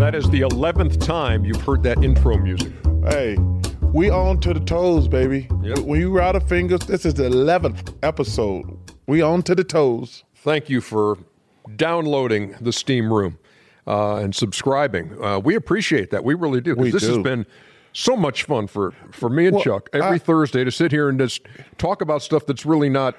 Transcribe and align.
That 0.00 0.14
is 0.14 0.28
the 0.30 0.40
11th 0.40 1.04
time 1.04 1.44
you've 1.44 1.60
heard 1.60 1.82
that 1.82 2.02
intro 2.02 2.38
music. 2.38 2.72
Hey, 3.08 3.36
we 3.92 4.08
on 4.08 4.40
to 4.40 4.54
the 4.54 4.60
toes, 4.60 5.08
baby. 5.08 5.46
Yep. 5.62 5.80
When 5.80 6.00
you 6.00 6.18
out 6.18 6.34
of 6.36 6.48
fingers, 6.48 6.80
this 6.80 7.04
is 7.04 7.14
the 7.14 7.24
11th 7.24 7.94
episode. 8.02 8.64
We 9.06 9.20
on 9.20 9.42
to 9.42 9.54
the 9.54 9.62
toes. 9.62 10.24
Thank 10.36 10.70
you 10.70 10.80
for 10.80 11.18
downloading 11.76 12.56
the 12.62 12.72
Steam 12.72 13.12
Room 13.12 13.38
uh, 13.86 14.16
and 14.16 14.34
subscribing. 14.34 15.22
Uh, 15.22 15.38
we 15.38 15.54
appreciate 15.54 16.10
that. 16.12 16.24
We 16.24 16.32
really 16.34 16.62
do. 16.62 16.74
We 16.74 16.90
this 16.90 17.06
has 17.06 17.18
been 17.18 17.44
so 17.92 18.16
much 18.16 18.44
fun 18.44 18.68
for, 18.68 18.92
for 19.12 19.28
me 19.28 19.46
and 19.48 19.56
Well, 19.56 19.64
Chuck 19.64 19.90
every 19.92 20.16
I- 20.16 20.18
Thursday 20.18 20.64
to 20.64 20.70
sit 20.70 20.92
here 20.92 21.10
and 21.10 21.18
just 21.18 21.42
talk 21.76 22.00
about 22.00 22.22
stuff 22.22 22.46
that's 22.46 22.64
really 22.64 22.88
not 22.88 23.16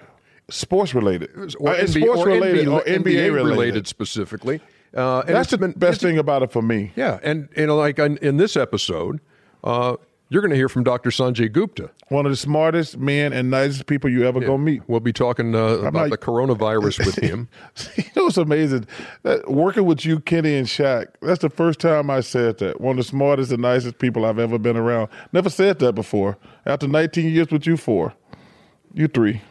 Sports 0.49 0.93
related. 0.95 1.29
or 1.35 1.43
Uh, 1.69 1.73
it's 1.73 1.93
NBA 1.95 2.01
sports 2.05 2.21
or 2.21 2.25
related 2.25 2.67
NBA, 2.67 2.73
or 2.73 2.81
NBA 2.81 3.33
related. 3.33 3.43
related 3.43 3.87
specifically. 3.87 4.59
Uh, 4.95 5.19
and 5.21 5.35
That's 5.35 5.51
the 5.51 5.57
best 5.69 6.01
thing 6.01 6.17
about 6.17 6.43
it 6.43 6.51
for 6.51 6.61
me. 6.61 6.91
Yeah, 6.95 7.19
and 7.23 7.47
know, 7.55 7.77
like 7.77 7.97
in, 7.97 8.17
in 8.17 8.37
this 8.37 8.57
episode, 8.57 9.21
uh, 9.63 9.95
you're 10.31 10.41
going 10.41 10.51
to 10.51 10.55
hear 10.57 10.69
from 10.69 10.83
Dr. 10.83 11.09
Sanjay 11.09 11.51
Gupta. 11.51 11.91
One 12.07 12.25
of 12.25 12.31
the 12.31 12.37
smartest 12.37 12.97
men 12.97 13.31
and 13.33 13.49
nicest 13.49 13.85
people 13.85 14.09
you 14.09 14.25
ever 14.25 14.39
gonna 14.39 14.57
meet. 14.57 14.81
We'll 14.87 14.99
be 14.99 15.13
talking 15.13 15.55
uh, 15.55 15.59
about 15.59 15.93
not- 15.93 16.09
the 16.09 16.17
coronavirus 16.17 17.05
with 17.05 17.15
him. 17.23 17.47
it 17.97 18.15
was 18.21 18.37
amazing? 18.37 18.87
That 19.23 19.49
working 19.49 19.85
with 19.85 20.05
you, 20.05 20.19
Kenny 20.19 20.55
and 20.55 20.67
Shaq, 20.67 21.07
that's 21.21 21.41
the 21.41 21.49
first 21.49 21.79
time 21.79 22.09
I 22.09 22.19
said 22.21 22.57
that. 22.59 22.81
One 22.81 22.97
of 22.97 23.05
the 23.05 23.09
smartest 23.09 23.51
and 23.51 23.61
nicest 23.61 23.99
people 23.99 24.25
I've 24.25 24.39
ever 24.39 24.57
been 24.57 24.77
around. 24.77 25.09
Never 25.33 25.49
said 25.49 25.79
that 25.79 25.93
before. 25.93 26.37
After 26.65 26.87
19 26.87 27.29
years 27.29 27.49
with 27.49 27.65
you 27.65 27.77
four. 27.77 28.13
You 28.93 29.07
three. 29.07 29.41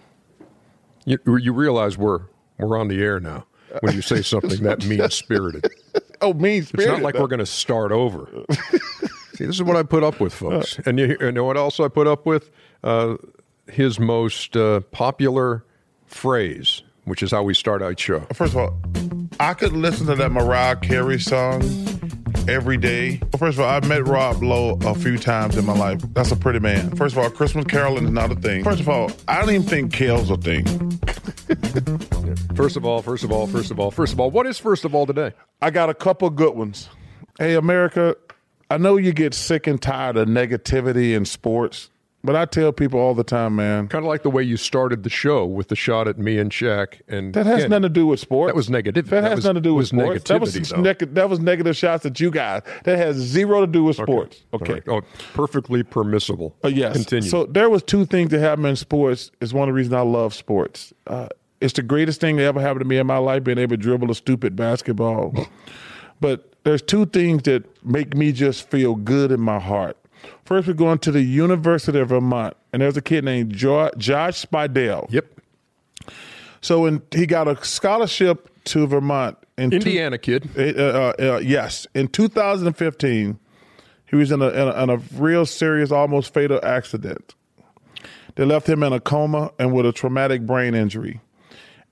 You, 1.06 1.18
you 1.26 1.52
realize 1.54 1.96
we're 1.96 2.20
we're 2.58 2.78
on 2.78 2.88
the 2.88 3.02
air 3.02 3.20
now 3.20 3.46
when 3.80 3.94
you 3.94 4.02
say 4.02 4.22
something 4.22 4.62
that 4.62 4.84
mean 4.86 5.08
spirited. 5.10 5.70
Oh, 6.20 6.32
mean 6.32 6.62
It's 6.62 6.86
not 6.86 7.02
like 7.02 7.14
we're 7.14 7.28
going 7.28 7.38
to 7.38 7.46
start 7.46 7.92
over. 7.92 8.28
See, 9.34 9.46
this 9.46 9.56
is 9.56 9.62
what 9.62 9.76
I 9.76 9.82
put 9.82 10.02
up 10.02 10.20
with, 10.20 10.34
folks. 10.34 10.78
And 10.84 10.98
you, 10.98 11.16
you 11.20 11.32
know 11.32 11.44
what 11.44 11.56
else 11.56 11.80
I 11.80 11.88
put 11.88 12.06
up 12.06 12.26
with? 12.26 12.50
Uh, 12.84 13.16
his 13.70 13.98
most 13.98 14.56
uh, 14.56 14.80
popular 14.90 15.64
phrase, 16.06 16.82
which 17.04 17.22
is 17.22 17.30
how 17.30 17.42
we 17.42 17.54
start 17.54 17.82
our 17.82 17.96
show. 17.96 18.20
First 18.34 18.54
of 18.54 18.56
all, 18.58 18.78
I 19.38 19.54
could 19.54 19.72
listen 19.72 20.06
to 20.06 20.14
that 20.16 20.30
Mariah 20.32 20.76
Carey 20.76 21.18
song 21.20 21.62
every 22.48 22.76
day. 22.76 23.20
First 23.38 23.58
of 23.58 23.64
all, 23.64 23.70
I've 23.70 23.88
met 23.88 24.06
Rob 24.06 24.42
Lowe 24.42 24.78
a 24.84 24.94
few 24.94 25.16
times 25.16 25.56
in 25.56 25.64
my 25.64 25.76
life. 25.76 26.00
That's 26.12 26.32
a 26.32 26.36
pretty 26.36 26.58
man. 26.58 26.94
First 26.96 27.14
of 27.16 27.22
all, 27.22 27.30
Christmas 27.30 27.64
caroling 27.66 28.04
is 28.04 28.10
not 28.10 28.30
a 28.30 28.34
thing. 28.34 28.64
First 28.64 28.80
of 28.80 28.88
all, 28.88 29.10
I 29.28 29.40
don't 29.40 29.50
even 29.50 29.62
think 29.66 29.92
kale's 29.92 30.30
a 30.30 30.36
thing. 30.36 30.64
First 32.54 32.76
of 32.76 32.84
all, 32.84 33.00
first 33.02 33.24
of 33.24 33.32
all, 33.32 33.46
first 33.46 33.70
of 33.70 33.80
all, 33.80 33.90
first 33.90 34.12
of 34.12 34.20
all, 34.20 34.30
what 34.30 34.46
is 34.46 34.58
first 34.58 34.84
of 34.84 34.94
all 34.94 35.06
today? 35.06 35.32
I 35.62 35.70
got 35.70 35.88
a 35.90 35.94
couple 35.94 36.28
good 36.30 36.54
ones. 36.54 36.88
Hey, 37.38 37.54
America, 37.54 38.16
I 38.70 38.76
know 38.78 38.96
you 38.96 39.12
get 39.12 39.34
sick 39.34 39.66
and 39.66 39.80
tired 39.80 40.16
of 40.16 40.28
negativity 40.28 41.14
in 41.14 41.24
sports, 41.24 41.90
but 42.22 42.36
I 42.36 42.44
tell 42.44 42.70
people 42.72 43.00
all 43.00 43.14
the 43.14 43.24
time, 43.24 43.56
man, 43.56 43.88
Kind 43.88 44.04
of 44.04 44.08
like 44.08 44.22
the 44.22 44.30
way 44.30 44.42
you 44.42 44.56
started 44.58 45.02
the 45.04 45.10
show 45.10 45.46
with 45.46 45.68
the 45.68 45.76
shot 45.76 46.06
at 46.06 46.18
me 46.18 46.38
and 46.38 46.50
Shaq. 46.52 47.00
And 47.08 47.32
that 47.34 47.46
has 47.46 47.66
nothing 47.68 47.82
to 47.82 47.88
do 47.88 48.06
with 48.06 48.20
sports. 48.20 48.50
That 48.50 48.56
was 48.56 48.68
negative. 48.68 49.08
That, 49.08 49.22
That 49.22 49.28
has 49.30 49.36
was- 49.36 49.44
nothing 49.46 49.54
to 49.62 49.68
do 49.68 49.74
with 49.74 49.88
sports. 49.88 50.24
That 50.24 50.40
was, 50.40 50.72
neg- 50.76 51.14
that 51.14 51.30
was 51.30 51.40
negative 51.40 51.76
shots 51.76 52.04
at 52.04 52.20
you 52.20 52.30
guys. 52.30 52.62
That 52.84 52.98
has 52.98 53.16
zero 53.16 53.60
to 53.62 53.66
do 53.66 53.84
with 53.84 53.96
sports. 53.96 54.42
Okay. 54.52 54.82
All 54.86 55.00
right. 55.00 55.04
Oh, 55.08 55.22
perfectly 55.34 55.82
permissible. 55.82 56.54
Uh, 56.62 56.68
yes. 56.68 56.92
Continue. 56.94 57.28
So 57.30 57.46
there 57.46 57.70
was 57.70 57.82
two 57.82 58.04
things 58.04 58.30
that 58.30 58.40
happened 58.40 58.66
in 58.66 58.76
sports. 58.76 59.30
Is 59.40 59.54
one 59.54 59.68
of 59.68 59.72
the 59.72 59.76
reasons 59.76 59.94
I 59.94 60.02
love 60.02 60.34
sports. 60.34 60.92
Uh, 61.06 61.28
it's 61.60 61.74
the 61.74 61.82
greatest 61.82 62.20
thing 62.20 62.36
that 62.36 62.44
ever 62.44 62.60
happened 62.60 62.80
to 62.80 62.86
me 62.86 62.98
in 62.98 63.06
my 63.06 63.18
life, 63.18 63.44
being 63.44 63.58
able 63.58 63.76
to 63.76 63.82
dribble 63.82 64.10
a 64.10 64.14
stupid 64.14 64.56
basketball. 64.56 65.34
but 66.20 66.52
there's 66.64 66.82
two 66.82 67.06
things 67.06 67.42
that 67.44 67.64
make 67.84 68.14
me 68.16 68.32
just 68.32 68.68
feel 68.70 68.94
good 68.94 69.30
in 69.32 69.40
my 69.40 69.58
heart. 69.58 69.96
First, 70.44 70.68
we're 70.68 70.74
going 70.74 70.98
to 71.00 71.10
the 71.12 71.22
University 71.22 71.98
of 71.98 72.08
Vermont, 72.10 72.54
and 72.72 72.82
there's 72.82 72.96
a 72.96 73.02
kid 73.02 73.24
named 73.24 73.52
jo- 73.54 73.90
Josh 73.96 74.44
Speidel. 74.44 75.06
yep. 75.10 75.26
So 76.60 76.80
when 76.82 77.00
he 77.10 77.24
got 77.26 77.48
a 77.48 77.62
scholarship 77.64 78.48
to 78.64 78.86
Vermont 78.86 79.38
in 79.56 79.70
two- 79.70 79.76
Indiana 79.76 80.18
kid. 80.18 80.50
uh, 80.58 80.62
uh, 80.62 81.12
uh, 81.18 81.38
yes, 81.38 81.86
in 81.94 82.08
2015, 82.08 83.38
he 84.06 84.16
was 84.16 84.30
in 84.30 84.42
a, 84.42 84.48
in 84.48 84.68
a 84.68 84.82
in 84.82 84.90
a 84.90 84.96
real 85.16 85.46
serious, 85.46 85.90
almost 85.90 86.34
fatal 86.34 86.60
accident. 86.62 87.34
They 88.34 88.44
left 88.44 88.68
him 88.68 88.82
in 88.82 88.92
a 88.92 89.00
coma 89.00 89.52
and 89.58 89.72
with 89.72 89.86
a 89.86 89.92
traumatic 89.92 90.44
brain 90.46 90.74
injury. 90.74 91.20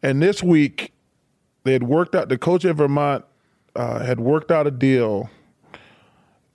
And 0.03 0.23
this 0.23 0.43
week, 0.43 0.93
they 1.65 1.73
had 1.73 1.83
worked 1.83 2.15
out. 2.15 2.29
The 2.29 2.39
coach 2.39 2.65
at 2.65 2.77
Vermont 2.77 3.25
uh, 3.75 3.99
had 4.05 4.21
worked 4.21 4.51
out 4.51 4.67
a 4.67 4.71
deal 4.71 5.29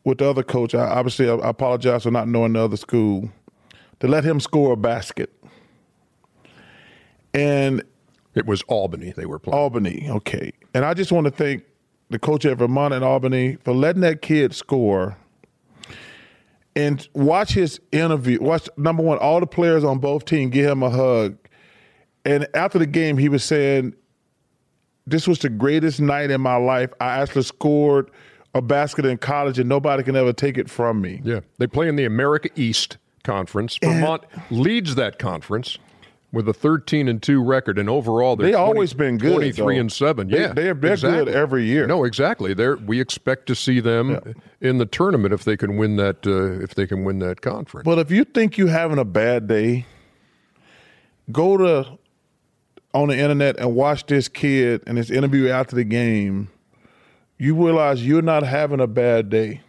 with 0.03 0.19
the 0.19 0.29
other 0.29 0.43
coach. 0.43 0.73
I, 0.75 0.85
obviously, 0.85 1.29
I, 1.29 1.35
I 1.35 1.49
apologize 1.49 2.03
for 2.03 2.11
not 2.11 2.27
knowing 2.27 2.53
the 2.53 2.61
other 2.61 2.77
school 2.77 3.29
to 3.99 4.07
let 4.07 4.23
him 4.23 4.39
score 4.39 4.73
a 4.73 4.77
basket. 4.77 5.33
And 7.33 7.83
It 8.35 8.45
was 8.45 8.63
Albany 8.63 9.11
they 9.15 9.25
were 9.25 9.39
playing. 9.39 9.57
Albany, 9.57 10.07
okay. 10.09 10.51
And 10.73 10.85
I 10.85 10.93
just 10.93 11.11
want 11.11 11.25
to 11.25 11.31
thank 11.31 11.63
the 12.09 12.19
coach 12.19 12.45
at 12.45 12.57
Vermont 12.57 12.93
and 12.93 13.03
Albany 13.03 13.57
for 13.63 13.73
letting 13.73 14.01
that 14.01 14.21
kid 14.21 14.53
score. 14.53 15.17
And 16.75 17.07
watch 17.13 17.53
his 17.53 17.79
interview. 17.91 18.41
Watch 18.41 18.67
number 18.77 19.03
one, 19.03 19.19
all 19.19 19.39
the 19.39 19.47
players 19.47 19.83
on 19.83 19.99
both 19.99 20.25
teams 20.25 20.51
give 20.51 20.71
him 20.71 20.81
a 20.81 20.89
hug. 20.89 21.37
And 22.25 22.47
after 22.53 22.79
the 22.79 22.85
game, 22.85 23.17
he 23.17 23.29
was 23.29 23.43
saying, 23.43 23.93
"This 25.05 25.27
was 25.27 25.39
the 25.39 25.49
greatest 25.49 25.99
night 25.99 26.31
in 26.31 26.41
my 26.41 26.55
life. 26.55 26.91
I 27.01 27.19
actually 27.21 27.43
scored 27.43 28.09
a 28.55 28.61
basket 28.61 29.05
in 29.05 29.17
college, 29.17 29.59
and 29.59 29.67
nobody 29.67 30.03
can 30.03 30.15
ever 30.15 30.31
take 30.33 30.57
it 30.57 30.69
from 30.69 31.01
me." 31.01 31.21
Yeah. 31.23 31.41
They 31.57 31.67
play 31.67 31.87
in 31.89 31.95
the 31.95 32.05
America 32.05 32.49
East 32.55 32.97
Conference. 33.23 33.77
Vermont 33.83 34.23
leads 34.51 34.95
that 34.95 35.19
conference 35.19 35.77
with 36.31 36.49
a 36.49 36.53
13 36.53 37.07
and 37.07 37.21
2 37.21 37.43
record 37.43 37.77
and 37.77 37.87
overall 37.87 38.35
they're 38.35 38.47
They 38.47 38.53
20 38.53 38.65
always 38.65 38.93
been 38.93 39.19
good, 39.19 39.33
23 39.35 39.75
though. 39.75 39.79
and 39.81 39.91
7. 39.91 40.27
They- 40.29 40.39
Yeah. 40.39 40.47
they're- 40.53 40.73
they're 40.73 40.97
good 40.97 41.27
every 41.29 41.63
year. 41.65 41.85
No, 41.85 42.05
exactly. 42.05 42.55
They're 42.55 42.75
we 42.75 42.99
expect 42.99 43.45
to 43.47 43.55
see 43.55 43.79
them 43.79 44.19
in 44.59 44.79
the 44.79 44.87
tournament 44.87 45.31
if 45.31 45.43
they 45.43 45.55
can 45.55 45.77
win 45.77 45.97
that 45.97 46.25
uh, 46.25 46.63
if 46.63 46.73
they 46.73 46.87
can 46.87 47.03
win 47.03 47.19
that 47.19 47.41
conference. 47.41 47.85
But 47.85 47.99
if 47.99 48.09
you 48.09 48.23
think 48.23 48.57
you're 48.57 48.67
having 48.69 48.97
a 48.97 49.05
bad 49.05 49.47
day, 49.47 49.85
go 51.31 51.55
to 51.57 51.97
on 52.93 53.07
the 53.07 53.17
internet 53.17 53.57
and 53.57 53.75
watch 53.75 54.05
this 54.05 54.27
kid 54.27 54.83
and 54.85 54.97
his 54.97 55.09
interview 55.09 55.49
after 55.49 55.75
the 55.75 55.83
game. 55.83 56.49
You 57.37 57.55
realize 57.55 58.05
you're 58.05 58.21
not 58.21 58.43
having 58.43 58.79
a 58.79 58.87
bad 58.87 59.29
day. 59.29 59.61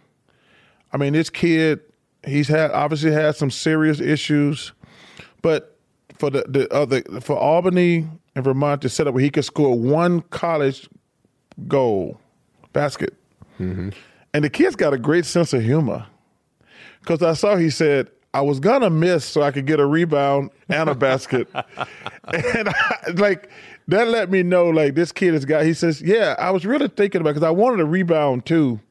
I 0.93 0.97
mean, 0.97 1.13
this 1.13 1.29
kid, 1.29 1.81
he's 2.25 2.47
had 2.47 2.71
obviously 2.71 3.11
had 3.11 3.35
some 3.35 3.51
serious 3.51 3.99
issues, 3.99 4.71
but 5.41 5.77
for 6.17 6.29
the, 6.29 6.45
the 6.47 6.73
other 6.73 7.01
for 7.21 7.37
Albany 7.37 8.07
and 8.35 8.43
Vermont 8.43 8.81
to 8.83 8.89
set 8.89 9.07
up 9.07 9.13
where 9.13 9.23
he 9.23 9.29
could 9.29 9.45
score 9.45 9.77
one 9.77 10.21
college 10.21 10.87
goal 11.67 12.19
basket, 12.71 13.13
mm-hmm. 13.59 13.89
and 14.33 14.43
the 14.43 14.49
kid's 14.49 14.75
got 14.75 14.93
a 14.93 14.97
great 14.97 15.25
sense 15.25 15.51
of 15.51 15.61
humor 15.61 16.05
because 17.01 17.21
I 17.21 17.33
saw 17.33 17.57
he 17.57 17.69
said 17.69 18.09
I 18.35 18.41
was 18.41 18.59
gonna 18.59 18.89
miss 18.89 19.23
so 19.23 19.41
I 19.41 19.51
could 19.51 19.65
get 19.65 19.79
a 19.79 19.85
rebound 19.85 20.51
and 20.67 20.89
a 20.89 20.93
basket, 20.93 21.47
and 21.53 22.67
I, 22.67 22.97
like 23.13 23.49
that 23.87 24.09
let 24.09 24.29
me 24.29 24.43
know 24.43 24.69
like 24.69 24.93
this 24.93 25.13
kid 25.13 25.33
has 25.33 25.45
got. 25.45 25.63
He 25.63 25.73
says, 25.73 26.01
"Yeah, 26.01 26.35
I 26.37 26.51
was 26.51 26.65
really 26.65 26.89
thinking 26.89 27.21
about 27.21 27.29
because 27.29 27.47
I 27.47 27.51
wanted 27.51 27.79
a 27.79 27.85
rebound 27.85 28.45
too, 28.45 28.81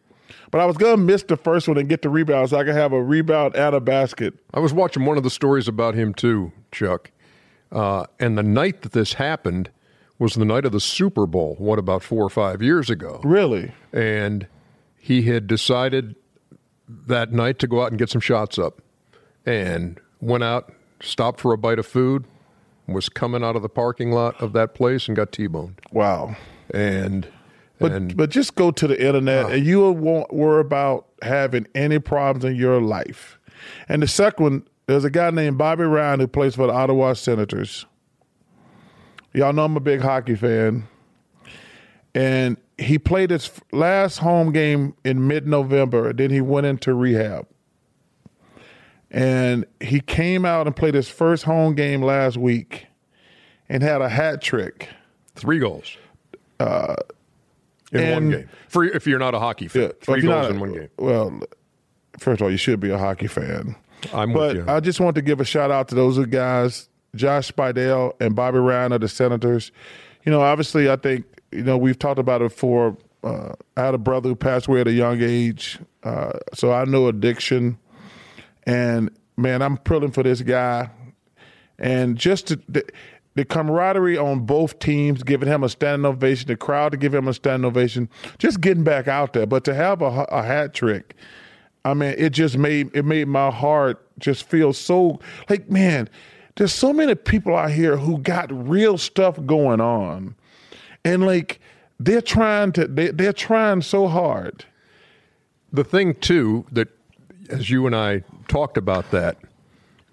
but 0.50 0.62
I 0.62 0.64
was 0.64 0.78
gonna 0.78 0.96
miss 0.96 1.24
the 1.24 1.36
first 1.36 1.68
one 1.68 1.76
and 1.76 1.90
get 1.90 2.00
the 2.00 2.08
rebound 2.08 2.48
so 2.48 2.56
I 2.56 2.64
could 2.64 2.74
have 2.74 2.94
a 2.94 3.02
rebound 3.02 3.54
and 3.54 3.74
a 3.74 3.80
basket." 3.80 4.32
I 4.54 4.60
was 4.60 4.72
watching 4.72 5.04
one 5.04 5.18
of 5.18 5.24
the 5.24 5.30
stories 5.30 5.68
about 5.68 5.94
him 5.94 6.14
too, 6.14 6.50
Chuck. 6.72 7.10
Uh, 7.70 8.06
and 8.18 8.38
the 8.38 8.42
night 8.42 8.80
that 8.80 8.92
this 8.92 9.12
happened 9.12 9.68
was 10.18 10.36
the 10.36 10.46
night 10.46 10.64
of 10.64 10.72
the 10.72 10.80
Super 10.80 11.26
Bowl, 11.26 11.54
what, 11.58 11.78
about 11.78 12.02
four 12.02 12.24
or 12.24 12.30
five 12.30 12.62
years 12.62 12.88
ago? 12.88 13.20
Really? 13.24 13.72
And 13.92 14.46
he 14.96 15.22
had 15.22 15.46
decided 15.46 16.14
that 16.88 17.30
night 17.32 17.58
to 17.58 17.66
go 17.66 17.82
out 17.82 17.90
and 17.90 17.98
get 17.98 18.08
some 18.08 18.22
shots 18.22 18.58
up 18.58 18.80
and 19.46 20.00
went 20.20 20.44
out, 20.44 20.72
stopped 21.00 21.40
for 21.40 21.52
a 21.52 21.58
bite 21.58 21.78
of 21.78 21.86
food, 21.86 22.24
was 22.86 23.08
coming 23.08 23.42
out 23.42 23.56
of 23.56 23.62
the 23.62 23.68
parking 23.68 24.12
lot 24.12 24.40
of 24.40 24.52
that 24.52 24.74
place 24.74 25.08
and 25.08 25.16
got 25.16 25.32
T-boned. 25.32 25.80
Wow. 25.92 26.36
And 26.72 27.28
But 27.78 27.92
and 27.92 28.16
but 28.16 28.30
just 28.30 28.54
go 28.54 28.70
to 28.70 28.86
the 28.86 29.04
internet 29.04 29.50
and 29.50 29.66
you 29.66 29.90
won't 29.90 30.32
worry 30.32 30.60
about 30.60 31.06
having 31.22 31.66
any 31.74 31.98
problems 31.98 32.44
in 32.44 32.56
your 32.56 32.80
life. 32.80 33.38
And 33.88 34.02
the 34.02 34.08
second 34.08 34.42
one, 34.42 34.68
there's 34.86 35.04
a 35.04 35.10
guy 35.10 35.30
named 35.30 35.58
Bobby 35.58 35.84
Ryan 35.84 36.20
who 36.20 36.28
plays 36.28 36.54
for 36.54 36.66
the 36.66 36.72
Ottawa 36.72 37.14
Senators. 37.14 37.86
Y'all 39.32 39.52
know 39.52 39.64
I'm 39.64 39.76
a 39.76 39.80
big 39.80 40.00
hockey 40.00 40.36
fan. 40.36 40.86
And 42.14 42.56
he 42.78 42.98
played 42.98 43.30
his 43.30 43.50
last 43.72 44.18
home 44.18 44.52
game 44.52 44.94
in 45.04 45.26
mid 45.26 45.46
November, 45.46 46.12
then 46.12 46.30
he 46.30 46.40
went 46.40 46.66
into 46.66 46.94
rehab. 46.94 47.46
And 49.14 49.64
he 49.80 50.00
came 50.00 50.44
out 50.44 50.66
and 50.66 50.74
played 50.74 50.94
his 50.94 51.08
first 51.08 51.44
home 51.44 51.76
game 51.76 52.02
last 52.02 52.36
week 52.36 52.88
and 53.68 53.80
had 53.80 54.02
a 54.02 54.08
hat 54.08 54.42
trick. 54.42 54.88
three 55.36 55.60
goals. 55.60 55.96
Uh, 56.58 56.96
in 57.92 58.12
one 58.12 58.30
game. 58.30 58.48
For 58.68 58.82
if 58.82 59.06
you're 59.06 59.20
not 59.20 59.32
a 59.34 59.38
hockey 59.38 59.68
fan, 59.68 59.82
Yeah, 59.82 59.88
three 60.00 60.22
goals 60.22 60.50
in 60.50 60.58
one 60.58 60.72
game. 60.72 60.88
Well, 60.98 61.40
first 62.18 62.40
of 62.40 62.46
all, 62.46 62.50
you 62.50 62.56
should 62.56 62.80
be 62.80 62.90
a 62.90 62.98
hockey 62.98 63.28
fan. 63.28 63.76
I'm 64.12 64.32
But 64.32 64.56
with 64.56 64.66
you. 64.66 64.72
I 64.72 64.80
just 64.80 64.98
want 64.98 65.14
to 65.14 65.22
give 65.22 65.40
a 65.40 65.44
shout 65.44 65.70
out 65.70 65.86
to 65.88 65.94
those 65.94 66.18
guys, 66.26 66.88
Josh 67.14 67.52
Speidel 67.52 68.20
and 68.20 68.34
Bobby 68.34 68.58
Ryan 68.58 68.90
of 68.92 69.00
the 69.00 69.08
Senators. 69.08 69.70
You 70.24 70.32
know, 70.32 70.40
obviously, 70.40 70.90
I 70.90 70.96
think 70.96 71.24
you 71.52 71.62
know 71.62 71.78
we've 71.78 71.98
talked 71.98 72.18
about 72.18 72.42
it 72.42 72.50
before. 72.50 72.96
Uh, 73.22 73.52
I 73.76 73.82
had 73.82 73.94
a 73.94 73.98
brother 73.98 74.28
who 74.30 74.34
passed 74.34 74.66
away 74.66 74.80
at 74.80 74.88
a 74.88 74.92
young 74.92 75.22
age, 75.22 75.78
uh, 76.02 76.32
so 76.52 76.72
I 76.72 76.84
know 76.84 77.06
addiction. 77.06 77.78
And 78.66 79.10
man, 79.36 79.62
I'm 79.62 79.76
pulling 79.78 80.10
for 80.12 80.22
this 80.22 80.42
guy, 80.42 80.90
and 81.78 82.16
just 82.16 82.48
to, 82.48 82.60
the, 82.68 82.84
the 83.34 83.44
camaraderie 83.44 84.16
on 84.16 84.40
both 84.46 84.78
teams, 84.78 85.22
giving 85.22 85.48
him 85.48 85.64
a 85.64 85.68
standing 85.68 86.06
ovation, 86.06 86.48
the 86.48 86.56
crowd 86.56 86.92
to 86.92 86.98
give 86.98 87.14
him 87.14 87.28
a 87.28 87.34
standing 87.34 87.66
ovation, 87.66 88.08
just 88.38 88.60
getting 88.60 88.84
back 88.84 89.08
out 89.08 89.32
there. 89.32 89.46
But 89.46 89.64
to 89.64 89.74
have 89.74 90.02
a, 90.02 90.26
a 90.30 90.42
hat 90.42 90.72
trick, 90.72 91.14
I 91.84 91.94
mean, 91.94 92.14
it 92.16 92.30
just 92.30 92.56
made 92.56 92.90
it 92.94 93.04
made 93.04 93.28
my 93.28 93.50
heart 93.50 94.00
just 94.18 94.48
feel 94.48 94.72
so 94.72 95.20
like 95.48 95.70
man. 95.70 96.08
There's 96.56 96.72
so 96.72 96.92
many 96.92 97.16
people 97.16 97.56
out 97.56 97.72
here 97.72 97.96
who 97.96 98.18
got 98.18 98.48
real 98.68 98.96
stuff 98.96 99.44
going 99.44 99.80
on, 99.80 100.36
and 101.04 101.26
like 101.26 101.60
they're 101.98 102.22
trying 102.22 102.72
to 102.72 102.86
they, 102.86 103.10
they're 103.10 103.32
trying 103.32 103.82
so 103.82 104.06
hard. 104.06 104.64
the 105.72 105.82
thing 105.84 106.14
too 106.14 106.64
that 106.70 106.88
as 107.50 107.70
you 107.70 107.86
and 107.86 107.94
I 107.94 108.22
talked 108.48 108.76
about 108.76 109.10
that 109.10 109.36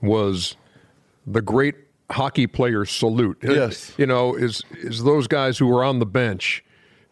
was 0.02 0.56
the 1.26 1.42
great 1.42 1.76
hockey 2.10 2.48
player 2.48 2.86
salute. 2.86 3.38
Yes. 3.42 3.94
You 3.98 4.06
know, 4.06 4.36
is 4.36 4.64
is 4.74 5.04
those 5.04 5.28
guys 5.28 5.58
who 5.58 5.72
are 5.76 5.84
on 5.84 6.00
the 6.00 6.06
bench 6.06 6.64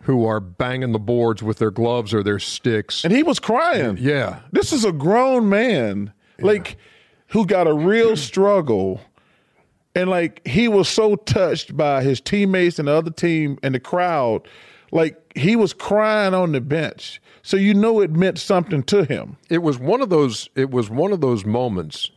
who 0.04 0.26
are 0.26 0.40
banging 0.40 0.92
the 0.92 1.00
boards 1.00 1.44
with 1.44 1.58
their 1.58 1.72
gloves 1.72 2.14
or 2.14 2.24
their 2.24 2.40
sticks. 2.40 3.04
And 3.04 3.14
he 3.14 3.24
was 3.24 3.40
crying. 3.40 3.98
Yeah. 4.00 4.40
This 4.52 4.72
is 4.72 4.86
a 4.86 4.92
grown 4.92 5.50
man, 5.50 6.14
like, 6.40 6.78
who 7.28 7.46
got 7.46 7.68
a 7.68 7.74
real 7.74 8.16
struggle. 8.18 9.02
And, 9.96 10.10
like, 10.10 10.46
he 10.48 10.68
was 10.68 10.88
so 10.88 11.16
touched 11.16 11.76
by 11.76 12.04
his 12.04 12.22
teammates 12.22 12.80
and 12.80 12.88
the 12.88 12.94
other 12.94 13.12
team 13.12 13.60
and 13.62 13.76
the 13.76 13.80
crowd. 13.80 14.48
Like, 14.92 15.18
he 15.36 15.56
was 15.56 15.74
crying 15.74 16.34
on 16.34 16.54
the 16.54 16.62
bench. 16.62 17.22
So 17.44 17.58
you 17.58 17.74
know 17.74 18.02
it 18.02 18.12
meant 18.12 18.38
something 18.40 18.84
to 18.84 19.04
him. 19.06 19.38
it 19.50 19.60
was 19.60 19.80
one 19.80 20.02
of 20.02 20.10
those 20.10 20.50
it 20.56 20.70
was 20.72 20.90
one 20.90 21.12
of 21.12 21.22
those 21.22 21.46
moments 21.46 22.12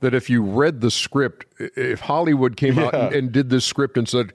that 0.00 0.14
if 0.14 0.30
you 0.30 0.42
read 0.42 0.80
the 0.80 0.90
script 0.90 1.44
if 1.58 2.00
hollywood 2.00 2.56
came 2.56 2.78
out 2.78 2.94
and, 2.94 3.14
and 3.14 3.32
did 3.32 3.50
this 3.50 3.64
script 3.64 3.96
and 3.98 4.08
said 4.08 4.32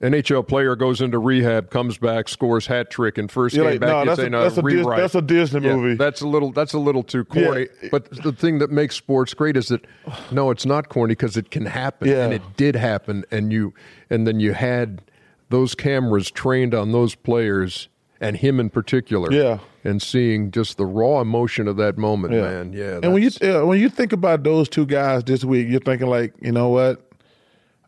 nhl 0.00 0.46
player 0.46 0.76
goes 0.76 1.00
into 1.00 1.18
rehab 1.18 1.68
comes 1.70 1.98
back 1.98 2.28
scores 2.28 2.66
hat 2.66 2.90
trick 2.90 3.18
and 3.18 3.28
1st 3.28 3.54
You're 3.54 3.64
game 3.64 3.72
like, 3.72 3.80
back 3.80 3.88
no, 3.90 3.98
you 4.00 4.04
that's 4.06 4.20
say 4.20 4.26
a- 4.26 4.30
no 4.30 4.42
that's 4.42 4.56
a 4.56 4.62
Dis- 4.62 4.86
that's 4.86 5.14
a 5.16 5.22
Disney 5.22 5.66
Yeah, 5.66 5.74
movie. 5.76 5.94
that's 5.96 6.20
a 6.20 6.28
little 6.28 6.52
that's 6.52 6.72
a 6.74 6.78
little 6.78 7.02
too 7.02 7.24
corny 7.24 7.66
Yeah. 7.82 7.88
but 7.90 8.08
the 8.22 8.32
thing 8.32 8.58
that 8.60 8.70
makes 8.70 8.94
sports 8.96 9.34
great 9.34 9.56
is 9.56 9.68
that 9.68 9.84
no 10.30 10.50
it's 10.50 10.64
not 10.64 10.88
corny 10.90 11.12
because 11.12 11.36
it 11.36 11.50
can 11.50 11.66
happen 11.66 12.08
Yeah. 12.08 12.24
and 12.24 12.32
it 12.32 12.42
did 12.56 12.76
happen 12.76 13.24
and 13.32 13.52
you 13.52 13.74
and 14.10 14.26
then 14.26 14.38
you 14.40 14.52
had 14.52 15.02
those 15.48 15.74
cameras 15.74 16.30
trained 16.30 16.72
on 16.74 16.92
those 16.92 17.14
players 17.16 17.88
and 18.20 18.36
him 18.36 18.60
in 18.60 18.70
particular 18.70 19.32
Yeah. 19.32 19.58
And 19.82 20.02
seeing 20.02 20.50
just 20.50 20.76
the 20.76 20.84
raw 20.84 21.22
emotion 21.22 21.66
of 21.66 21.76
that 21.78 21.96
moment, 21.96 22.34
man. 22.34 22.72
Yeah. 22.74 23.00
and 23.02 23.14
when 23.14 23.22
you 23.22 23.30
uh, 23.42 23.64
when 23.64 23.80
you 23.80 23.88
think 23.88 24.12
about 24.12 24.44
those 24.44 24.68
two 24.68 24.84
guys 24.84 25.24
this 25.24 25.42
week, 25.42 25.68
you're 25.70 25.80
thinking 25.80 26.06
like, 26.08 26.34
you 26.42 26.52
know 26.52 26.68
what? 26.68 27.10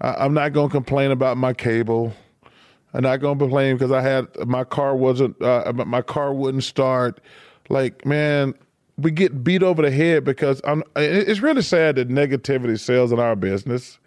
I, 0.00 0.14
I'm 0.24 0.32
not 0.32 0.54
going 0.54 0.68
to 0.68 0.72
complain 0.72 1.10
about 1.10 1.36
my 1.36 1.52
cable. 1.52 2.14
I'm 2.94 3.02
not 3.02 3.18
going 3.18 3.38
to 3.38 3.44
complain 3.44 3.76
because 3.76 3.92
I 3.92 4.00
had 4.00 4.26
my 4.46 4.64
car 4.64 4.96
wasn't 4.96 5.40
uh, 5.42 5.70
my 5.74 6.02
car 6.02 6.32
wouldn't 6.32 6.64
start. 6.64 7.20
Like, 7.68 8.06
man, 8.06 8.54
we 8.98 9.10
get 9.10 9.44
beat 9.44 9.62
over 9.62 9.82
the 9.82 9.90
head 9.90 10.24
because 10.24 10.60
I'm. 10.64 10.82
It's 10.96 11.40
really 11.40 11.62
sad 11.62 11.96
that 11.96 12.08
negativity 12.08 12.78
sells 12.78 13.12
in 13.12 13.18
our 13.20 13.36
business. 13.36 13.98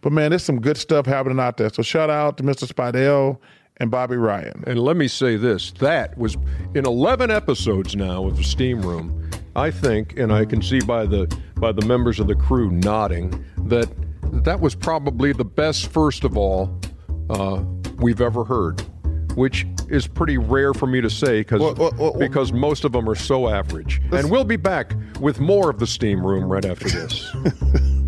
But 0.00 0.12
man, 0.12 0.30
there's 0.30 0.44
some 0.44 0.60
good 0.60 0.76
stuff 0.76 1.06
happening 1.06 1.40
out 1.40 1.56
there. 1.56 1.70
So 1.70 1.82
shout 1.82 2.10
out 2.10 2.36
to 2.36 2.42
Mr. 2.42 2.70
Speidel 2.70 3.38
and 3.78 3.90
Bobby 3.90 4.16
Ryan. 4.16 4.64
and 4.66 4.78
let 4.78 4.96
me 4.96 5.08
say 5.08 5.36
this: 5.36 5.72
that 5.72 6.16
was 6.16 6.36
in 6.74 6.86
11 6.86 7.30
episodes 7.30 7.96
now 7.96 8.26
of 8.26 8.36
the 8.36 8.44
Steam 8.44 8.80
Room. 8.82 9.30
I 9.56 9.70
think, 9.70 10.18
and 10.18 10.32
I 10.32 10.44
can 10.44 10.60
see 10.62 10.80
by 10.80 11.06
the 11.06 11.26
by 11.56 11.72
the 11.72 11.86
members 11.86 12.18
of 12.20 12.26
the 12.26 12.34
crew 12.34 12.70
nodding 12.70 13.44
that 13.66 13.88
that 14.44 14.60
was 14.60 14.74
probably 14.74 15.32
the 15.32 15.44
best. 15.44 15.88
First 15.92 16.24
of 16.24 16.36
all, 16.36 16.80
uh, 17.30 17.62
we've 17.98 18.20
ever 18.20 18.44
heard, 18.44 18.80
which 19.36 19.66
is 19.88 20.06
pretty 20.06 20.38
rare 20.38 20.74
for 20.74 20.86
me 20.86 21.00
to 21.00 21.10
say 21.10 21.40
because 21.40 21.60
Well, 21.60 21.74
well, 21.74 21.92
well, 21.98 22.18
because 22.18 22.52
most 22.52 22.84
of 22.84 22.92
them 22.92 23.08
are 23.08 23.14
so 23.14 23.48
average. 23.48 24.00
And 24.12 24.30
we'll 24.30 24.44
be 24.44 24.56
back 24.56 24.94
with 25.20 25.38
more 25.40 25.70
of 25.70 25.78
the 25.78 25.86
Steam 25.86 26.24
Room 26.26 26.44
right 26.44 26.64
after 26.64 26.88
this. 26.88 27.30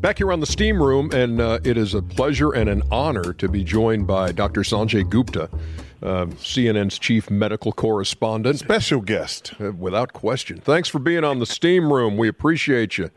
Back 0.00 0.16
here 0.16 0.32
on 0.32 0.40
the 0.40 0.46
Steam 0.46 0.82
Room, 0.82 1.10
and 1.12 1.40
uh, 1.42 1.58
it 1.62 1.76
is 1.76 1.92
a 1.92 2.00
pleasure 2.00 2.52
and 2.52 2.70
an 2.70 2.82
honor 2.90 3.34
to 3.34 3.48
be 3.48 3.62
joined 3.62 4.06
by 4.06 4.32
Dr. 4.32 4.62
Sanjay 4.62 5.08
Gupta, 5.08 5.50
uh, 6.02 6.24
CNN's 6.38 6.98
chief 6.98 7.30
medical 7.30 7.70
correspondent, 7.70 8.58
Special 8.58 9.02
guest. 9.02 9.52
uh, 9.60 9.72
without 9.72 10.14
question. 10.14 10.58
Thanks 10.58 10.88
for 10.88 11.00
being 11.00 11.22
on 11.22 11.38
the 11.38 11.44
Steam 11.44 11.92
Room. 11.92 12.16
We 12.16 12.28
appreciate 12.28 12.96
you. 12.96 13.10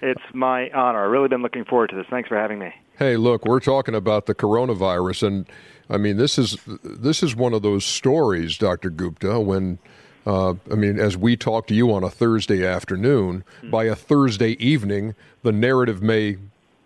It's 0.00 0.22
my 0.32 0.70
honor. 0.70 1.04
I've 1.04 1.10
really 1.10 1.26
been 1.26 1.42
looking 1.42 1.64
forward 1.64 1.90
to 1.90 1.96
this. 1.96 2.06
Thanks 2.08 2.28
for 2.28 2.36
having 2.36 2.60
me. 2.60 2.72
Hey, 3.00 3.16
look, 3.16 3.44
we're 3.44 3.58
talking 3.58 3.96
about 3.96 4.26
the 4.26 4.34
coronavirus, 4.34 5.26
and 5.26 5.46
I 5.90 5.96
mean 5.96 6.18
this 6.18 6.38
is 6.38 6.56
this 6.84 7.20
is 7.24 7.34
one 7.34 7.52
of 7.52 7.62
those 7.62 7.84
stories, 7.84 8.56
Dr. 8.58 8.90
Gupta. 8.90 9.40
When 9.40 9.80
uh, 10.28 10.54
I 10.70 10.74
mean, 10.74 11.00
as 11.00 11.16
we 11.16 11.36
talk 11.36 11.66
to 11.68 11.74
you 11.74 11.90
on 11.92 12.04
a 12.04 12.10
Thursday 12.10 12.64
afternoon, 12.66 13.44
by 13.70 13.84
a 13.84 13.94
Thursday 13.94 14.62
evening, 14.64 15.14
the 15.42 15.52
narrative 15.52 16.02
may 16.02 16.36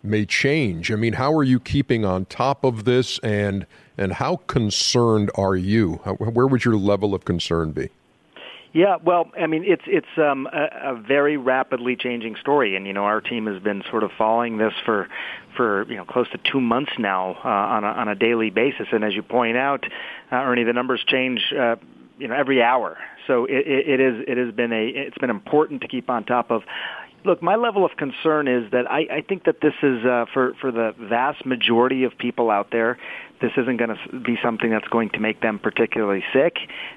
may 0.01 0.25
change. 0.25 0.91
I 0.91 0.95
mean, 0.95 1.13
how 1.13 1.33
are 1.33 1.43
you 1.43 1.59
keeping 1.59 2.05
on 2.05 2.23
top 2.25 2.63
of 2.63 2.85
this, 2.85 3.19
and 3.19 3.65
and 3.97 4.13
how 4.13 4.37
concerned 4.47 5.29
are 5.35 5.57
you? 5.57 5.99
How, 6.05 6.13
where 6.13 6.47
would 6.47 6.63
your 6.63 6.77
level 6.77 7.13
of 7.13 7.25
concern 7.25 7.71
be? 7.73 7.89
Yeah, 8.71 8.95
well, 9.03 9.29
I 9.39 9.45
mean, 9.47 9.65
it's 9.65 9.83
it's 9.87 10.07
um, 10.17 10.47
a, 10.51 10.93
a 10.93 10.95
very 10.95 11.35
rapidly 11.35 11.97
changing 11.97 12.37
story, 12.37 12.77
and 12.77 12.87
you 12.87 12.93
know, 12.93 13.03
our 13.03 13.19
team 13.19 13.45
has 13.47 13.61
been 13.61 13.83
sort 13.89 14.03
of 14.03 14.11
following 14.17 14.57
this 14.57 14.73
for 14.85 15.09
for 15.57 15.83
you 15.89 15.97
know 15.97 16.05
close 16.05 16.29
to 16.31 16.37
two 16.37 16.61
months 16.61 16.93
now 16.97 17.37
uh, 17.43 17.47
on 17.47 17.83
a, 17.83 17.87
on 17.87 18.07
a 18.07 18.15
daily 18.15 18.49
basis. 18.51 18.87
And 18.91 19.03
as 19.03 19.13
you 19.13 19.21
point 19.21 19.57
out, 19.57 19.85
uh, 20.31 20.37
Ernie, 20.37 20.63
the 20.63 20.73
numbers 20.73 21.03
change. 21.05 21.53
Uh, 21.53 21.75
you 22.23 22.29
know, 22.29 22.35
every 22.35 22.63
hour. 22.63 22.97
So 23.27 23.43
it, 23.43 23.67
it, 23.67 23.89
it 23.89 23.99
is. 23.99 24.23
It 24.25 24.37
has 24.37 24.55
been 24.55 24.71
a. 24.71 24.87
It's 24.87 25.17
been 25.17 25.29
important 25.29 25.81
to 25.81 25.89
keep 25.89 26.09
on 26.09 26.23
top 26.23 26.51
of. 26.51 26.63
Look, 27.25 27.41
my 27.41 27.55
level 27.55 27.85
of 27.85 27.91
concern 27.97 28.47
is 28.47 28.71
that 28.71 28.89
I, 28.89 28.99
I 29.11 29.21
think 29.27 29.45
that 29.45 29.61
this 29.61 29.73
is 29.83 30.05
uh, 30.05 30.25
for 30.33 30.53
for 30.61 30.71
the 30.71 30.93
vast 30.97 31.45
majority 31.45 32.05
of 32.05 32.17
people 32.17 32.49
out 32.49 32.69
there. 32.71 32.97
This 33.41 33.51
isn't 33.57 33.75
going 33.75 33.89
to 33.89 34.19
be 34.19 34.37
something 34.41 34.69
that's 34.69 34.87
going 34.87 35.09
to 35.11 35.19
make 35.19 35.41
them 35.41 35.59
particularly 35.59 36.23
sick. 36.31 36.55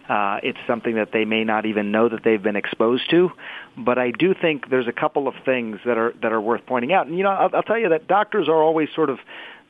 Uh, 0.08 0.38
it's 0.44 0.58
something 0.68 0.94
that 0.94 1.10
they 1.12 1.24
may 1.24 1.42
not 1.42 1.66
even 1.66 1.90
know 1.90 2.08
that 2.08 2.22
they've 2.22 2.42
been 2.42 2.54
exposed 2.54 3.10
to. 3.10 3.30
But 3.76 3.98
I 3.98 4.12
do 4.12 4.32
think 4.32 4.70
there's 4.70 4.86
a 4.86 4.92
couple 4.92 5.26
of 5.26 5.34
things 5.44 5.78
that 5.84 5.98
are 5.98 6.14
that 6.22 6.32
are 6.32 6.40
worth 6.40 6.64
pointing 6.66 6.92
out. 6.92 7.08
And 7.08 7.18
you 7.18 7.24
know, 7.24 7.30
I'll, 7.30 7.50
I'll 7.52 7.64
tell 7.64 7.78
you 7.78 7.88
that 7.88 8.06
doctors 8.06 8.48
are 8.48 8.62
always 8.62 8.88
sort 8.94 9.10
of 9.10 9.18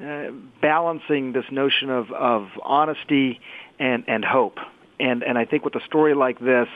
uh, 0.05 0.33
balancing 0.61 1.33
this 1.33 1.47
notion 1.51 1.89
of 1.89 2.13
of 2.13 2.49
honesty 2.63 3.41
and 3.79 4.05
and 4.07 4.23
hope. 4.23 4.59
And 4.99 5.23
and 5.23 5.39
I 5.39 5.45
think 5.45 5.65
with 5.65 5.75
a 5.75 5.85
story 5.87 6.15
like 6.15 6.39
this, 6.39 6.69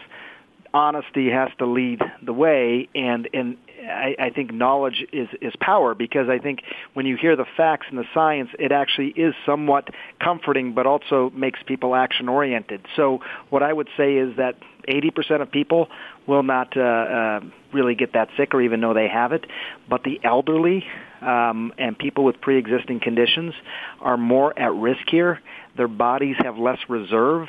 honesty 0.72 1.30
has 1.30 1.50
to 1.58 1.66
lead 1.66 2.00
the 2.22 2.32
way 2.32 2.88
and 2.94 3.28
and 3.32 3.56
I, 3.80 4.14
I 4.18 4.30
think 4.30 4.52
knowledge 4.52 5.04
is, 5.12 5.28
is 5.40 5.54
power 5.60 5.94
because 5.94 6.28
I 6.28 6.38
think 6.38 6.60
when 6.94 7.06
you 7.06 7.16
hear 7.16 7.36
the 7.36 7.46
facts 7.56 7.86
and 7.88 7.98
the 7.98 8.04
science, 8.12 8.50
it 8.58 8.72
actually 8.72 9.08
is 9.08 9.34
somewhat 9.46 9.88
comforting, 10.20 10.74
but 10.74 10.86
also 10.86 11.30
makes 11.34 11.60
people 11.64 11.94
action 11.94 12.28
oriented. 12.28 12.86
So 12.96 13.20
what 13.48 13.62
I 13.62 13.72
would 13.72 13.88
say 13.96 14.16
is 14.16 14.36
that 14.36 14.56
80% 14.88 15.42
of 15.42 15.50
people 15.50 15.88
will 16.26 16.42
not 16.42 16.76
uh, 16.76 16.80
uh, 16.80 17.40
really 17.72 17.94
get 17.94 18.12
that 18.14 18.28
sick 18.36 18.54
or 18.54 18.62
even 18.62 18.80
know 18.80 18.94
they 18.94 19.08
have 19.08 19.32
it, 19.32 19.46
but 19.88 20.02
the 20.04 20.20
elderly 20.24 20.84
um, 21.20 21.72
and 21.78 21.98
people 21.98 22.24
with 22.24 22.40
pre-existing 22.40 23.00
conditions 23.00 23.54
are 24.00 24.16
more 24.16 24.58
at 24.58 24.72
risk 24.72 25.08
here. 25.08 25.40
Their 25.76 25.88
bodies 25.88 26.36
have 26.42 26.58
less 26.58 26.78
reserve 26.88 27.48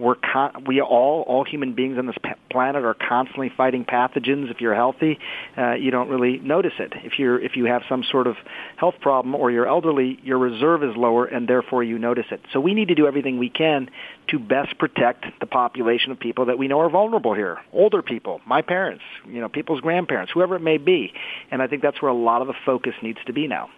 we're 0.00 0.16
con- 0.16 0.64
we 0.66 0.80
all 0.80 1.22
all 1.26 1.44
human 1.44 1.74
beings 1.74 1.98
on 1.98 2.06
this 2.06 2.16
planet 2.50 2.84
are 2.84 2.94
constantly 2.94 3.52
fighting 3.54 3.84
pathogens. 3.84 4.50
If 4.50 4.60
you're 4.60 4.74
healthy, 4.74 5.18
uh, 5.56 5.74
you 5.74 5.90
don't 5.90 6.08
really 6.08 6.38
notice 6.38 6.72
it. 6.78 6.92
If 7.04 7.18
you're 7.18 7.38
if 7.38 7.56
you 7.56 7.66
have 7.66 7.82
some 7.88 8.02
sort 8.10 8.26
of 8.26 8.36
health 8.76 8.94
problem 9.00 9.34
or 9.34 9.50
you're 9.50 9.66
elderly, 9.66 10.18
your 10.24 10.38
reserve 10.38 10.82
is 10.82 10.96
lower 10.96 11.26
and 11.26 11.46
therefore 11.46 11.84
you 11.84 11.98
notice 11.98 12.26
it. 12.30 12.40
So 12.52 12.60
we 12.60 12.74
need 12.74 12.88
to 12.88 12.94
do 12.94 13.06
everything 13.06 13.38
we 13.38 13.50
can 13.50 13.90
to 14.28 14.38
best 14.38 14.78
protect 14.78 15.26
the 15.40 15.46
population 15.46 16.12
of 16.12 16.18
people 16.18 16.46
that 16.46 16.58
we 16.58 16.66
know 16.66 16.80
are 16.80 16.90
vulnerable 16.90 17.34
here. 17.34 17.58
Older 17.72 18.02
people, 18.02 18.40
my 18.46 18.62
parents, 18.62 19.02
you 19.26 19.40
know, 19.40 19.48
people's 19.48 19.80
grandparents, 19.80 20.32
whoever 20.32 20.56
it 20.56 20.62
may 20.62 20.78
be. 20.78 21.12
And 21.50 21.60
I 21.60 21.66
think 21.66 21.82
that's 21.82 22.00
where 22.00 22.10
a 22.10 22.14
lot 22.14 22.40
of 22.40 22.48
the 22.48 22.54
focus 22.64 22.94
needs 23.02 23.18
to 23.26 23.32
be 23.32 23.46
now. 23.46 23.68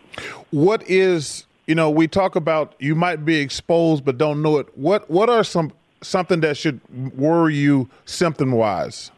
What 0.51 0.89
is 0.89 1.47
you 1.67 1.77
know, 1.77 1.91
we 1.91 2.09
talk 2.09 2.35
about 2.35 2.75
you 2.79 2.95
might 2.95 3.25
be 3.25 3.37
exposed 3.37 4.05
but 4.05 4.19
don't 4.19 4.43
know 4.43 4.59
it. 4.59 4.67
What 4.77 5.09
what 5.11 5.29
are 5.29 5.45
some 5.45 5.73
something 6.03 6.41
that 6.41 6.57
should 6.57 6.81
worry 7.17 7.55
you 7.55 7.89
symptom 8.05 8.53
wise? 8.53 9.11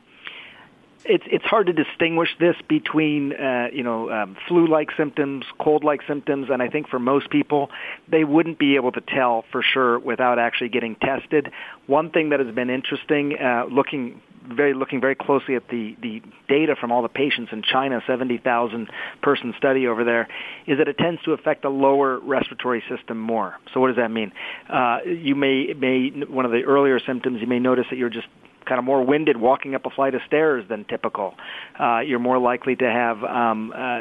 It's 1.07 1.25
it's 1.27 1.45
hard 1.45 1.67
to 1.67 1.75
distinguish 1.75 2.31
this 2.41 2.57
between 2.67 3.35
uh, 3.35 3.69
you 3.73 3.83
know 3.83 4.11
um, 4.11 4.37
flu-like 4.49 4.89
symptoms, 4.97 5.45
cold-like 5.61 6.01
symptoms, 6.07 6.49
and 6.51 6.63
I 6.63 6.69
think 6.69 6.89
for 6.89 6.99
most 6.99 7.29
people 7.29 7.71
they 8.09 8.25
wouldn't 8.25 8.59
be 8.59 8.77
able 8.77 8.93
to 8.93 9.03
tell 9.03 9.45
for 9.53 9.63
sure 9.63 9.99
without 9.99 10.39
actually 10.39 10.71
getting 10.71 10.97
tested. 10.97 11.51
One 11.87 12.09
thing 12.11 12.31
that 12.31 12.41
has 12.41 12.55
been 12.55 12.71
interesting, 12.71 13.37
uh, 13.39 13.67
looking 13.71 14.23
very 14.47 14.75
looking 14.75 15.01
very 15.01 15.15
closely 15.15 15.57
at 15.57 15.69
the 15.69 15.97
the 16.03 16.23
data 16.49 16.75
from 16.81 16.93
all 16.93 17.03
the 17.03 17.09
patients 17.09 17.51
in 17.53 17.63
China, 17.63 18.01
70,000 18.07 18.89
person 19.23 19.55
study 19.59 19.87
over 19.87 20.05
there, 20.05 20.29
is 20.67 20.79
that 20.79 20.89
it 20.89 20.99
tends 20.99 21.23
to 21.23 21.33
affect 21.33 21.63
the 21.63 21.69
lower 21.69 22.19
respiratory 22.19 22.83
system 22.89 23.19
more. 23.19 23.55
So 23.73 23.81
what 23.81 23.89
does 23.89 23.97
that 23.97 24.11
mean? 24.11 24.33
Uh, 24.69 24.99
you 25.05 25.35
may 25.35 25.73
may 25.75 26.11
one 26.27 26.45
of 26.45 26.51
the 26.51 26.63
earlier 26.63 26.99
symptoms 27.07 27.41
you 27.41 27.47
may 27.47 27.59
notice 27.59 27.87
that 27.91 27.97
you're 27.97 28.11
just 28.11 28.29
kind 28.67 28.79
of 28.79 28.85
more 28.85 29.05
winded 29.05 29.37
walking 29.37 29.75
up 29.75 29.85
a 29.85 29.91
flight 29.91 30.15
of 30.15 30.23
stairs 30.27 30.65
than 30.69 30.85
typical. 30.85 31.35
Uh, 31.79 32.01
you're 32.01 32.19
more 32.19 32.39
likely 32.39 32.75
to 32.75 32.91
have 32.91 33.23
um, 33.23 33.73
uh, 33.77 34.01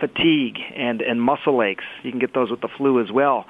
fatigue 0.00 0.58
and 0.76 1.00
and 1.00 1.20
muscle 1.20 1.62
aches. 1.62 1.84
You 2.02 2.10
can 2.10 2.20
get 2.20 2.34
those 2.34 2.50
with 2.50 2.60
the 2.60 2.68
flu 2.76 3.02
as 3.02 3.10
well 3.10 3.46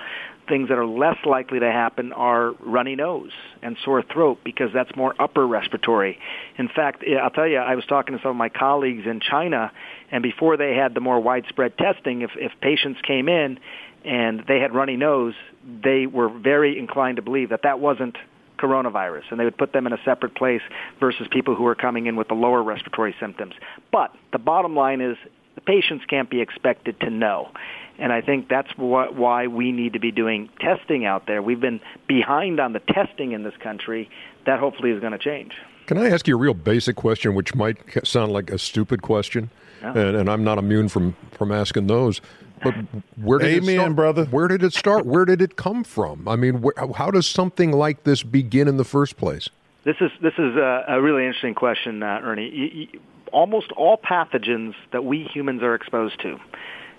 things 0.48 0.68
that 0.68 0.78
are 0.78 0.86
less 0.86 1.16
likely 1.24 1.60
to 1.60 1.70
happen 1.70 2.12
are 2.12 2.52
runny 2.60 2.96
nose 2.96 3.30
and 3.62 3.76
sore 3.84 4.02
throat 4.02 4.38
because 4.44 4.70
that's 4.72 4.94
more 4.96 5.14
upper 5.18 5.46
respiratory. 5.46 6.18
In 6.58 6.68
fact, 6.68 7.04
I'll 7.20 7.30
tell 7.30 7.46
you, 7.46 7.58
I 7.58 7.74
was 7.74 7.84
talking 7.86 8.16
to 8.16 8.22
some 8.22 8.30
of 8.30 8.36
my 8.36 8.48
colleagues 8.48 9.06
in 9.06 9.20
China, 9.20 9.72
and 10.10 10.22
before 10.22 10.56
they 10.56 10.74
had 10.74 10.94
the 10.94 11.00
more 11.00 11.20
widespread 11.20 11.76
testing, 11.78 12.22
if, 12.22 12.30
if 12.36 12.52
patients 12.60 13.00
came 13.02 13.28
in 13.28 13.58
and 14.04 14.44
they 14.46 14.60
had 14.60 14.74
runny 14.74 14.96
nose, 14.96 15.34
they 15.64 16.06
were 16.06 16.28
very 16.28 16.78
inclined 16.78 17.16
to 17.16 17.22
believe 17.22 17.50
that 17.50 17.62
that 17.62 17.80
wasn't 17.80 18.16
coronavirus, 18.58 19.24
and 19.30 19.40
they 19.40 19.44
would 19.44 19.58
put 19.58 19.72
them 19.72 19.86
in 19.86 19.92
a 19.92 19.98
separate 20.04 20.34
place 20.34 20.62
versus 21.00 21.26
people 21.30 21.54
who 21.54 21.66
are 21.66 21.74
coming 21.74 22.06
in 22.06 22.16
with 22.16 22.28
the 22.28 22.34
lower 22.34 22.62
respiratory 22.62 23.14
symptoms. 23.18 23.54
But 23.90 24.12
the 24.32 24.38
bottom 24.38 24.76
line 24.76 25.00
is 25.00 25.16
the 25.54 25.60
patients 25.60 26.04
can't 26.08 26.30
be 26.30 26.40
expected 26.40 26.98
to 27.00 27.10
know. 27.10 27.50
And 27.98 28.12
I 28.12 28.20
think 28.20 28.48
that's 28.48 28.70
what, 28.76 29.14
why 29.14 29.46
we 29.46 29.72
need 29.72 29.92
to 29.92 30.00
be 30.00 30.10
doing 30.10 30.48
testing 30.60 31.04
out 31.04 31.26
there. 31.26 31.42
We've 31.42 31.60
been 31.60 31.80
behind 32.08 32.60
on 32.60 32.72
the 32.72 32.80
testing 32.80 33.32
in 33.32 33.44
this 33.44 33.54
country. 33.62 34.10
That 34.46 34.58
hopefully 34.58 34.90
is 34.90 35.00
going 35.00 35.12
to 35.12 35.18
change. 35.18 35.52
Can 35.86 35.98
I 35.98 36.10
ask 36.10 36.26
you 36.26 36.34
a 36.34 36.38
real 36.38 36.54
basic 36.54 36.96
question, 36.96 37.34
which 37.34 37.54
might 37.54 37.76
sound 38.04 38.32
like 38.32 38.50
a 38.50 38.58
stupid 38.58 39.02
question, 39.02 39.50
and, 39.82 40.16
and, 40.16 40.30
I'm 40.30 40.42
not 40.42 40.56
immune 40.56 40.88
from, 40.88 41.14
from 41.32 41.52
asking 41.52 41.88
those. 41.88 42.22
But 42.62 42.74
where 43.20 43.38
did 43.38 43.62
Amen, 43.62 43.74
it 43.74 43.78
start? 43.78 43.96
brother. 43.96 44.24
Where 44.26 44.48
did 44.48 44.62
it 44.62 44.72
start? 44.72 45.04
Where 45.04 45.26
did 45.26 45.42
it 45.42 45.56
come 45.56 45.84
from? 45.84 46.26
I 46.26 46.36
mean, 46.36 46.62
where, 46.62 46.72
how 46.96 47.10
does 47.10 47.26
something 47.26 47.72
like 47.72 48.04
this 48.04 48.22
begin 48.22 48.66
in 48.66 48.78
the 48.78 48.84
first 48.84 49.18
place? 49.18 49.50
This 49.84 49.96
is 50.00 50.10
this 50.22 50.32
is 50.38 50.56
a, 50.56 50.84
a 50.88 51.02
really 51.02 51.26
interesting 51.26 51.54
question, 51.54 52.02
uh, 52.02 52.20
Ernie. 52.22 52.48
You, 52.48 52.64
you, 52.64 53.00
almost 53.32 53.72
all 53.72 53.98
pathogens 53.98 54.74
that 54.92 55.04
we 55.04 55.24
humans 55.24 55.62
are 55.62 55.74
exposed 55.74 56.20
to 56.22 56.38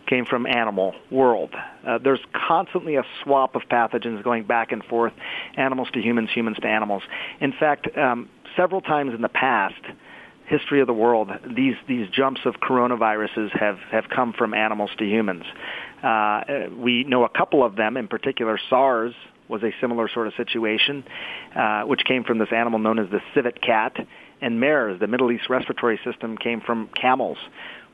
came 0.07 0.25
from 0.25 0.45
animal 0.45 0.93
world. 1.12 1.53
Uh, 1.85 1.97
there's 1.97 2.19
constantly 2.47 2.95
a 2.95 3.03
swap 3.24 3.55
of 3.55 3.63
pathogens 3.69 4.24
going 4.24 4.43
back 4.43 4.71
and 4.71 4.83
forth, 4.83 5.13
animals 5.55 5.89
to 5.93 6.01
humans, 6.01 6.29
humans 6.33 6.57
to 6.62 6.67
animals. 6.67 7.03
In 7.39 7.51
fact, 7.51 7.95
um, 7.97 8.29
several 8.55 8.81
times 8.81 9.13
in 9.13 9.21
the 9.21 9.29
past, 9.29 9.81
history 10.47 10.79
of 10.79 10.88
the 10.88 10.93
world, 10.93 11.31
these 11.55 11.75
these 11.88 12.07
jumps 12.09 12.41
of 12.45 12.55
coronaviruses 12.55 13.50
have 13.57 13.79
have 13.91 14.05
come 14.09 14.33
from 14.33 14.53
animals 14.53 14.91
to 14.97 15.05
humans. 15.05 15.43
Uh, 16.03 16.41
we 16.77 17.03
know 17.03 17.24
a 17.24 17.29
couple 17.29 17.63
of 17.63 17.75
them, 17.75 17.97
in 17.97 18.07
particular, 18.07 18.59
SARS 18.69 19.13
was 19.47 19.63
a 19.63 19.71
similar 19.79 20.07
sort 20.07 20.27
of 20.27 20.33
situation, 20.35 21.03
uh, 21.55 21.83
which 21.83 22.03
came 22.05 22.24
from 22.24 22.39
this 22.39 22.50
animal 22.51 22.79
known 22.79 23.00
as 23.00 23.09
the 23.09 23.21
civet 23.33 23.62
cat, 23.62 23.95
and 24.41 24.59
MERS, 24.59 25.00
the 25.00 25.07
Middle 25.07 25.31
East 25.31 25.50
respiratory 25.50 26.00
system, 26.03 26.38
came 26.38 26.62
from 26.62 26.89
camels 27.00 27.38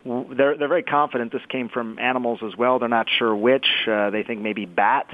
they're 0.06 0.58
they're 0.58 0.68
very 0.68 0.84
confident 0.84 1.32
this 1.32 1.42
came 1.50 1.70
from 1.70 2.00
animals 2.00 2.40
as 2.44 2.56
well. 2.58 2.80
They're 2.80 2.90
not 2.90 3.08
sure 3.10 3.36
which. 3.36 3.68
Uh, 3.88 4.10
they 4.10 4.24
think 4.24 4.42
maybe 4.42 4.66
bats. 4.66 5.14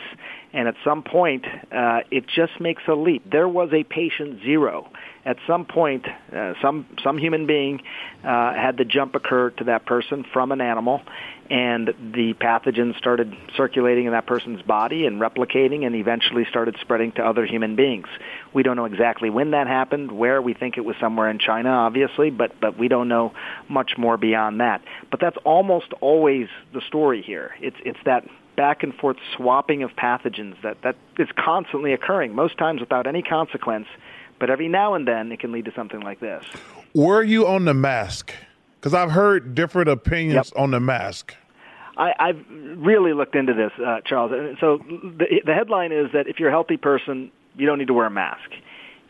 And 0.54 0.68
at 0.68 0.76
some 0.84 1.04
point, 1.04 1.46
uh, 1.46 2.00
it 2.10 2.26
just 2.28 2.60
makes 2.60 2.84
a 2.88 2.94
leap. 2.94 3.30
There 3.30 3.48
was 3.48 3.70
a 3.74 3.84
patient 3.84 4.42
zero. 4.44 4.90
At 5.28 5.36
some 5.46 5.66
point, 5.66 6.06
uh, 6.34 6.54
some 6.62 6.86
some 7.04 7.18
human 7.18 7.48
being 7.48 7.82
uh, 8.24 8.54
had 8.54 8.78
the 8.78 8.86
jump 8.86 9.14
occur 9.14 9.50
to 9.50 9.66
that 9.66 9.86
person 9.86 10.24
from 10.32 10.54
an 10.54 10.62
animal, 10.62 11.02
and 11.50 11.88
the 12.14 12.34
pathogen 12.34 12.98
started 12.98 13.36
circulating 13.58 14.06
in 14.06 14.14
that 14.14 14.26
person's 14.26 14.62
body 14.62 15.06
and 15.06 15.20
replicating 15.20 15.86
and 15.86 15.96
eventually 15.96 16.46
started 16.50 16.78
spreading 16.80 17.12
to 17.12 17.26
other 17.26 17.46
human 17.46 17.76
beings. 17.76 18.08
We 18.54 18.64
don't 18.64 18.78
know 18.78 18.86
exactly 18.86 19.30
when 19.30 19.52
that 19.52 19.68
happened, 19.68 20.14
where 20.14 20.42
we 20.42 20.54
think 20.54 20.78
it 20.78 20.86
was 20.86 20.96
somewhere 20.98 21.30
in 21.30 21.40
China 21.40 21.72
obviously, 21.72 22.30
but 22.30 22.58
but 22.62 22.80
we 22.80 22.88
don't 22.88 23.10
know 23.10 23.34
much 23.68 23.98
more 23.98 24.16
beyond 24.16 24.62
that. 24.62 24.82
But 25.12 25.20
that's 25.20 25.38
almost 25.44 25.92
always 26.00 26.48
the 26.74 26.82
story 26.88 27.22
here. 27.22 27.52
It's 27.60 27.78
it's 27.84 28.00
that 28.06 28.24
back 28.56 28.82
and 28.82 28.96
forth 28.96 29.18
swapping 29.36 29.84
of 29.84 29.92
pathogens 29.92 30.56
that 30.64 30.78
that 30.84 30.96
is 31.20 31.28
constantly 31.38 31.92
occurring, 31.92 32.34
most 32.34 32.58
times 32.58 32.80
without 32.80 33.08
any 33.08 33.22
consequence, 33.22 33.88
but 34.40 34.50
every 34.50 34.68
now 34.68 34.94
and 34.94 35.08
then 35.08 35.32
it 35.32 35.40
can 35.40 35.52
lead 35.52 35.66
to 35.66 35.74
something 35.76 36.02
like 36.02 36.20
this. 36.20 36.44
Were 36.94 37.24
you 37.24 37.48
on 37.48 37.66
the 37.66 37.74
mask? 37.74 38.34
Because 38.80 38.94
I've 38.94 39.12
heard 39.12 39.56
different 39.56 39.90
opinions 39.90 40.52
yep. 40.54 40.62
on 40.62 40.72
the 40.72 40.80
mask. 40.80 41.36
I, 41.98 42.14
I've 42.20 42.46
really 42.78 43.14
looked 43.14 43.36
into 43.36 43.54
this, 43.54 43.72
uh, 43.84 44.02
Charles. 44.06 44.32
So 44.60 44.78
the, 44.78 45.42
the 45.46 45.54
headline 45.54 45.92
is 45.92 46.12
that 46.14 46.28
if 46.28 46.40
you're 46.40 46.50
a 46.50 46.52
healthy 46.52 46.78
person, 46.78 47.32
you 47.56 47.66
don't 47.66 47.80
need 47.80 47.88
to 47.88 47.94
wear 47.94 48.06
a 48.06 48.12
mask. 48.12 48.52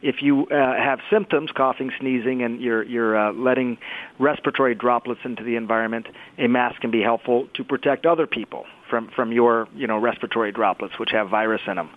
If 0.02 0.22
you 0.22 0.46
uh, 0.48 0.56
have 0.56 1.00
symptoms, 1.10 1.52
coughing, 1.52 1.92
sneezing, 2.00 2.44
and 2.44 2.62
you're, 2.62 2.84
you're 2.84 3.18
uh, 3.18 3.34
letting 3.34 3.78
respiratory 4.20 4.76
droplets 4.76 5.22
into 5.26 5.44
the 5.44 5.56
environment, 5.56 6.08
a 6.38 6.48
mask 6.48 6.82
can 6.82 6.92
be 6.92 7.02
helpful 7.02 7.50
to 7.56 7.64
protect 7.64 8.06
other 8.06 8.28
people 8.28 8.66
from, 8.90 9.10
from 9.16 9.32
your 9.32 9.68
you 9.76 9.88
know, 9.88 9.98
respiratory 9.98 10.52
droplets, 10.52 11.00
which 11.00 11.12
have 11.12 11.30
virus 11.30 11.62
in 11.68 11.76
them 11.76 11.90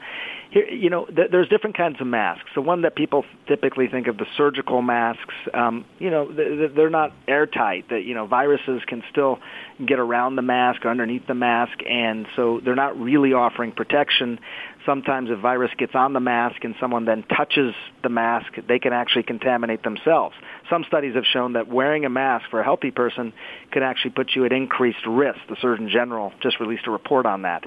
here, 0.50 0.68
you 0.68 0.90
know, 0.90 1.06
th- 1.06 1.30
there's 1.30 1.48
different 1.48 1.76
kinds 1.76 2.00
of 2.00 2.06
masks. 2.06 2.50
The 2.54 2.60
one 2.60 2.82
that 2.82 2.96
people 2.96 3.24
typically 3.46 3.86
think 3.86 4.08
of 4.08 4.18
the 4.18 4.26
surgical 4.36 4.82
masks, 4.82 5.34
um, 5.54 5.84
you 5.98 6.10
know, 6.10 6.26
th- 6.26 6.72
they're 6.74 6.90
not 6.90 7.12
airtight. 7.28 7.88
That 7.90 8.04
you 8.04 8.14
know, 8.14 8.26
viruses 8.26 8.82
can 8.86 9.02
still 9.10 9.38
get 9.84 9.98
around 9.98 10.36
the 10.36 10.42
mask 10.42 10.84
or 10.84 10.90
underneath 10.90 11.26
the 11.26 11.34
mask, 11.34 11.78
and 11.88 12.26
so 12.34 12.60
they're 12.64 12.74
not 12.74 12.98
really 12.98 13.32
offering 13.32 13.72
protection. 13.72 14.40
Sometimes, 14.86 15.30
a 15.30 15.36
virus 15.36 15.70
gets 15.76 15.94
on 15.94 16.12
the 16.12 16.20
mask 16.20 16.64
and 16.64 16.74
someone 16.80 17.04
then 17.04 17.22
touches 17.24 17.74
the 18.02 18.08
mask, 18.08 18.52
they 18.66 18.78
can 18.78 18.92
actually 18.92 19.24
contaminate 19.24 19.82
themselves. 19.82 20.34
Some 20.70 20.84
studies 20.88 21.14
have 21.14 21.24
shown 21.30 21.52
that 21.52 21.68
wearing 21.68 22.04
a 22.04 22.10
mask 22.10 22.46
for 22.50 22.60
a 22.60 22.64
healthy 22.64 22.90
person 22.90 23.32
can 23.70 23.82
actually 23.82 24.12
put 24.12 24.30
you 24.34 24.44
at 24.46 24.52
increased 24.52 25.06
risk. 25.06 25.38
The 25.48 25.56
Surgeon 25.60 25.90
General 25.90 26.32
just 26.42 26.60
released 26.60 26.86
a 26.86 26.90
report 26.90 27.26
on 27.26 27.42
that. 27.42 27.64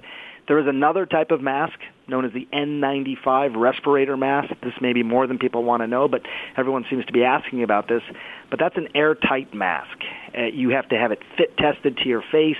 There 0.47 0.59
is 0.59 0.67
another 0.67 1.05
type 1.05 1.31
of 1.31 1.41
mask 1.41 1.79
known 2.07 2.25
as 2.25 2.33
the 2.33 2.47
N95 2.51 3.55
respirator 3.55 4.17
mask. 4.17 4.49
This 4.61 4.73
may 4.81 4.91
be 4.91 5.03
more 5.03 5.25
than 5.25 5.37
people 5.37 5.63
want 5.63 5.83
to 5.83 5.87
know, 5.87 6.07
but 6.09 6.21
everyone 6.57 6.85
seems 6.89 7.05
to 7.05 7.13
be 7.13 7.23
asking 7.23 7.63
about 7.63 7.87
this. 7.87 8.01
But 8.49 8.59
that's 8.59 8.75
an 8.75 8.89
airtight 8.93 9.53
mask. 9.53 9.97
Uh, 10.37 10.45
you 10.45 10.69
have 10.69 10.89
to 10.89 10.97
have 10.97 11.11
it 11.11 11.19
fit 11.37 11.55
tested 11.57 11.97
to 11.97 12.09
your 12.09 12.23
face, 12.31 12.57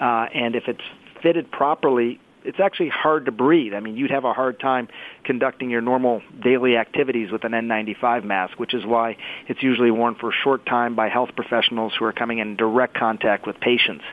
uh, 0.00 0.26
and 0.32 0.54
if 0.54 0.64
it's 0.68 0.82
fitted 1.20 1.50
properly, 1.50 2.20
it's 2.46 2.60
actually 2.60 2.88
hard 2.88 3.26
to 3.26 3.32
breathe. 3.32 3.74
I 3.74 3.80
mean, 3.80 3.96
you'd 3.96 4.10
have 4.10 4.24
a 4.24 4.32
hard 4.32 4.60
time 4.60 4.88
conducting 5.24 5.68
your 5.68 5.80
normal 5.80 6.22
daily 6.42 6.76
activities 6.76 7.30
with 7.32 7.44
an 7.44 7.52
N95 7.52 8.24
mask, 8.24 8.58
which 8.58 8.72
is 8.72 8.86
why 8.86 9.16
it's 9.48 9.62
usually 9.62 9.90
worn 9.90 10.14
for 10.14 10.30
a 10.30 10.34
short 10.44 10.64
time 10.64 10.94
by 10.94 11.08
health 11.08 11.30
professionals 11.34 11.92
who 11.98 12.04
are 12.04 12.12
coming 12.12 12.38
in 12.38 12.56
direct 12.56 12.94
contact 12.94 13.46
with 13.46 13.58
patients. 13.60 14.04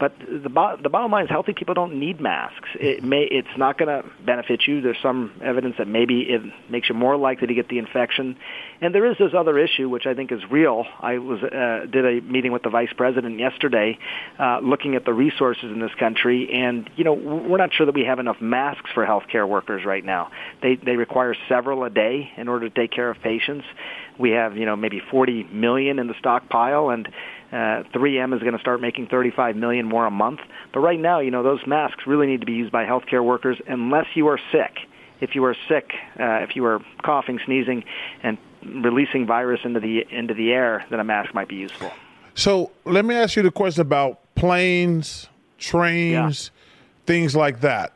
But 0.00 0.14
the, 0.18 0.48
bo- 0.48 0.78
the 0.82 0.88
bottom 0.88 1.12
line 1.12 1.24
is 1.24 1.30
healthy 1.30 1.52
people 1.52 1.74
don't 1.74 2.00
need 2.00 2.20
masks. 2.20 2.70
It 2.74 3.04
may, 3.04 3.28
it's 3.30 3.56
not 3.58 3.78
going 3.78 3.88
to 3.88 4.08
benefit 4.24 4.62
you. 4.66 4.80
There's 4.80 4.96
some 5.02 5.30
evidence 5.44 5.74
that 5.76 5.86
maybe 5.86 6.22
it 6.22 6.40
makes 6.70 6.88
you 6.88 6.94
more 6.94 7.18
likely 7.18 7.46
to 7.48 7.54
get 7.54 7.68
the 7.68 7.78
infection. 7.78 8.36
And 8.80 8.94
there 8.94 9.04
is 9.10 9.18
this 9.18 9.32
other 9.36 9.58
issue, 9.58 9.90
which 9.90 10.06
I 10.06 10.14
think 10.14 10.32
is 10.32 10.40
real. 10.50 10.86
I 11.00 11.18
was 11.18 11.42
uh, 11.42 11.86
did 11.90 12.06
a 12.06 12.22
meeting 12.22 12.50
with 12.50 12.62
the 12.62 12.70
vice 12.70 12.92
president 12.96 13.38
yesterday, 13.38 13.98
uh, 14.38 14.60
looking 14.62 14.94
at 14.94 15.04
the 15.04 15.12
resources 15.12 15.64
in 15.64 15.80
this 15.80 15.94
country, 15.98 16.50
and 16.50 16.88
you 16.96 17.04
know 17.04 17.12
we're 17.12 17.58
not 17.58 17.74
sure 17.74 17.84
that 17.84 17.94
we 17.94 18.04
have 18.04 18.18
enough 18.18 18.40
masks 18.40 18.88
for 18.94 19.04
healthcare 19.04 19.46
workers 19.46 19.84
right 19.84 20.04
now. 20.04 20.30
They 20.62 20.76
they 20.76 20.96
require 20.96 21.34
several 21.46 21.84
a 21.84 21.90
day 21.90 22.30
in 22.38 22.48
order 22.48 22.70
to 22.70 22.74
take 22.74 22.90
care 22.90 23.10
of 23.10 23.18
patients. 23.20 23.66
We 24.18 24.30
have 24.30 24.56
you 24.56 24.64
know 24.64 24.76
maybe 24.76 25.02
40 25.10 25.44
million 25.52 25.98
in 25.98 26.06
the 26.06 26.14
stockpile, 26.18 26.88
and 26.88 27.06
uh, 27.52 27.82
3M 27.94 28.34
is 28.34 28.40
going 28.40 28.54
to 28.54 28.60
start 28.60 28.80
making 28.80 29.08
35 29.08 29.56
million 29.56 29.86
more 29.86 30.06
a 30.06 30.10
month. 30.10 30.40
But 30.72 30.80
right 30.80 31.00
now, 31.00 31.20
you 31.20 31.30
know, 31.30 31.42
those 31.42 31.66
masks 31.66 32.06
really 32.06 32.26
need 32.26 32.40
to 32.40 32.46
be 32.46 32.52
used 32.52 32.72
by 32.72 32.84
healthcare 32.84 33.24
workers 33.24 33.58
unless 33.66 34.06
you 34.14 34.28
are 34.28 34.38
sick. 34.52 34.78
If 35.20 35.34
you 35.34 35.44
are 35.44 35.56
sick, 35.68 35.92
uh, 36.18 36.40
if 36.42 36.56
you 36.56 36.64
are 36.64 36.80
coughing, 37.02 37.40
sneezing, 37.44 37.84
and 38.22 38.38
releasing 38.62 39.26
virus 39.26 39.60
into 39.64 39.80
the 39.80 40.06
into 40.10 40.32
the 40.32 40.52
air, 40.52 40.84
then 40.90 41.00
a 41.00 41.04
mask 41.04 41.34
might 41.34 41.48
be 41.48 41.56
useful. 41.56 41.92
So 42.34 42.70
let 42.84 43.04
me 43.04 43.14
ask 43.14 43.36
you 43.36 43.42
the 43.42 43.50
question 43.50 43.82
about 43.82 44.20
planes, 44.34 45.28
trains, 45.58 46.50
yeah. 46.54 47.04
things 47.04 47.36
like 47.36 47.60
that. 47.60 47.92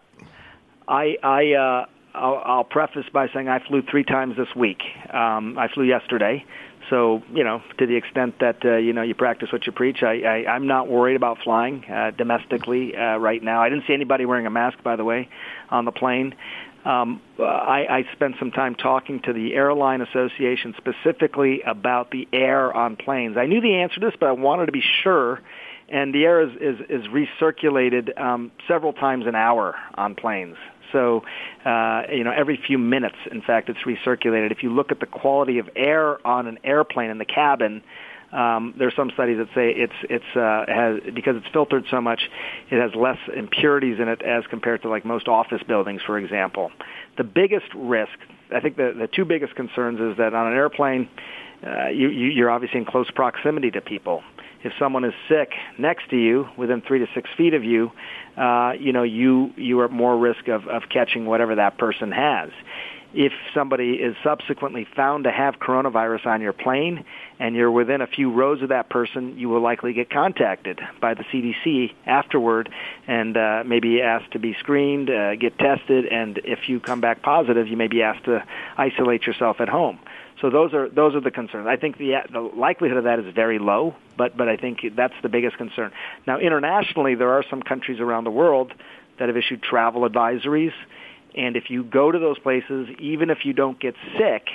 I 0.87 1.17
I 1.23 1.53
uh, 1.53 1.87
I'll, 2.15 2.43
I'll 2.45 2.65
preface 2.65 3.07
by 3.13 3.29
saying 3.33 3.49
I 3.49 3.59
flew 3.67 3.83
three 3.83 4.05
times 4.05 4.37
this 4.37 4.55
week. 4.55 4.83
Um, 5.13 5.59
I 5.59 5.69
flew 5.69 5.85
yesterday. 5.85 6.45
So 6.91 7.23
you 7.33 7.45
know, 7.45 7.63
to 7.79 7.87
the 7.87 7.97
extent 7.97 8.39
that 8.41 8.65
uh, 8.65 8.77
you 8.77 8.93
know 8.93 9.03
you 9.03 9.15
practice 9.15 9.51
what 9.53 9.67
you 9.67 9.73
preach, 9.73 10.03
I, 10.03 10.21
I 10.21 10.51
I'm 10.51 10.67
not 10.67 10.89
worried 10.89 11.17
about 11.17 11.39
flying 11.43 11.85
uh, 11.85 12.11
domestically 12.11 12.97
uh, 12.97 13.17
right 13.17 13.43
now. 13.43 13.63
I 13.63 13.69
didn't 13.69 13.85
see 13.87 13.95
anybody 13.95 14.27
wearing 14.27 14.47
a 14.47 14.51
mask, 14.51 14.83
by 14.83 14.97
the 14.97 15.05
way, 15.05 15.29
on 15.71 15.85
the 15.85 15.93
plane. 15.93 16.35
Um, 16.85 17.23
I, 17.39 17.87
I 17.89 18.05
spent 18.13 18.35
some 18.39 18.51
time 18.51 18.75
talking 18.75 19.21
to 19.21 19.33
the 19.33 19.55
airline 19.55 20.03
association 20.03 20.75
specifically 20.77 21.63
about 21.63 22.11
the 22.11 22.29
air 22.31 22.75
on 22.75 22.97
planes. 22.97 23.39
I 23.39 23.47
knew 23.47 23.63
the 23.63 23.77
answer 23.77 24.01
to 24.01 24.07
this, 24.07 24.15
but 24.21 24.29
I 24.29 24.33
wanted 24.33 24.67
to 24.67 24.73
be 24.73 24.83
sure. 25.03 25.41
And 25.89 26.15
the 26.15 26.25
air 26.25 26.43
is 26.43 26.51
is, 26.61 26.87
is 26.89 27.07
recirculated 27.07 28.19
um, 28.21 28.53
several 28.69 28.93
times 28.93 29.27
an 29.27 29.35
hour 29.35 29.77
on 29.95 30.15
planes. 30.15 30.57
So, 30.93 31.23
uh, 31.65 32.03
you 32.13 32.25
know, 32.25 32.33
every 32.37 32.59
few 32.67 32.79
minutes, 32.79 33.17
in 33.31 33.43
fact, 33.43 33.69
it's 33.69 33.81
recirculated. 33.81 34.53
If 34.53 34.63
you 34.63 34.73
look 34.73 34.91
at 34.93 35.01
the 35.01 35.07
quality 35.07 35.59
of 35.59 35.69
air 35.77 36.25
on 36.27 36.47
an 36.47 36.59
airplane 36.65 37.11
in 37.11 37.19
the 37.19 37.25
cabin, 37.25 37.83
um, 38.33 38.75
there's 38.77 38.95
some 38.97 39.11
studies 39.15 39.39
that 39.39 39.49
say 39.55 39.71
it's 39.71 39.95
it's 40.11 40.37
uh, 40.37 40.65
has 40.67 41.15
because 41.15 41.37
it's 41.37 41.47
filtered 41.53 41.85
so 41.91 42.01
much, 42.01 42.21
it 42.71 42.81
has 42.81 42.93
less 42.95 43.19
impurities 43.35 44.01
in 44.01 44.09
it 44.09 44.23
as 44.23 44.45
compared 44.51 44.83
to 44.83 44.89
like 44.89 45.05
most 45.05 45.29
office 45.29 45.63
buildings, 45.63 46.03
for 46.05 46.19
example. 46.19 46.73
The 47.17 47.25
biggest 47.25 47.67
risk, 47.77 48.19
I 48.53 48.61
think, 48.61 48.77
the 48.77 48.93
the 48.99 49.07
two 49.07 49.25
biggest 49.25 49.55
concerns 49.55 50.01
is 50.01 50.17
that 50.19 50.35
on 50.35 50.49
an 50.49 50.55
airplane, 50.55 51.09
uh, 51.65 51.89
you, 51.89 52.09
you 52.09 52.29
you're 52.31 52.51
obviously 52.51 52.81
in 52.81 52.87
close 52.87 53.09
proximity 53.11 53.71
to 53.71 53.81
people 53.81 54.25
if 54.65 54.73
someone 54.79 55.05
is 55.05 55.13
sick 55.29 55.53
next 55.79 56.09
to 56.11 56.17
you, 56.17 56.49
within 56.57 56.81
three 56.81 56.99
to 56.99 57.07
six 57.15 57.29
feet 57.37 57.53
of 57.53 57.63
you, 57.63 57.93
uh, 58.37 58.73
you 58.79 58.93
know, 58.93 59.03
you 59.03 59.53
you 59.57 59.79
are 59.81 59.85
at 59.85 59.93
more 59.93 60.17
risk 60.17 60.49
of, 60.49 60.67
of 60.67 60.85
catching 60.89 61.27
whatever 61.27 61.55
that 61.57 61.79
person 61.79 62.11
has. 62.11 62.51
If 63.13 63.33
somebody 63.55 63.93
is 63.93 64.17
subsequently 64.25 64.89
found 64.97 65.23
to 65.25 65.31
have 65.31 65.61
coronavirus 65.61 66.27
on 66.27 66.41
your 66.41 66.53
plane 66.53 67.05
and 67.39 67.55
you're 67.55 67.71
within 67.71 68.01
a 68.01 68.09
few 68.09 68.33
rows 68.33 68.61
of 68.61 68.71
that 68.71 68.91
person, 68.91 69.39
you 69.39 69.49
will 69.49 69.61
likely 69.61 69.93
get 69.93 70.11
contacted 70.11 70.81
by 71.01 71.15
the 71.15 71.23
CDC 71.23 71.93
afterward 72.07 72.71
and 73.07 73.37
uh, 73.37 73.63
maybe 73.65 74.03
asked 74.03 74.33
to 74.33 74.41
be 74.41 74.57
screened, 74.59 75.11
uh, 75.11 75.37
get 75.37 75.57
tested, 75.59 76.07
and 76.07 76.41
if 76.43 76.69
you 76.69 76.81
come 76.81 77.01
back 77.01 77.23
positive, 77.23 77.69
you 77.69 77.77
may 77.77 77.87
be 77.87 78.03
asked 78.03 78.25
to 78.25 78.45
isolate 78.77 79.29
yourself 79.29 79.61
at 79.61 79.69
home. 79.69 80.01
So 80.45 80.51
those 80.51 80.75
are 80.75 80.91
those 80.91 81.15
are 81.15 81.23
the 81.23 81.31
concerns. 81.31 81.67
I 81.67 81.77
think 81.77 81.97
the 81.97 82.17
the 82.31 82.41
likelihood 82.41 82.99
of 82.99 83.05
that 83.05 83.19
is 83.19 83.35
very 83.35 83.59
low, 83.59 83.95
but 84.19 84.37
but 84.37 84.47
I 84.47 84.59
think 84.59 84.81
that's 84.95 85.15
the 85.23 85.31
biggest 85.31 85.57
concern. 85.57 85.91
Now 86.27 86.39
internationally, 86.39 87.15
there 87.15 87.31
are 87.31 87.43
some 87.49 87.63
countries 87.63 87.99
around 87.99 88.25
the 88.25 88.31
world 88.31 88.71
that 89.19 89.29
have 89.29 89.39
issued 89.39 89.63
travel 89.63 90.07
advisories, 90.07 90.75
and 91.35 91.57
if 91.57 91.71
you 91.71 91.83
go 91.83 92.13
to 92.13 92.19
those 92.19 92.39
places, 92.39 92.91
even 92.99 93.31
if 93.31 93.47
you 93.47 93.55
don't 93.55 93.81
get 93.81 93.95
sick, 94.19 94.49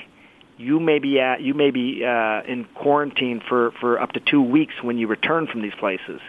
you 0.57 0.79
may 0.79 0.99
be 0.99 1.19
at, 1.19 1.41
you 1.41 1.55
may 1.55 1.71
be 1.71 2.05
uh, 2.05 2.43
in 2.47 2.67
quarantine 2.75 3.41
for 3.49 3.71
for 3.81 3.99
up 3.99 4.11
to 4.11 4.19
two 4.19 4.43
weeks 4.43 4.75
when 4.83 4.99
you 4.99 5.07
return 5.07 5.47
from 5.47 5.63
these 5.63 5.73
places. 5.79 6.21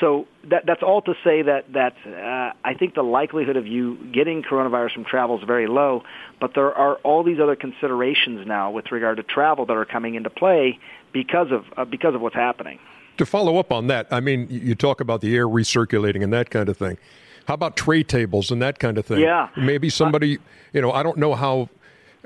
So 0.00 0.26
that, 0.50 0.64
that's 0.66 0.82
all 0.82 1.02
to 1.02 1.14
say 1.22 1.42
that 1.42 1.72
that 1.72 1.94
uh, 2.06 2.52
I 2.64 2.74
think 2.74 2.94
the 2.94 3.02
likelihood 3.02 3.56
of 3.56 3.66
you 3.66 3.96
getting 4.12 4.42
coronavirus 4.42 4.94
from 4.94 5.04
travel 5.04 5.38
is 5.38 5.44
very 5.46 5.68
low, 5.68 6.02
but 6.40 6.52
there 6.54 6.72
are 6.74 6.96
all 6.96 7.22
these 7.22 7.38
other 7.40 7.54
considerations 7.54 8.46
now 8.46 8.70
with 8.70 8.90
regard 8.90 9.18
to 9.18 9.22
travel 9.22 9.66
that 9.66 9.76
are 9.76 9.84
coming 9.84 10.16
into 10.16 10.30
play 10.30 10.78
because 11.12 11.52
of 11.52 11.64
uh, 11.76 11.84
because 11.84 12.14
of 12.14 12.20
what's 12.20 12.34
happening. 12.34 12.78
To 13.18 13.26
follow 13.26 13.58
up 13.58 13.70
on 13.70 13.86
that, 13.86 14.08
I 14.10 14.18
mean, 14.18 14.48
you 14.50 14.74
talk 14.74 15.00
about 15.00 15.20
the 15.20 15.36
air 15.36 15.46
recirculating 15.46 16.24
and 16.24 16.32
that 16.32 16.50
kind 16.50 16.68
of 16.68 16.76
thing. 16.76 16.98
How 17.46 17.54
about 17.54 17.76
tray 17.76 18.02
tables 18.02 18.50
and 18.50 18.60
that 18.62 18.80
kind 18.80 18.98
of 18.98 19.06
thing? 19.06 19.20
Yeah, 19.20 19.50
maybe 19.56 19.90
somebody, 19.90 20.38
you 20.72 20.80
know, 20.80 20.90
I 20.90 21.04
don't 21.04 21.18
know 21.18 21.34
how, 21.34 21.68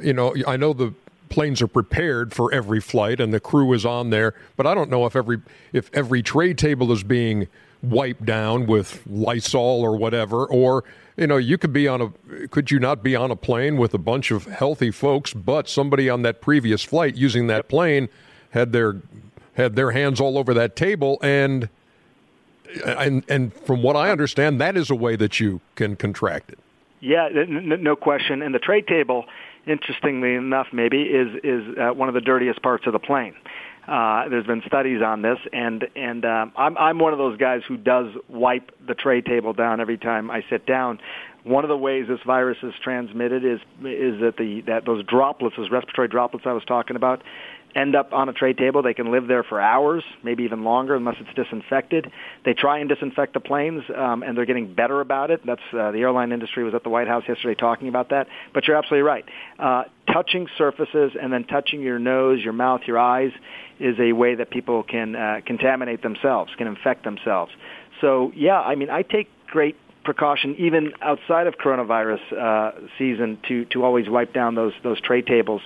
you 0.00 0.14
know, 0.14 0.34
I 0.46 0.56
know 0.56 0.72
the 0.72 0.94
planes 1.28 1.62
are 1.62 1.68
prepared 1.68 2.34
for 2.34 2.52
every 2.52 2.80
flight 2.80 3.20
and 3.20 3.32
the 3.32 3.40
crew 3.40 3.72
is 3.72 3.84
on 3.86 4.10
there, 4.10 4.34
but 4.56 4.66
I 4.66 4.74
don't 4.74 4.90
know 4.90 5.06
if 5.06 5.16
every 5.16 5.40
if 5.72 5.90
every 5.94 6.22
tray 6.22 6.54
table 6.54 6.92
is 6.92 7.02
being 7.02 7.48
wiped 7.82 8.24
down 8.24 8.66
with 8.66 9.02
Lysol 9.06 9.82
or 9.82 9.96
whatever, 9.96 10.44
or 10.46 10.84
you 11.16 11.26
know, 11.26 11.36
you 11.36 11.58
could 11.58 11.72
be 11.72 11.88
on 11.88 12.00
a 12.00 12.48
could 12.48 12.70
you 12.70 12.78
not 12.78 13.02
be 13.02 13.16
on 13.16 13.30
a 13.30 13.36
plane 13.36 13.76
with 13.76 13.94
a 13.94 13.98
bunch 13.98 14.30
of 14.30 14.46
healthy 14.46 14.90
folks, 14.90 15.34
but 15.34 15.68
somebody 15.68 16.08
on 16.08 16.22
that 16.22 16.40
previous 16.40 16.82
flight 16.82 17.16
using 17.16 17.46
that 17.48 17.68
plane 17.68 18.08
had 18.50 18.72
their 18.72 18.96
had 19.54 19.76
their 19.76 19.90
hands 19.90 20.20
all 20.20 20.38
over 20.38 20.54
that 20.54 20.76
table 20.76 21.18
and 21.22 21.68
and 22.84 23.24
and 23.28 23.52
from 23.52 23.82
what 23.82 23.96
I 23.96 24.10
understand, 24.10 24.60
that 24.60 24.76
is 24.76 24.90
a 24.90 24.94
way 24.94 25.16
that 25.16 25.40
you 25.40 25.60
can 25.74 25.96
contract 25.96 26.50
it. 26.50 26.58
Yeah, 27.00 27.28
no 27.32 27.94
question. 27.94 28.42
And 28.42 28.54
the 28.54 28.58
tray 28.58 28.82
table 28.82 29.24
interestingly 29.68 30.34
enough, 30.34 30.68
maybe 30.72 31.02
is 31.02 31.28
is 31.44 31.62
uh, 31.78 31.92
one 31.94 32.08
of 32.08 32.14
the 32.14 32.20
dirtiest 32.20 32.62
parts 32.62 32.86
of 32.86 32.92
the 32.92 32.98
plane. 32.98 33.34
Uh, 33.86 34.28
there's 34.28 34.46
been 34.46 34.62
studies 34.66 35.00
on 35.02 35.22
this, 35.22 35.38
and 35.52 35.86
and 35.96 36.24
um, 36.24 36.52
I'm 36.56 36.76
I'm 36.76 36.98
one 36.98 37.12
of 37.12 37.18
those 37.18 37.38
guys 37.38 37.62
who 37.66 37.76
does 37.76 38.06
wipe 38.28 38.70
the 38.86 38.94
tray 38.94 39.22
table 39.22 39.54
down 39.54 39.80
every 39.80 39.96
time 39.96 40.30
I 40.30 40.42
sit 40.50 40.66
down. 40.66 40.98
One 41.44 41.64
of 41.64 41.68
the 41.68 41.76
ways 41.76 42.06
this 42.08 42.20
virus 42.26 42.58
is 42.62 42.74
transmitted 42.82 43.44
is 43.44 43.60
is 43.80 44.20
that 44.20 44.34
the 44.36 44.62
that 44.66 44.84
those 44.84 45.04
droplets, 45.06 45.56
those 45.56 45.70
respiratory 45.70 46.08
droplets 46.08 46.44
I 46.46 46.52
was 46.52 46.64
talking 46.66 46.96
about, 46.96 47.22
end 47.74 47.94
up 47.94 48.12
on 48.12 48.28
a 48.28 48.32
tray 48.32 48.52
table. 48.52 48.82
They 48.82 48.94
can 48.94 49.10
live 49.10 49.26
there 49.26 49.42
for 49.42 49.60
hours, 49.60 50.02
maybe 50.22 50.44
even 50.44 50.64
longer, 50.64 50.94
unless 50.94 51.16
it's 51.20 51.34
disinfected. 51.34 52.10
They 52.44 52.54
try 52.54 52.78
and 52.78 52.88
disinfect 52.88 53.34
the 53.34 53.40
planes, 53.40 53.82
um, 53.94 54.22
and 54.22 54.36
they're 54.36 54.46
getting 54.46 54.74
better 54.74 55.00
about 55.00 55.30
it. 55.30 55.44
That's 55.44 55.60
uh, 55.72 55.90
the 55.92 55.98
airline 55.98 56.32
industry 56.32 56.64
was 56.64 56.74
at 56.74 56.82
the 56.82 56.88
White 56.88 57.08
House 57.08 57.24
yesterday 57.28 57.54
talking 57.54 57.88
about 57.88 58.10
that. 58.10 58.26
But 58.54 58.66
you're 58.66 58.76
absolutely 58.76 59.02
right. 59.02 59.24
Uh, 59.58 59.84
touching 60.12 60.48
surfaces 60.56 61.12
and 61.20 61.32
then 61.32 61.44
touching 61.44 61.82
your 61.82 61.98
nose, 61.98 62.40
your 62.42 62.52
mouth, 62.52 62.82
your 62.86 62.98
eyes 62.98 63.32
is 63.78 63.96
a 64.00 64.12
way 64.12 64.34
that 64.34 64.50
people 64.50 64.82
can 64.82 65.14
uh, 65.14 65.40
contaminate 65.44 66.02
themselves, 66.02 66.50
can 66.56 66.66
infect 66.66 67.04
themselves. 67.04 67.52
So 68.00 68.32
yeah, 68.34 68.60
I 68.60 68.74
mean, 68.74 68.90
I 68.90 69.02
take 69.02 69.28
great 69.46 69.76
precaution 70.04 70.56
even 70.58 70.92
outside 71.02 71.46
of 71.46 71.54
coronavirus 71.58 72.32
uh, 72.32 72.72
season 72.98 73.38
to 73.46 73.66
to 73.66 73.84
always 73.84 74.08
wipe 74.08 74.32
down 74.32 74.54
those 74.54 74.72
those 74.82 75.00
tray 75.00 75.20
tables. 75.20 75.60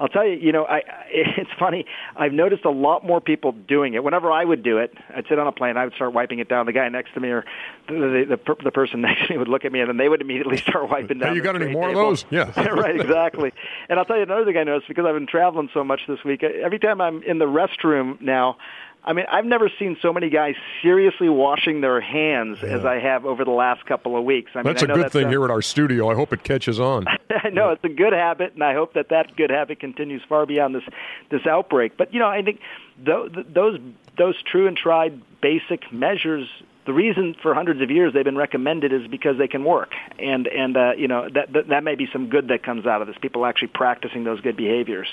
I'll 0.00 0.08
tell 0.08 0.26
you, 0.26 0.36
you 0.36 0.50
know, 0.50 0.64
I, 0.64 0.82
it's 1.10 1.50
funny. 1.58 1.84
I've 2.16 2.32
noticed 2.32 2.64
a 2.64 2.70
lot 2.70 3.04
more 3.04 3.20
people 3.20 3.52
doing 3.52 3.94
it. 3.94 4.02
Whenever 4.02 4.32
I 4.32 4.44
would 4.44 4.62
do 4.62 4.78
it, 4.78 4.94
I'd 5.14 5.26
sit 5.28 5.38
on 5.38 5.46
a 5.46 5.52
plane, 5.52 5.76
I 5.76 5.84
would 5.84 5.94
start 5.94 6.14
wiping 6.14 6.38
it 6.38 6.48
down. 6.48 6.64
The 6.64 6.72
guy 6.72 6.88
next 6.88 7.12
to 7.14 7.20
me 7.20 7.28
or 7.28 7.44
the 7.86 7.94
the, 7.94 8.36
the, 8.36 8.64
the 8.64 8.70
person 8.70 9.00
next 9.02 9.26
to 9.26 9.34
me 9.34 9.38
would 9.38 9.48
look 9.48 9.64
at 9.64 9.72
me, 9.72 9.80
and 9.80 9.88
then 9.88 9.98
they 9.98 10.08
would 10.08 10.22
immediately 10.22 10.56
start 10.68 10.88
wiping 10.88 11.18
down. 11.18 11.30
Hey, 11.30 11.36
you 11.36 11.42
got 11.42 11.54
any 11.54 11.70
more 11.70 11.88
table. 11.88 12.00
of 12.00 12.08
those? 12.08 12.24
Yeah, 12.30 12.68
right, 12.70 12.98
exactly. 12.98 13.52
And 13.88 13.98
I'll 13.98 14.06
tell 14.06 14.16
you 14.16 14.22
another 14.22 14.46
thing 14.46 14.56
I 14.56 14.64
noticed 14.64 14.88
because 14.88 15.04
I've 15.04 15.14
been 15.14 15.26
traveling 15.26 15.68
so 15.74 15.84
much 15.84 16.00
this 16.08 16.24
week. 16.24 16.42
Every 16.42 16.78
time 16.78 17.00
I'm 17.00 17.22
in 17.22 17.38
the 17.38 17.46
restroom 17.46 18.20
now, 18.22 18.56
I 19.02 19.14
mean, 19.14 19.24
I've 19.30 19.46
never 19.46 19.70
seen 19.78 19.96
so 20.02 20.12
many 20.12 20.28
guys 20.28 20.56
seriously 20.82 21.28
washing 21.28 21.80
their 21.80 22.00
hands 22.00 22.58
yeah. 22.62 22.68
as 22.68 22.84
I 22.84 22.98
have 22.98 23.24
over 23.24 23.44
the 23.44 23.50
last 23.50 23.86
couple 23.86 24.16
of 24.16 24.24
weeks. 24.24 24.50
I 24.54 24.58
mean, 24.58 24.64
that's 24.64 24.82
a 24.82 24.86
good 24.86 25.04
that's 25.04 25.12
thing 25.12 25.26
a, 25.26 25.30
here 25.30 25.44
at 25.44 25.50
our 25.50 25.62
studio. 25.62 26.10
I 26.10 26.14
hope 26.14 26.32
it 26.32 26.42
catches 26.42 26.78
on. 26.78 27.06
I 27.30 27.48
know 27.48 27.70
it's 27.70 27.84
a 27.84 27.88
good 27.88 28.12
habit, 28.12 28.54
and 28.54 28.62
I 28.62 28.74
hope 28.74 28.94
that 28.94 29.08
that 29.08 29.34
good 29.36 29.50
habit 29.50 29.80
continues 29.80 30.22
far 30.28 30.44
beyond 30.44 30.74
this 30.74 30.84
this 31.30 31.46
outbreak. 31.46 31.96
But 31.96 32.12
you 32.12 32.20
know, 32.20 32.28
I 32.28 32.42
think 32.42 32.60
those 33.02 33.30
those 33.48 33.80
those 34.18 34.42
true 34.42 34.66
and 34.66 34.76
tried 34.76 35.20
basic 35.40 35.90
measures 35.90 36.46
the 36.90 36.94
reason 36.94 37.36
for 37.40 37.54
hundreds 37.54 37.80
of 37.80 37.88
years 37.88 38.12
they've 38.12 38.24
been 38.24 38.36
recommended 38.36 38.92
is 38.92 39.06
because 39.06 39.38
they 39.38 39.46
can 39.46 39.62
work, 39.62 39.92
and 40.18 40.48
and 40.48 40.76
uh, 40.76 40.90
you 40.98 41.06
know 41.06 41.28
that, 41.32 41.52
that 41.52 41.68
that 41.68 41.84
may 41.84 41.94
be 41.94 42.08
some 42.12 42.28
good 42.28 42.48
that 42.48 42.64
comes 42.64 42.84
out 42.84 43.00
of 43.00 43.06
this. 43.06 43.16
People 43.22 43.46
actually 43.46 43.68
practicing 43.68 44.24
those 44.24 44.40
good 44.40 44.56
behaviors. 44.56 45.06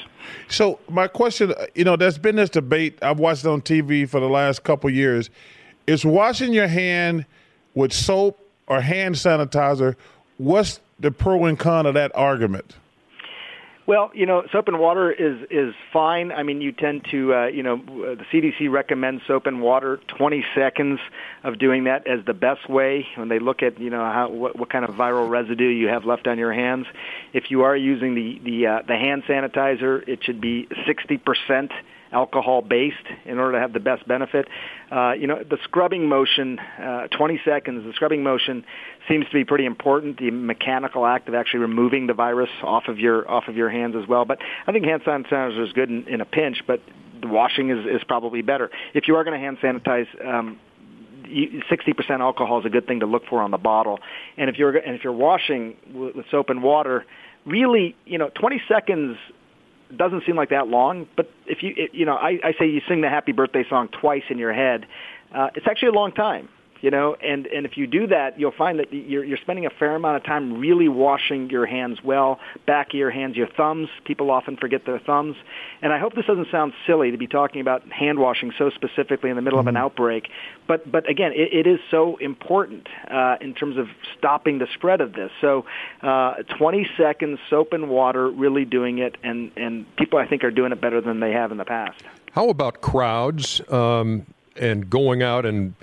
So 0.48 0.80
my 0.90 1.08
question, 1.08 1.54
you 1.76 1.84
know, 1.84 1.96
there's 1.96 2.18
been 2.18 2.36
this 2.36 2.50
debate 2.50 2.98
I've 3.04 3.20
watched 3.20 3.46
on 3.46 3.62
TV 3.62 4.10
for 4.10 4.20
the 4.20 4.28
last 4.28 4.64
couple 4.64 4.90
years. 4.90 5.30
Is 5.86 6.04
washing 6.04 6.52
your 6.52 6.68
hand 6.68 7.28
with 7.76 7.94
soap 7.94 8.40
or 8.66 8.82
hand 8.82 9.14
sanitizer? 9.14 9.96
What's 10.40 10.80
the 11.00 11.12
pro 11.12 11.46
and 11.46 11.60
con 11.60 11.86
of 11.86 11.94
that 11.94 12.12
argument? 12.16 12.74
Well, 13.88 14.12
you 14.14 14.26
know, 14.26 14.44
soap 14.52 14.68
and 14.68 14.80
water 14.80 15.10
is 15.10 15.48
is 15.50 15.74
fine. 15.94 16.34
I 16.34 16.44
mean, 16.44 16.60
you 16.60 16.74
tend 16.74 17.06
to, 17.12 17.34
uh, 17.34 17.46
you 17.48 17.64
know, 17.64 17.78
the 17.78 18.26
CDC 18.34 18.70
recommends 18.70 19.24
soap 19.26 19.46
and 19.46 19.62
water. 19.62 20.02
Twenty 20.10 20.44
seconds 20.54 21.00
of 21.46 21.58
doing 21.58 21.86
that 21.86 22.06
as 22.06 22.20
the 22.26 22.34
best 22.34 22.70
way 22.70 23.08
when 23.16 23.30
they 23.30 23.40
look 23.40 23.64
at, 23.64 23.80
you 23.80 23.90
know, 23.90 24.04
how 24.04 24.30
what, 24.30 24.60
what 24.60 24.70
kind 24.70 24.84
of 24.84 24.96
viral 24.96 25.30
residue 25.30 25.70
you 25.70 25.88
have 25.88 26.04
left 26.04 26.28
on 26.28 26.38
your 26.38 26.52
hands. 26.52 26.86
If 27.32 27.50
you 27.50 27.62
are 27.62 27.78
using 27.78 28.14
the 28.14 28.42
the 28.44 28.68
uh, 28.68 28.82
the 28.86 28.98
hand 28.98 29.24
sanitizer, 29.24 30.06
it 30.06 30.20
should 30.22 30.42
be 30.42 30.68
sixty 30.86 31.18
percent 31.18 31.72
alcohol 32.12 32.62
based 32.62 32.96
in 33.26 33.38
order 33.40 33.54
to 33.54 33.60
have 33.60 33.74
the 33.74 33.80
best 33.80 34.08
benefit. 34.08 34.48
Uh, 34.92 35.14
you 35.14 35.28
know, 35.28 35.44
the 35.44 35.58
scrubbing 35.64 36.08
motion, 36.08 36.60
uh, 36.60 37.08
20 37.08 37.42
seconds, 37.44 37.86
the 37.86 37.94
scrubbing 37.94 38.24
motion 38.24 38.66
seems 39.08 39.26
to 39.26 39.34
be 39.34 39.44
pretty 39.44 39.66
important. 39.66 40.18
The 40.18 40.32
mechanical 40.32 41.06
act 41.06 41.28
of 41.28 41.36
actually 41.36 41.60
removing 41.60 42.08
the 42.08 42.14
virus 42.14 42.50
off 42.64 42.88
of 42.88 43.00
your 43.00 43.30
off 43.30 43.48
of 43.48 43.56
your 43.56 43.70
hands 43.70 43.96
as 44.02 44.08
well. 44.08 44.26
But 44.26 44.40
I 44.66 44.72
think 44.72 44.86
hand 44.86 45.04
sanitizer 45.04 45.66
is 45.66 45.74
good 45.74 45.90
in, 45.90 46.08
in 46.08 46.22
a 46.22 46.26
pinch, 46.26 46.64
but 46.66 46.82
the 47.22 47.28
washing 47.28 47.70
is, 47.70 47.86
is 47.86 48.04
probably 48.08 48.42
better. 48.42 48.70
If 48.94 49.08
you 49.08 49.16
are 49.16 49.24
going 49.24 49.40
to 49.40 49.44
hand 49.44 49.58
sanitize, 49.60 50.08
um, 50.26 50.60
60% 51.26 52.20
alcohol 52.20 52.60
is 52.60 52.66
a 52.66 52.70
good 52.70 52.88
thing 52.88 53.02
to 53.02 53.06
look 53.06 53.24
for 53.30 53.42
on 53.42 53.52
the 53.52 53.58
bottle. 53.58 54.00
And 54.38 54.50
if 54.50 54.58
you're 54.58 54.76
and 54.78 54.96
if 54.96 55.04
you're 55.04 55.14
washing 55.14 55.76
with 55.94 56.26
soap 56.32 56.50
and 56.50 56.64
water, 56.64 57.06
really, 57.46 57.96
you 58.06 58.18
know, 58.18 58.30
20 58.30 58.62
seconds 58.68 59.18
doesn't 59.96 60.24
seem 60.26 60.36
like 60.36 60.50
that 60.50 60.68
long, 60.68 61.08
but 61.16 61.30
if 61.46 61.64
you 61.64 61.74
it, 61.76 61.92
you 61.94 62.06
know, 62.06 62.16
I, 62.16 62.40
I 62.44 62.54
say 62.60 62.68
you 62.68 62.82
sing 62.88 63.02
the 63.02 63.10
happy 63.10 63.32
birthday 63.32 63.64
song 63.70 63.90
twice 63.90 64.24
in 64.30 64.38
your 64.38 64.54
head, 64.54 64.86
uh, 65.34 65.50
it's 65.56 65.68
actually 65.68 65.90
a 65.90 65.94
long 65.94 66.12
time 66.12 66.50
you 66.82 66.92
know 66.92 67.16
and 67.16 67.48
and 67.48 67.66
if 67.66 67.78
you 67.78 67.88
do 67.88 68.08
that 68.08 68.40
you'll 68.40 68.52
find 68.52 68.80
that 68.80 68.94
you're 68.94 69.24
you're 69.24 69.38
spending 69.38 69.66
a 69.66 69.70
fair 69.70 69.96
amount 69.96 70.18
of 70.18 70.24
time 70.24 70.60
really 70.60 70.88
washing 70.88 71.50
your 71.50 71.66
hands 71.66 72.00
well 72.04 72.40
back 72.66 72.90
of 72.90 72.94
your 72.94 73.10
hands 73.10 73.36
your 73.36 73.48
thumbs 73.48 73.90
people 74.06 74.32
often 74.32 74.58
forget 74.58 74.86
their 74.86 75.00
thumbs 75.00 75.36
and 75.82 75.94
i 75.94 76.00
hope 76.00 76.14
this 76.16 76.26
doesn't 76.26 76.50
sound 76.52 76.74
silly 76.86 77.12
to 77.12 77.18
be 77.18 77.28
talking 77.28 77.62
about 77.62 77.88
hand 77.92 78.20
washing 78.20 78.52
so 78.58 78.70
specifically 78.70 79.30
in 79.30 79.36
the 79.36 79.42
middle 79.42 79.60
mm-hmm. 79.60 79.68
of 79.68 79.76
an 79.76 79.76
mm-hmm. 79.76 79.86
outbreak 79.86 80.30
but 80.68 80.90
but 80.90 81.10
again 81.10 81.32
it, 81.34 81.54
it 81.54 81.68
is 81.68 81.80
so 81.90 82.18
important 82.18 82.88
uh, 83.10 83.36
in 83.42 83.54
terms 83.54 83.78
of 83.78 83.88
stopping 84.18 84.60
the 84.60 84.68
spread 84.74 85.02
of 85.02 85.14
this 85.14 85.32
so 85.42 85.66
uh, 86.02 86.36
20 86.58 86.88
seconds 86.98 87.40
soap 87.50 87.74
and 87.74 87.90
water 87.90 88.30
really 88.30 88.66
doing 88.66 89.00
it 89.00 89.16
and 89.24 89.52
and 89.56 89.86
people 89.98 90.20
i 90.20 90.28
think 90.28 90.44
are 90.44 90.52
doing 90.52 90.72
it 90.72 90.82
better 90.82 91.02
than 91.02 91.20
they 91.20 91.32
have 91.32 91.52
in 91.52 91.58
the 91.58 91.66
past 91.66 92.04
how 92.32 92.50
about 92.50 92.82
crowds 92.82 93.62
um, 93.72 94.26
and 94.56 94.90
going 94.90 95.24
out 95.24 95.46
and 95.46 95.74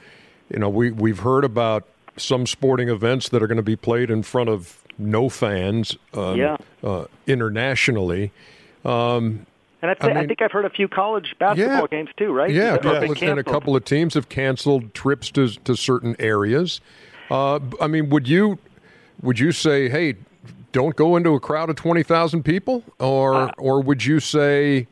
you 0.50 0.59
know, 0.59 0.68
we 0.68 0.90
we've 0.90 1.20
heard 1.20 1.44
about 1.44 1.85
some 2.16 2.46
sporting 2.46 2.88
events 2.88 3.28
that 3.30 3.42
are 3.42 3.46
going 3.46 3.57
to 3.57 3.62
be 3.62 3.76
played 3.76 4.11
in 4.11 4.22
front 4.22 4.48
of 4.48 4.85
no 4.98 5.28
fans 5.28 5.96
um, 6.12 6.38
yeah. 6.38 6.57
uh, 6.83 7.07
internationally. 7.26 8.30
Um, 8.85 9.46
and 9.83 9.94
I, 10.00 10.07
mean, 10.09 10.16
I, 10.16 10.26
think 10.26 10.40
I've 10.40 10.52
heard 10.52 10.64
a 10.64 10.70
few 10.70 10.88
college 10.88 11.35
basketball 11.38 11.80
yeah, 11.83 11.87
games 11.90 12.09
too, 12.16 12.33
right? 12.33 12.50
Yeah, 12.50 12.78
couple 12.78 13.14
and 13.22 13.38
a 13.38 13.44
couple 13.44 13.76
of 13.76 13.85
teams 13.85 14.14
have 14.14 14.30
canceled 14.30 14.94
trips 14.94 15.30
to 15.33 15.48
to 15.48 15.76
certain 15.76 16.16
areas. 16.18 16.80
Uh, 17.30 17.61
I 17.80 17.87
mean, 17.87 18.09
would 18.09 18.26
you 18.26 18.59
would 19.20 19.38
you 19.38 19.52
say, 19.52 19.90
hey, 19.90 20.14
don't 20.72 20.96
go 20.96 21.16
into 21.16 21.35
a 21.35 21.40
crowd 21.40 21.68
of 21.68 21.76
twenty 21.76 22.02
thousand 22.02 22.44
people, 22.44 22.83
or 22.98 23.35
uh, 23.35 23.52
or 23.59 23.83
would 23.83 24.07
you 24.07 24.20
say, 24.20 24.87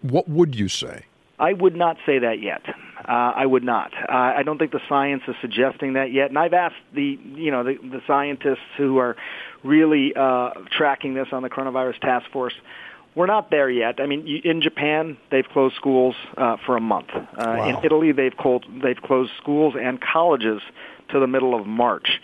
what 0.00 0.26
would 0.26 0.54
you 0.54 0.68
say? 0.68 1.04
I 1.38 1.52
would 1.52 1.76
not 1.76 1.98
say 2.06 2.18
that 2.18 2.40
yet. 2.40 2.62
Uh, 3.08 3.32
I 3.36 3.46
would 3.46 3.64
not. 3.64 3.92
Uh, 3.94 4.12
I 4.12 4.42
don't 4.42 4.58
think 4.58 4.72
the 4.72 4.80
science 4.88 5.22
is 5.26 5.34
suggesting 5.40 5.94
that 5.94 6.12
yet. 6.12 6.28
And 6.28 6.38
I've 6.38 6.54
asked 6.54 6.76
the, 6.94 7.18
you 7.34 7.50
know, 7.50 7.64
the, 7.64 7.76
the 7.82 8.00
scientists 8.06 8.58
who 8.76 8.98
are 8.98 9.16
really 9.62 10.14
uh, 10.14 10.50
tracking 10.70 11.14
this 11.14 11.28
on 11.32 11.42
the 11.42 11.50
coronavirus 11.50 12.00
task 12.00 12.30
force. 12.30 12.54
We're 13.14 13.26
not 13.26 13.50
there 13.50 13.68
yet. 13.68 14.00
I 14.00 14.06
mean, 14.06 14.40
in 14.44 14.62
Japan, 14.62 15.16
they've 15.30 15.48
closed 15.48 15.74
schools 15.74 16.14
uh, 16.36 16.58
for 16.64 16.76
a 16.76 16.80
month. 16.80 17.08
Uh, 17.12 17.24
wow. 17.36 17.68
In 17.68 17.84
Italy, 17.84 18.12
they've 18.12 18.36
closed 18.36 18.66
they've 18.82 19.00
closed 19.02 19.32
schools 19.42 19.74
and 19.80 20.00
colleges 20.00 20.62
to 21.10 21.18
the 21.18 21.26
middle 21.26 21.58
of 21.58 21.66
March. 21.66 22.20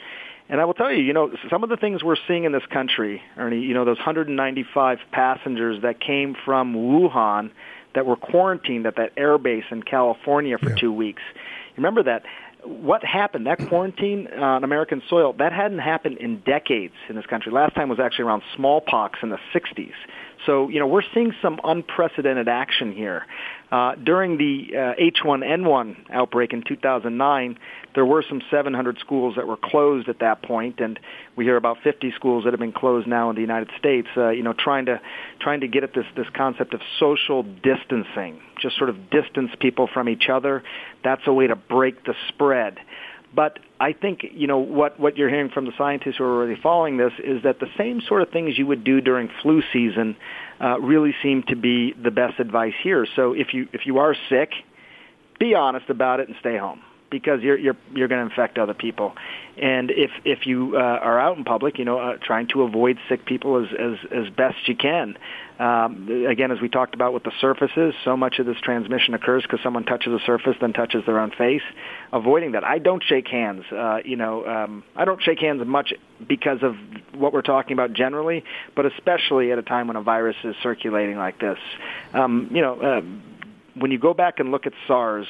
And 0.49 0.61
I 0.61 0.65
will 0.65 0.75
tell 0.75 0.93
you, 0.93 1.03
you 1.03 1.13
know, 1.13 1.33
some 1.51 1.65
of 1.65 1.71
the 1.71 1.77
things 1.77 2.05
we're 2.05 2.17
seeing 2.29 2.45
in 2.45 2.53
this 2.53 2.65
country, 2.71 3.21
Ernie, 3.37 3.61
you 3.61 3.75
know, 3.75 3.85
those 3.85 3.97
195 3.97 4.99
passengers 5.11 5.83
that 5.83 6.01
came 6.01 6.37
from 6.45 6.75
Wuhan 6.75 7.51
that 7.97 8.07
were 8.07 8.15
quarantined 8.15 8.87
at 8.87 8.95
that 8.97 9.13
air 9.17 9.39
base 9.39 9.65
in 9.71 9.83
California 9.83 10.57
for 10.59 10.71
yeah. 10.71 10.77
two 10.77 10.93
weeks. 10.93 11.23
Remember 11.77 12.03
that 12.05 12.23
what 12.65 13.05
happened, 13.05 13.47
that 13.47 13.59
quarantine 13.69 14.29
on 14.29 14.65
American 14.65 15.03
soil, 15.09 15.33
that 15.39 15.53
hadn't 15.53 15.79
happened 15.79 16.19
in 16.19 16.41
decades 16.41 16.95
in 17.09 17.17
this 17.17 17.27
country. 17.27 17.53
Last 17.53 17.75
time 17.75 17.89
was 17.89 17.99
actually 17.99 18.25
around 18.25 18.43
smallpox 18.55 19.19
in 19.23 19.31
the 19.31 19.39
60s. 19.55 19.93
So, 20.45 20.69
you 20.69 20.79
know, 20.81 20.87
we're 20.87 21.03
seeing 21.15 21.33
some 21.41 21.61
unprecedented 21.65 22.49
action 22.49 22.93
here. 22.93 23.25
Uh, 23.73 23.97
during 23.97 24.39
the 24.39 24.77
uh, 24.77 25.25
H1N1 25.25 26.11
outbreak 26.11 26.53
in 26.53 26.63
2009, 26.63 27.59
there 27.97 28.05
were 28.05 28.25
some 28.29 28.41
700 28.49 28.99
schools 29.01 29.35
that 29.37 29.49
were 29.49 29.57
closed 29.57 30.09
at 30.09 30.21
that 30.21 30.43
point, 30.43 30.79
and 30.79 31.01
we 31.35 31.45
hear 31.45 31.57
about 31.57 31.79
50 31.83 32.13
schools 32.15 32.45
that 32.45 32.53
have 32.53 32.61
been 32.61 32.73
closed 32.73 33.09
now 33.09 33.31
in 33.31 33.35
the 33.35 33.41
United 33.41 33.71
States. 33.79 34.07
Uh, 34.17 34.29
you 34.29 34.43
know, 34.43 34.53
trying 34.53 34.87
to 34.87 35.01
trying 35.41 35.61
to 35.61 35.69
get 35.69 35.83
at 35.83 35.95
this 35.95 36.05
this 36.17 36.29
concept 36.35 36.75
of 36.75 36.81
social 37.01 37.43
distancing, 37.43 38.41
just 38.61 38.77
sort 38.77 38.91
of 38.91 39.11
distance 39.11 39.51
people 39.59 39.89
from 39.93 40.09
each 40.09 40.29
other. 40.29 40.63
That's 41.03 41.23
a 41.27 41.33
way 41.33 41.49
to 41.49 41.57
break 41.57 42.05
the 42.05 42.15
spread. 42.29 42.79
But 43.37 43.59
I 43.79 43.93
think 43.93 44.25
you 44.33 44.47
know 44.47 44.59
what 44.59 44.99
what 44.99 45.19
you're 45.19 45.29
hearing 45.29 45.51
from 45.51 45.67
the 45.67 45.73
scientists 45.77 46.17
who 46.17 46.25
are 46.25 46.37
already 46.37 46.59
following 46.61 46.97
this 46.97 47.13
is 47.23 47.43
that 47.45 47.61
the 47.61 47.69
same 47.77 48.01
sort 48.09 48.23
of 48.23 48.31
things 48.31 48.57
you 48.57 48.67
would 48.67 48.83
do 48.83 49.03
during 49.03 49.29
flu 49.43 49.63
season 49.73 50.17
uh, 50.61 50.81
really 50.81 51.15
seem 51.23 51.45
to 51.49 51.57
be 51.57 51.93
the 52.03 52.11
best 52.11 52.41
advice 52.41 52.73
here. 52.83 53.07
So 53.15 53.35
if 53.35 53.53
you 53.53 53.69
if 53.75 53.83
you 53.85 53.99
are 53.99 54.17
sick, 54.31 54.51
be 55.39 55.55
honest 55.55 55.91
about 55.91 56.21
it 56.21 56.29
and 56.29 56.37
stay 56.41 56.57
home 56.57 56.81
because 57.19 57.41
you're 57.43 57.59
you're 57.59 57.77
you're 57.95 58.09
going 58.09 58.23
to 58.23 58.31
infect 58.31 58.59
other 58.59 58.75
people. 58.75 59.15
And 59.57 59.91
if 59.91 60.11
if 60.25 60.47
you 60.47 60.77
uh, 60.77 60.81
are 60.81 61.19
out 61.19 61.39
in 61.39 61.45
public, 61.45 61.79
you 61.79 61.87
know, 61.87 61.99
uh, 61.99 62.19
trying 62.21 62.49
to 62.49 62.63
avoid 62.63 62.99
sick 63.09 63.25
people 63.25 63.65
as 63.65 63.69
as 63.73 64.27
as 64.27 64.31
best 64.35 64.57
you 64.67 64.77
can. 64.77 65.17
Um, 65.59 66.27
again, 66.29 66.51
as 66.51 66.61
we 66.61 66.69
talked 66.69 66.95
about 66.95 67.15
with 67.15 67.23
the 67.23 67.33
surfaces, 67.41 67.95
so 68.05 68.15
much 68.15 68.39
of 68.39 68.45
this 68.45 68.59
transmission 68.63 69.15
occurs 69.15 69.43
because 69.45 69.61
someone 69.63 69.85
touches 69.85 70.13
a 70.13 70.23
surface, 70.27 70.55
then 70.61 70.75
touches 70.75 71.07
their 71.07 71.19
own 71.19 71.31
face. 71.31 71.63
Avoiding 72.13 72.53
that, 72.53 72.65
I 72.65 72.79
don't 72.79 73.03
shake 73.03 73.29
hands. 73.29 73.65
Uh, 73.73 74.01
you 74.05 74.17
know, 74.17 74.47
um, 74.47 74.85
I 74.95 75.07
don't 75.07 75.23
shake 75.23 75.39
hands 75.39 75.67
much 75.67 75.95
because 76.29 76.59
of 76.63 76.77
what 77.15 77.33
we're 77.33 77.41
talking 77.41 77.73
about 77.73 77.95
generally, 77.95 78.45
but 78.75 78.85
especially 78.85 79.51
at 79.53 79.59
a 79.59 79.63
time 79.63 79.87
when 79.87 79.97
a 79.97 80.03
virus 80.03 80.37
is 80.45 80.55
circulating 80.63 81.17
like 81.17 81.41
this. 81.41 81.59
Um, 82.13 82.51
you 82.53 82.61
know, 82.61 82.79
uh, 82.79 83.01
when 83.81 83.91
you 83.91 83.99
go 83.99 84.13
back 84.13 84.41
and 84.41 84.51
look 84.51 84.67
at 84.67 84.75
SARS 84.87 85.27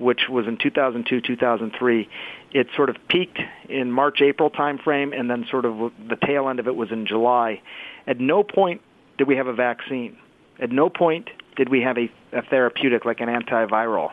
which 0.00 0.22
was 0.28 0.46
in 0.46 0.56
2002, 0.56 1.20
2003. 1.20 2.08
It 2.52 2.66
sort 2.74 2.88
of 2.88 2.96
peaked 3.08 3.38
in 3.68 3.92
March, 3.92 4.20
April 4.22 4.50
timeframe, 4.50 5.18
and 5.18 5.30
then 5.30 5.46
sort 5.50 5.64
of 5.66 5.92
the 6.08 6.16
tail 6.16 6.48
end 6.48 6.58
of 6.58 6.66
it 6.66 6.74
was 6.74 6.90
in 6.90 7.06
July. 7.06 7.60
At 8.06 8.18
no 8.18 8.42
point 8.42 8.80
did 9.18 9.28
we 9.28 9.36
have 9.36 9.46
a 9.46 9.52
vaccine. 9.52 10.16
At 10.58 10.70
no 10.70 10.88
point 10.88 11.28
did 11.56 11.68
we 11.68 11.82
have 11.82 11.98
a, 11.98 12.10
a 12.32 12.42
therapeutic 12.42 13.04
like 13.04 13.20
an 13.20 13.28
antiviral. 13.28 14.10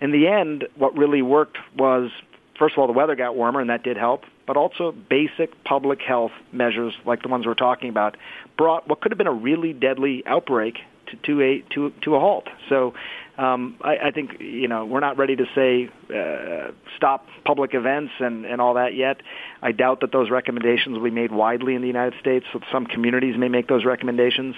In 0.00 0.12
the 0.12 0.28
end, 0.28 0.68
what 0.76 0.96
really 0.96 1.22
worked 1.22 1.58
was, 1.76 2.10
first 2.58 2.74
of 2.74 2.78
all, 2.78 2.86
the 2.86 2.92
weather 2.92 3.16
got 3.16 3.36
warmer, 3.36 3.60
and 3.60 3.70
that 3.70 3.82
did 3.82 3.96
help, 3.96 4.24
but 4.46 4.56
also 4.56 4.92
basic 4.92 5.64
public 5.64 6.00
health 6.00 6.32
measures 6.52 6.94
like 7.04 7.22
the 7.22 7.28
ones 7.28 7.46
we're 7.46 7.54
talking 7.54 7.88
about 7.88 8.16
brought 8.56 8.86
what 8.88 9.00
could 9.00 9.10
have 9.10 9.18
been 9.18 9.26
a 9.26 9.32
really 9.32 9.72
deadly 9.72 10.22
outbreak 10.26 10.78
to, 11.06 11.16
to 11.16 11.42
a 11.42 11.64
to 11.74 11.92
to 12.02 12.14
a 12.14 12.20
halt. 12.20 12.48
So 12.68 12.94
um, 13.36 13.76
I, 13.80 13.96
I 13.96 14.10
think 14.12 14.40
you 14.40 14.68
know 14.68 14.84
we're 14.84 15.00
not 15.00 15.18
ready 15.18 15.34
to 15.36 15.44
say 15.54 15.90
uh, 16.14 16.70
stop 16.96 17.26
public 17.44 17.74
events 17.74 18.12
and, 18.20 18.44
and 18.44 18.60
all 18.60 18.74
that 18.74 18.94
yet. 18.94 19.18
I 19.60 19.72
doubt 19.72 20.00
that 20.00 20.12
those 20.12 20.30
recommendations 20.30 20.96
will 20.96 21.04
be 21.04 21.10
made 21.10 21.32
widely 21.32 21.74
in 21.74 21.80
the 21.80 21.88
United 21.88 22.18
States. 22.20 22.46
Some 22.70 22.86
communities 22.86 23.36
may 23.36 23.48
make 23.48 23.66
those 23.68 23.84
recommendations, 23.84 24.54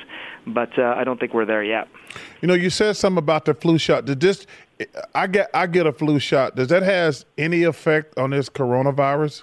but 0.47 0.79
uh, 0.79 0.95
I 0.97 1.05
don't 1.05 1.19
think 1.19 1.33
we're 1.33 1.47
there 1.47 1.65
yet. 1.65 1.89
You 2.43 2.49
know, 2.49 2.55
you 2.55 2.71
said 2.71 2.97
something 2.97 3.19
about 3.19 3.47
the 3.47 3.55
flu 3.55 3.79
shot. 3.79 4.05
Did 4.05 4.21
this? 4.21 4.47
I 5.15 5.27
get 5.27 5.49
I 5.55 5.67
get 5.67 5.87
a 5.87 5.93
flu 5.93 6.19
shot. 6.19 6.57
Does 6.57 6.69
that 6.69 6.83
has 6.83 7.25
any 7.39 7.63
effect 7.63 8.19
on 8.19 8.31
this 8.31 8.51
coronavirus? 8.51 9.43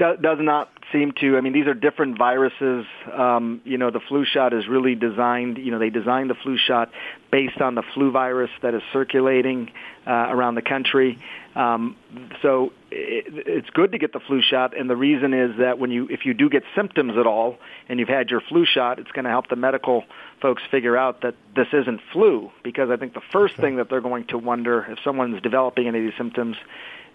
Do, 0.00 0.16
does 0.16 0.38
not 0.40 0.70
seem 0.92 1.12
to. 1.20 1.36
I 1.36 1.42
mean, 1.42 1.52
these 1.52 1.66
are 1.66 1.74
different 1.74 2.16
viruses. 2.16 2.86
Um, 3.12 3.60
you 3.64 3.76
know, 3.76 3.90
the 3.90 4.00
flu 4.00 4.24
shot 4.24 4.54
is 4.54 4.66
really 4.66 4.94
designed. 4.94 5.58
You 5.58 5.70
know, 5.72 5.78
they 5.78 5.90
designed 5.90 6.30
the 6.30 6.34
flu 6.34 6.56
shot 6.56 6.90
based 7.30 7.60
on 7.60 7.74
the 7.74 7.82
flu 7.92 8.10
virus 8.10 8.50
that 8.62 8.72
is 8.72 8.80
circulating 8.94 9.70
uh, 10.06 10.28
around 10.30 10.54
the 10.54 10.62
country. 10.62 11.18
Um, 11.54 11.96
so 12.42 12.72
it, 12.90 13.24
it's 13.46 13.70
good 13.70 13.92
to 13.92 13.98
get 13.98 14.12
the 14.12 14.20
flu 14.20 14.40
shot, 14.40 14.78
and 14.78 14.88
the 14.88 14.96
reason 14.96 15.34
is 15.34 15.58
that 15.58 15.78
when 15.78 15.90
you, 15.90 16.06
if 16.08 16.24
you 16.24 16.32
do 16.32 16.48
get 16.48 16.62
symptoms 16.76 17.14
at 17.18 17.26
all, 17.26 17.58
and 17.88 17.98
you've 17.98 18.08
had 18.08 18.30
your 18.30 18.40
flu 18.40 18.64
shot, 18.64 18.98
it's 18.98 19.10
going 19.12 19.24
to 19.24 19.30
help 19.30 19.48
the 19.48 19.56
medical 19.56 20.04
folks 20.40 20.62
figure 20.70 20.96
out 20.96 21.22
that 21.22 21.34
this 21.56 21.66
isn't 21.72 22.00
flu. 22.12 22.50
Because 22.62 22.90
I 22.90 22.96
think 22.96 23.14
the 23.14 23.22
first 23.32 23.56
thing 23.56 23.76
that 23.76 23.90
they're 23.90 24.00
going 24.00 24.26
to 24.28 24.38
wonder 24.38 24.86
if 24.88 24.98
someone's 25.02 25.42
developing 25.42 25.88
any 25.88 25.98
of 25.98 26.04
these 26.04 26.18
symptoms 26.18 26.56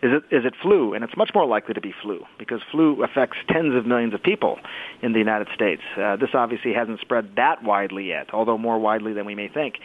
is 0.02 0.12
it 0.12 0.36
is 0.36 0.46
it 0.46 0.54
flu? 0.62 0.94
And 0.94 1.04
it's 1.04 1.16
much 1.16 1.32
more 1.34 1.46
likely 1.46 1.74
to 1.74 1.82
be 1.82 1.94
flu 2.02 2.26
because 2.38 2.62
flu 2.72 3.04
affects 3.04 3.38
tens 3.50 3.76
of 3.76 3.86
millions 3.86 4.14
of 4.14 4.22
people 4.22 4.60
in 5.02 5.14
the 5.14 5.20
United 5.20 5.48
States. 5.56 5.82
Uh, 5.98 6.16
this 6.18 6.30
obviously 6.34 6.74
hasn't 6.74 7.00
spread 7.00 7.32
that 7.38 7.64
widely 7.64 8.08
yet, 8.08 8.34
although 8.34 8.58
more 8.58 8.78
widely 8.78 9.14
than 9.14 9.26
we 9.26 9.36
may 9.36 9.48
think. 9.48 9.76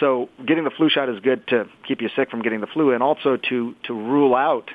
So 0.00 0.28
getting 0.46 0.64
the 0.64 0.70
flu 0.70 0.88
shot 0.88 1.08
is 1.08 1.20
good 1.20 1.46
to 1.48 1.68
keep 1.86 2.00
you 2.00 2.08
sick 2.14 2.30
from 2.30 2.42
getting 2.42 2.60
the 2.60 2.66
flu, 2.66 2.92
and 2.92 3.02
also 3.02 3.36
to 3.48 3.74
to 3.84 3.94
rule 3.94 4.34
out 4.34 4.70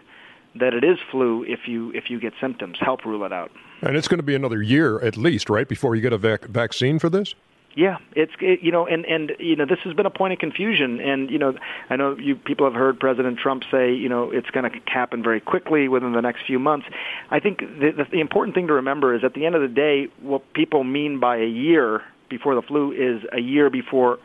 that 0.56 0.74
it 0.74 0.84
is 0.84 0.98
flu 1.12 1.44
if 1.44 1.68
you 1.68 1.92
if 1.92 2.10
you 2.10 2.20
get 2.20 2.34
symptoms. 2.40 2.78
Help 2.80 3.06
rule 3.06 3.24
it 3.24 3.34
out. 3.34 3.52
And 3.82 3.98
it's 3.98 4.08
going 4.08 4.20
to 4.20 4.24
be 4.24 4.36
another 4.36 4.62
year 4.62 5.00
at 5.02 5.18
least, 5.18 5.50
right, 5.50 5.68
before 5.68 5.96
you 5.96 6.02
get 6.02 6.14
a 6.14 6.18
vac- 6.18 6.46
vaccine 6.46 7.00
for 7.00 7.10
this. 7.10 7.36
Yeah, 7.76 7.98
it's 8.16 8.32
it, 8.40 8.62
you 8.62 8.72
know, 8.72 8.86
and 8.86 9.04
and 9.06 9.32
you 9.40 9.56
know, 9.56 9.66
this 9.66 9.80
has 9.80 9.94
been 9.96 10.06
a 10.06 10.12
point 10.12 10.32
of 10.32 10.40
confusion, 10.40 11.02
and 11.02 11.32
you 11.32 11.40
know, 11.40 11.56
I 11.90 11.96
know 11.96 12.16
you 12.18 12.36
people 12.36 12.68
have 12.68 12.76
heard 12.76 13.00
President 13.00 13.40
Trump 13.40 13.64
say, 13.72 13.94
you 13.94 14.10
know, 14.10 14.30
it's 14.30 14.50
going 14.52 14.70
to 14.70 14.80
happen 14.86 15.24
very 15.24 15.40
quickly 15.40 15.88
within 15.88 16.14
the 16.14 16.22
next 16.22 16.46
few 16.46 16.60
months. 16.60 16.86
I 17.32 17.40
think 17.40 17.60
the, 17.62 17.92
the, 17.98 18.06
the 18.12 18.20
important 18.20 18.54
thing 18.54 18.68
to 18.68 18.74
remember 18.74 19.16
is 19.16 19.24
at 19.24 19.34
the 19.34 19.46
end 19.48 19.56
of 19.56 19.62
the 19.62 19.68
day, 19.68 20.08
what 20.22 20.54
people 20.54 20.84
mean 20.84 21.20
by 21.20 21.38
a 21.38 21.48
year 21.48 22.04
before 22.30 22.54
the 22.54 22.62
flu 22.62 22.92
is 22.92 23.24
a 23.32 23.40
year 23.40 23.72
before 23.72 24.20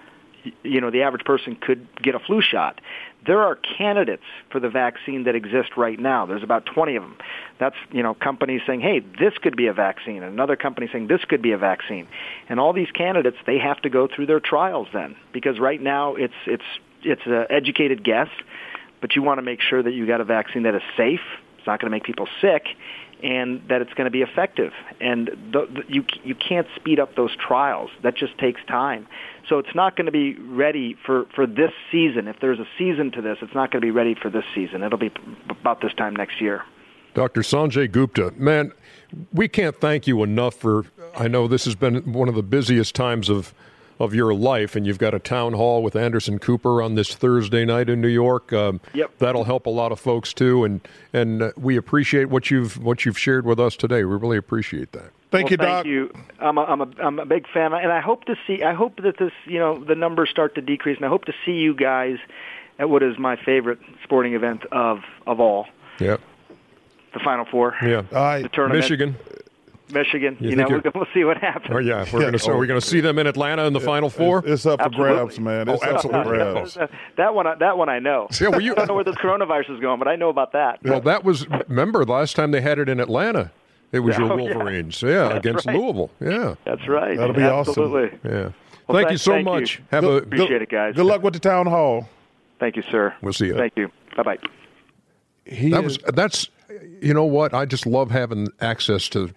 you 0.63 0.81
know 0.81 0.91
the 0.91 1.03
average 1.03 1.25
person 1.25 1.57
could 1.57 1.87
get 2.03 2.15
a 2.15 2.19
flu 2.19 2.41
shot. 2.41 2.81
There 3.27 3.43
are 3.43 3.57
candidates 3.57 4.23
for 4.51 4.61
the 4.61 4.69
vaccine 4.69 5.25
that 5.25 5.35
exist 5.35 5.77
right 5.77 5.99
now. 5.99 6.27
There's 6.27 6.43
about 6.43 6.67
20 6.67 6.97
of 6.97 7.03
them. 7.03 7.17
That's 7.59 7.77
you 7.91 8.03
know 8.03 8.15
companies 8.15 8.63
saying, 8.67 8.81
"Hey, 8.81 9.01
this 9.01 9.37
could 9.39 9.57
be 9.57 9.67
a 9.67 9.73
vaccine." 9.73 10.23
And 10.23 10.33
another 10.33 10.57
company 10.57 10.89
saying, 10.93 11.09
"This 11.09 11.25
could 11.25 11.43
be 11.43 11.53
a 11.53 11.59
vaccine." 11.59 12.07
And 12.49 12.61
all 12.61 12.73
these 12.73 12.91
candidates, 12.91 13.37
they 13.47 13.59
have 13.59 13.81
to 13.83 13.91
go 13.91 14.07
through 14.07 14.27
their 14.27 14.41
trials 14.41 14.89
then, 14.93 15.17
because 15.33 15.59
right 15.59 15.81
now 15.81 16.15
it's 16.15 16.35
it's 16.47 16.65
it's 17.03 17.27
an 17.27 17.47
educated 17.51 18.05
guess, 18.05 18.29
but 19.01 19.17
you 19.17 19.23
want 19.23 19.39
to 19.39 19.43
make 19.43 19.61
sure 19.61 19.83
that 19.83 19.93
you 19.93 20.07
got 20.07 20.21
a 20.21 20.25
vaccine 20.25 20.63
that 20.65 20.75
is 20.75 20.83
safe. 20.97 21.21
It's 21.59 21.67
not 21.67 21.81
going 21.81 21.91
to 21.91 21.95
make 21.95 22.05
people 22.05 22.29
sick, 22.41 22.69
and 23.23 23.63
that 23.69 23.83
it's 23.83 23.93
going 23.95 24.05
to 24.07 24.11
be 24.11 24.23
effective. 24.23 24.73
And 25.01 25.31
you 25.89 26.05
you 26.25 26.35
can't 26.35 26.67
speed 26.77 27.01
up 27.01 27.15
those 27.17 27.35
trials. 27.37 27.91
That 28.03 28.17
just 28.17 28.39
takes 28.39 28.61
time. 28.67 29.07
So 29.49 29.59
it's 29.59 29.75
not 29.75 29.97
going 29.97 30.07
to 30.07 30.13
be 30.13 30.35
ready 30.35 30.97
for 31.05 31.27
for 31.35 31.47
this 31.47 31.73
season. 31.91 32.29
If 32.29 32.41
there's 32.41 32.59
a 32.59 32.69
season 32.77 33.11
to 33.13 33.23
this, 33.23 33.39
it's 33.43 33.55
not 33.55 33.71
going 33.71 33.81
to 33.81 33.87
be 33.87 33.91
ready 33.91 34.15
for 34.15 34.31
this 34.31 34.45
season. 34.55 34.83
It'll 34.83 34.99
be 34.99 35.13
about 35.49 35.81
this 35.81 35.95
time 35.95 36.15
next 36.15 36.41
year. 36.41 36.65
Dr. 37.15 37.41
Sanjay 37.41 37.91
Gupta, 37.91 38.33
man, 38.37 38.73
we 39.33 39.49
can't 39.49 39.81
thank 39.81 40.07
you 40.07 40.23
enough 40.23 40.55
for. 40.55 40.85
I 41.17 41.27
know 41.27 41.49
this 41.49 41.65
has 41.65 41.75
been 41.75 42.13
one 42.13 42.29
of 42.29 42.35
the 42.35 42.43
busiest 42.43 42.95
times 42.95 43.29
of 43.29 43.55
of 43.99 44.15
your 44.15 44.35
life, 44.35 44.77
and 44.77 44.87
you've 44.87 44.99
got 44.99 45.15
a 45.15 45.19
town 45.19 45.55
hall 45.55 45.83
with 45.83 45.97
Anderson 45.97 46.39
Cooper 46.39 46.81
on 46.81 46.95
this 46.95 47.15
Thursday 47.15 47.65
night 47.65 47.89
in 47.89 48.01
New 48.01 48.09
York. 48.09 48.53
Um, 48.53 48.81
yep, 48.95 49.11
that'll 49.19 49.45
help 49.45 49.67
a 49.67 49.71
lot 49.71 49.93
of 49.93 50.01
folks 50.01 50.33
too, 50.33 50.65
and 50.65 50.81
and 51.13 51.43
uh, 51.43 51.53
we 51.57 51.77
appreciate 51.77 52.27
what 52.27 52.51
you've 52.51 52.83
what 52.83 53.05
you've 53.05 53.19
shared 53.19 53.45
with 53.45 53.59
us 53.59 53.77
today. 53.77 54.05
We 54.05 54.17
really 54.17 54.39
appreciate 54.39 54.93
that. 54.93 55.11
Thank 55.31 55.45
well, 55.45 55.51
you, 55.51 55.57
thank 55.59 55.59
Doc. 55.59 55.87
you. 55.87 56.13
I'm 56.39 56.59
a, 56.59 56.63
I'm 56.63 56.81
a 56.81 56.89
I'm 57.03 57.19
a 57.19 57.27
big 57.27 57.47
fan, 57.49 57.73
and 57.73 57.93
I 57.93 58.01
hope 58.01 58.25
to 58.25 58.37
see. 58.47 58.63
I 58.63 58.75
hope 58.75 59.03
that 59.03 59.19
this 59.19 59.33
you 59.47 59.59
know 59.59 59.83
the 59.83 59.95
numbers 59.95 60.31
start 60.31 60.55
to 60.55 60.61
decrease, 60.61 60.97
and 60.97 61.05
I 61.05 61.09
hope 61.09 61.25
to 61.27 61.35
see 61.45 61.53
you 61.53 61.75
guys 61.75 62.19
at 62.79 62.89
what 62.89 63.03
is 63.03 63.19
my 63.19 63.37
favorite 63.37 63.81
sporting 64.05 64.35
event 64.35 64.65
of 64.73 65.01
of 65.27 65.41
all. 65.41 65.67
Yeah. 65.99 66.19
The 67.15 67.21
Final 67.21 67.47
Four. 67.47 67.75
Yeah. 67.83 68.03
Uh, 68.13 68.41
the 68.41 68.49
tournament. 68.49 68.83
Michigan. 68.85 69.17
Michigan. 69.93 70.37
You, 70.41 70.51
you 70.51 70.57
know, 70.57 70.67
we'll, 70.69 70.83
we'll, 70.95 71.07
see 71.15 71.25
what 71.25 71.39
happens. 71.39 71.75
Oh 71.75 71.79
yeah, 71.79 72.05
we're 72.13 72.21
yeah. 72.21 72.31
going 72.31 72.39
to. 72.39 72.51
Are 72.51 72.59
we 72.59 72.67
going 72.67 72.81
to 72.81 72.87
see 72.87 73.01
them 73.01 73.19
in 73.19 73.27
Atlanta 73.27 73.65
in 73.65 73.73
the 73.73 73.81
Final 73.81 74.11
Four? 74.11 74.41
It's, 74.41 74.49
it's 74.49 74.67
up 74.67 74.81
absolutely. 74.81 75.09
for 75.09 75.25
grabs, 75.25 75.41
man. 75.41 75.69
It's 75.69 75.83
oh, 75.83 75.87
absolutely. 75.87 76.39
Grabs. 76.39 76.75
that 76.75 76.91
uh, 77.19 77.33
one, 77.33 77.47
uh, 77.47 77.55
that 77.57 77.79
one, 77.79 77.89
I 77.89 77.99
know. 77.99 78.29
Yeah, 78.41 78.49
well, 78.49 78.61
you, 78.61 78.73
I 78.77 78.77
don't 78.77 78.89
know 78.89 78.95
where 78.95 79.05
this 79.05 79.17
coronavirus 79.17 79.75
is 79.75 79.81
going, 79.81 79.99
but 79.99 80.09
I 80.09 80.17
know 80.17 80.29
about 80.29 80.53
that. 80.53 80.83
Well, 80.83 81.01
that 81.03 81.25
was. 81.25 81.47
Remember, 81.69 82.05
the 82.05 82.13
last 82.13 82.37
time 82.37 82.51
they 82.51 82.61
had 82.61 82.79
it 82.79 82.89
in 82.89 83.01
Atlanta, 83.01 83.51
it 83.93 84.01
was 84.01 84.17
oh, 84.17 84.27
your 84.27 84.37
Wolverines. 84.37 85.03
Yeah, 85.03 85.11
yeah 85.11 85.37
against 85.37 85.67
right. 85.67 85.77
Louisville. 85.77 86.11
Yeah, 86.21 86.55
that's 86.65 86.87
right. 86.89 87.17
That'll 87.17 87.35
be 87.35 87.43
absolutely. 87.43 88.09
awesome. 88.09 88.21
Yeah. 88.25 88.53
Well, 88.87 88.97
thank, 88.97 89.09
thank 89.09 89.11
you 89.11 89.19
so 89.19 89.33
thank 89.33 89.45
much. 89.45 89.79
You. 89.79 89.85
Have 89.91 90.05
good, 90.05 90.23
a 90.23 90.27
appreciate 90.27 90.49
good, 90.49 90.63
it, 90.63 90.71
guys. 90.71 90.95
Good 90.95 91.07
luck 91.07 91.23
with 91.23 91.35
the 91.35 91.41
town 91.41 91.67
hall. 91.67 92.09
Thank 92.59 92.77
you, 92.77 92.83
sir. 92.91 93.15
We'll 93.23 93.33
see 93.33 93.47
you. 93.47 93.55
Thank 93.55 93.75
you. 93.77 93.91
Bye 94.17 94.23
bye. 94.23 94.39
He 95.45 95.71
that 95.71 95.85
is, 95.85 95.99
was 96.03 96.15
that's 96.15 96.49
you 97.01 97.15
know 97.15 97.25
what 97.25 97.55
I 97.55 97.65
just 97.65 97.87
love 97.87 98.11
having 98.11 98.49
access 98.61 99.09
to 99.11 99.31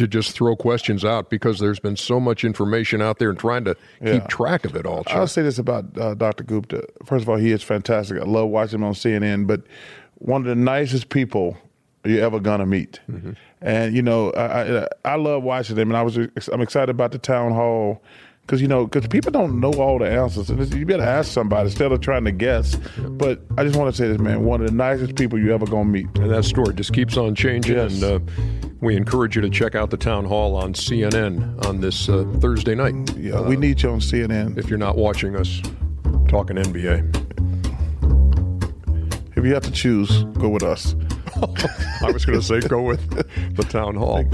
to 0.00 0.08
just 0.08 0.32
throw 0.32 0.56
questions 0.56 1.04
out 1.04 1.30
because 1.30 1.58
there's 1.60 1.78
been 1.80 1.96
so 1.96 2.18
much 2.18 2.44
information 2.44 3.00
out 3.00 3.18
there 3.18 3.30
and 3.30 3.38
trying 3.38 3.64
to 3.64 3.76
Yeah. 4.02 4.14
keep 4.14 4.28
track 4.28 4.64
of 4.64 4.74
it 4.74 4.84
all. 4.86 5.04
Chuck. 5.04 5.16
I'll 5.16 5.26
say 5.26 5.42
this 5.42 5.58
about 5.58 5.96
uh, 5.98 6.14
Dr. 6.14 6.42
Gupta. 6.44 6.84
First 7.06 7.22
of 7.22 7.28
all, 7.28 7.36
he 7.36 7.52
is 7.52 7.62
fantastic. 7.62 8.18
I 8.20 8.24
love 8.24 8.48
watching 8.48 8.80
him 8.80 8.84
on 8.84 8.94
CNN, 8.94 9.46
but 9.46 9.62
one 10.16 10.40
of 10.42 10.46
the 10.48 10.54
nicest 10.54 11.08
people 11.10 11.56
you're 12.04 12.24
ever 12.24 12.40
gonna 12.40 12.66
meet. 12.66 12.98
And 13.62 13.94
you 13.94 14.00
know, 14.02 14.30
I, 14.32 14.78
I 14.84 14.88
I 15.04 15.14
love 15.16 15.42
watching 15.42 15.76
him, 15.76 15.90
and 15.90 15.96
I 15.96 16.02
was 16.02 16.16
I'm 16.50 16.62
excited 16.62 16.88
about 16.90 17.12
the 17.12 17.18
town 17.18 17.52
hall 17.52 18.02
because 18.50 18.60
you 18.60 18.66
know 18.66 18.84
because 18.84 19.06
people 19.06 19.30
don't 19.30 19.60
know 19.60 19.70
all 19.74 19.96
the 20.00 20.10
answers, 20.10 20.50
and 20.50 20.58
it's- 20.60 20.76
you 20.76 20.84
better 20.84 21.04
ask 21.04 21.30
somebody 21.30 21.66
instead 21.68 21.92
of 21.92 22.00
trying 22.00 22.24
to 22.24 22.32
guess. 22.32 22.74
But 22.98 23.40
I 23.56 23.62
just 23.62 23.76
want 23.78 23.94
to 23.94 23.96
say 23.96 24.08
this, 24.08 24.18
man, 24.18 24.42
one 24.44 24.60
of 24.60 24.66
the 24.66 24.72
nicest 24.74 25.14
people 25.14 25.38
you 25.38 25.54
ever 25.54 25.66
gonna 25.66 25.84
meet. 25.84 26.08
and 26.16 26.28
that 26.32 26.44
story 26.44 26.74
just 26.74 26.92
keeps 26.92 27.16
on 27.16 27.36
changing. 27.36 27.76
Yes. 27.76 28.02
And 28.02 28.24
uh, 28.26 28.32
we 28.80 28.96
encourage 28.96 29.36
you 29.36 29.42
to 29.42 29.50
check 29.50 29.76
out 29.76 29.90
the 29.90 29.96
town 29.96 30.24
hall 30.24 30.56
on 30.56 30.74
CNN 30.74 31.64
on 31.64 31.80
this 31.80 32.08
uh, 32.08 32.24
Thursday 32.40 32.74
night. 32.74 33.16
Yeah, 33.16 33.40
we 33.40 33.54
need 33.56 33.80
you 33.82 33.90
on 33.90 34.00
CNN. 34.00 34.58
If 34.58 34.68
you're 34.68 34.80
not 34.80 34.96
watching 34.96 35.36
us 35.36 35.62
talking 36.26 36.56
NBA, 36.56 37.04
If 39.36 39.44
you 39.46 39.54
have 39.54 39.62
to 39.62 39.70
choose, 39.70 40.24
go 40.40 40.48
with 40.48 40.64
us. 40.64 40.96
I 42.02 42.10
was 42.10 42.24
going 42.24 42.38
to 42.38 42.44
say 42.44 42.60
go 42.60 42.82
with 42.82 43.08
the 43.56 43.62
town 43.64 43.96
hall. 43.96 44.24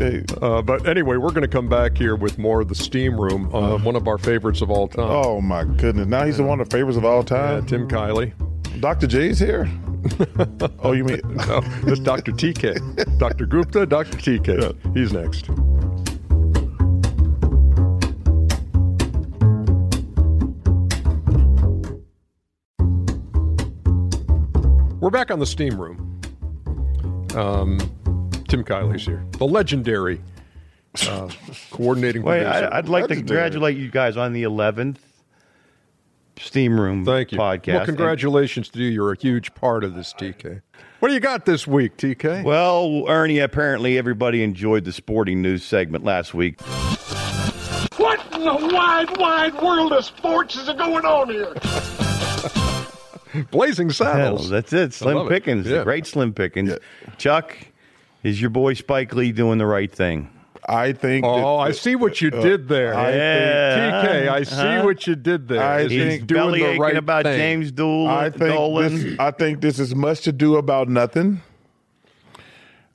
Uh, 0.42 0.62
but 0.62 0.86
anyway, 0.88 1.16
we're 1.16 1.30
going 1.30 1.42
to 1.42 1.48
come 1.48 1.68
back 1.68 1.96
here 1.96 2.16
with 2.16 2.38
more 2.38 2.60
of 2.60 2.68
the 2.68 2.74
steam 2.74 3.20
room, 3.20 3.54
uh, 3.54 3.78
one 3.78 3.96
of 3.96 4.08
our 4.08 4.18
favorites 4.18 4.60
of 4.62 4.70
all 4.70 4.88
time. 4.88 5.08
Oh 5.08 5.40
my 5.40 5.64
goodness! 5.64 6.06
Now 6.06 6.24
he's 6.24 6.38
the 6.38 6.42
one 6.42 6.60
of 6.60 6.68
the 6.68 6.76
favorites 6.76 6.96
of 6.96 7.04
all 7.04 7.22
time. 7.22 7.66
Tim 7.66 7.88
Kiely. 7.88 8.32
Dr. 8.80 9.06
J's 9.06 9.38
here. 9.38 9.70
oh, 10.80 10.92
you 10.92 11.04
mean? 11.04 11.20
No, 11.46 11.60
this 11.84 11.98
Dr. 11.98 12.32
TK. 12.32 13.18
Dr. 13.18 13.46
Gupta, 13.46 13.86
Dr. 13.86 14.16
TK. 14.18 14.96
He's 14.96 15.12
next. 15.12 15.48
We're 25.00 25.10
back 25.10 25.30
on 25.30 25.38
the 25.38 25.46
steam 25.46 25.80
room. 25.80 26.15
Um, 27.36 27.78
Tim 28.48 28.64
Kiely's 28.64 29.04
here. 29.04 29.24
The 29.38 29.46
legendary 29.46 30.20
uh, 31.02 31.28
coordinating 31.70 32.22
Wait, 32.22 32.42
producer. 32.44 32.70
I, 32.72 32.78
I'd 32.78 32.88
like 32.88 33.08
to 33.08 33.16
congratulate 33.16 33.76
you 33.76 33.90
guys 33.90 34.16
on 34.16 34.32
the 34.32 34.44
11th 34.44 34.96
Steam 36.38 36.78
Room 36.78 37.04
Thank 37.04 37.32
you. 37.32 37.38
podcast. 37.38 37.74
Well, 37.74 37.86
congratulations 37.86 38.68
to 38.70 38.78
you. 38.78 38.90
You're 38.90 39.12
a 39.12 39.18
huge 39.18 39.54
part 39.54 39.84
of 39.84 39.94
this, 39.94 40.12
TK. 40.12 40.62
What 41.00 41.08
do 41.08 41.14
you 41.14 41.20
got 41.20 41.44
this 41.46 41.66
week, 41.66 41.96
TK? 41.96 42.44
Well, 42.44 43.04
Ernie, 43.08 43.38
apparently 43.38 43.98
everybody 43.98 44.42
enjoyed 44.42 44.84
the 44.84 44.92
sporting 44.92 45.42
news 45.42 45.64
segment 45.64 46.04
last 46.04 46.34
week. 46.34 46.60
What 47.96 48.20
in 48.34 48.44
the 48.44 48.70
wide, 48.72 49.16
wide 49.18 49.54
world 49.60 49.92
of 49.92 50.04
sports 50.04 50.56
is 50.56 50.68
going 50.68 51.04
on 51.04 51.30
here? 51.30 51.54
Blazing 53.50 53.88
Hell, 53.88 53.94
Saddles. 53.94 54.50
that's 54.50 54.72
it. 54.72 54.92
Slim 54.92 55.16
love 55.16 55.26
it. 55.26 55.30
Pickens, 55.30 55.66
Yeah. 55.66 55.78
the 55.78 55.84
great 55.84 56.06
Slim 56.06 56.32
Pickens. 56.32 56.72
Chuck, 57.18 57.56
is 58.22 58.40
your 58.40 58.50
boy 58.50 58.74
Spike 58.74 59.14
Lee 59.14 59.32
doing 59.32 59.58
the 59.58 59.66
right 59.66 59.90
thing? 59.92 60.30
I 60.68 60.92
think. 60.92 61.24
Oh, 61.24 61.58
that- 61.58 61.68
I 61.68 61.70
see 61.72 61.94
what 61.94 62.20
you 62.20 62.30
did 62.30 62.66
there. 62.68 62.92
I 62.94 63.10
Yeah. 63.12 64.02
TK, 64.02 64.28
I 64.28 64.42
see 64.42 64.56
Uh-huh. 64.56 64.84
what 64.84 65.06
you 65.06 65.14
did 65.14 65.46
there. 65.48 65.62
I 65.62 65.80
Is 65.82 65.88
think- 65.88 66.02
he's 66.02 66.12
He's 66.14 66.22
doing 66.24 66.40
belly 66.40 66.60
the 66.60 66.66
aching 66.70 66.80
right 66.82 66.96
about 66.96 67.24
thing. 67.24 67.38
James 67.38 67.70
Dool- 67.70 68.08
I 68.08 68.30
think 68.30 68.52
Dolan. 68.54 68.94
this. 68.94 69.18
I 69.20 69.30
think 69.30 69.60
this 69.60 69.78
is 69.78 69.94
much 69.94 70.22
to 70.22 70.32
do 70.32 70.56
about 70.56 70.88
nothing. 70.88 71.40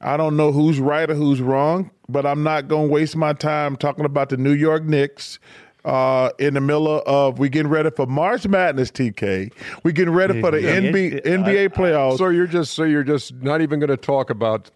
I 0.02 0.18
don't 0.18 0.36
know 0.36 0.52
who's 0.52 0.80
right 0.80 1.10
or 1.10 1.14
who's 1.14 1.42
wrong, 1.42 1.92
but 2.10 2.26
I'm 2.26 2.44
not 2.44 2.68
going 2.68 2.88
to 2.88 2.94
waste 2.94 3.16
my 3.16 3.34
time 3.34 3.76
talking 3.76 4.04
about 4.04 4.30
the 4.30 4.38
New 4.38 4.52
York 4.54 4.84
Knicks 4.84 5.38
uh, 5.86 6.30
in 6.39 6.54
the 6.54 6.62
middle 6.62 7.02
of 7.06 7.39
we 7.39 7.50
getting 7.50 7.72
ready 7.72 7.89
for 7.89 8.06
March 8.06 8.48
Madness. 8.48 8.91
TK, 8.91 9.52
we 9.84 9.91
getting 9.94 10.13
ready 10.13 10.39
for 10.41 10.52
the 10.52 10.62
Yeah, 10.62 10.76
NBA, 10.80 11.13
it- 11.13 11.26
NBA 11.26 11.70
playoffs. 11.70 12.17
So 12.17 12.30
you're 12.30 12.48
just 12.48 12.74
so 12.74 12.84
you're 12.84 13.04
just 13.04 13.34
not 13.41 13.62
even 13.62 13.80
going 13.80 13.89
to 13.89 13.98
talk 13.98 14.30
about 14.30 14.70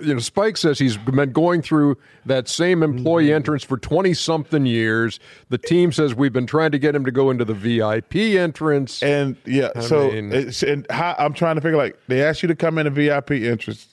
you 0.00 0.14
know. 0.14 0.18
Spike 0.20 0.56
says 0.56 0.78
he's 0.78 0.96
been 0.96 1.32
going 1.32 1.62
through 1.62 1.96
that 2.26 2.48
same 2.48 2.82
employee 2.82 3.24
Mm-hmm. 3.26 3.34
entrance 3.34 3.64
for 3.64 3.76
twenty 3.76 4.14
something 4.14 4.64
years. 4.66 5.18
The 5.48 5.58
team 5.58 5.92
says 5.92 6.14
we've 6.14 6.32
been 6.32 6.46
trying 6.46 6.70
to 6.72 6.78
get 6.78 6.94
him 6.94 7.04
to 7.04 7.10
go 7.10 7.30
into 7.30 7.44
the 7.44 7.54
VIP 7.54 8.14
entrance. 8.16 9.02
And 9.02 9.36
yeah, 9.44 9.70
I 9.74 9.80
so 9.80 10.10
mean- 10.10 10.32
it's, 10.32 10.62
and 10.62 10.86
how, 10.90 11.14
I'm 11.18 11.34
trying 11.34 11.56
to 11.56 11.60
figure 11.60 11.76
like 11.78 11.98
they 12.08 12.22
asked 12.22 12.42
you 12.42 12.48
to 12.48 12.54
come 12.56 12.78
in 12.78 12.86
a 12.86 12.90
VIP 12.90 13.32
entrance. 13.32 13.88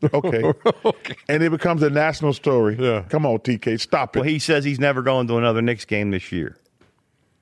Okay. 0.14 0.42
And 1.28 1.42
it 1.42 1.50
becomes 1.50 1.82
a 1.82 1.90
national 1.90 2.32
story. 2.32 2.76
Yeah. 2.78 3.02
Come 3.08 3.26
on, 3.26 3.38
TK, 3.38 3.80
stop 3.80 4.14
it. 4.16 4.20
Well, 4.20 4.28
he 4.28 4.38
says 4.38 4.64
he's 4.64 4.78
never 4.78 5.02
going 5.02 5.26
to 5.26 5.36
another 5.38 5.60
Knicks 5.62 5.84
game 5.84 6.10
this 6.12 6.30
year. 6.30 6.56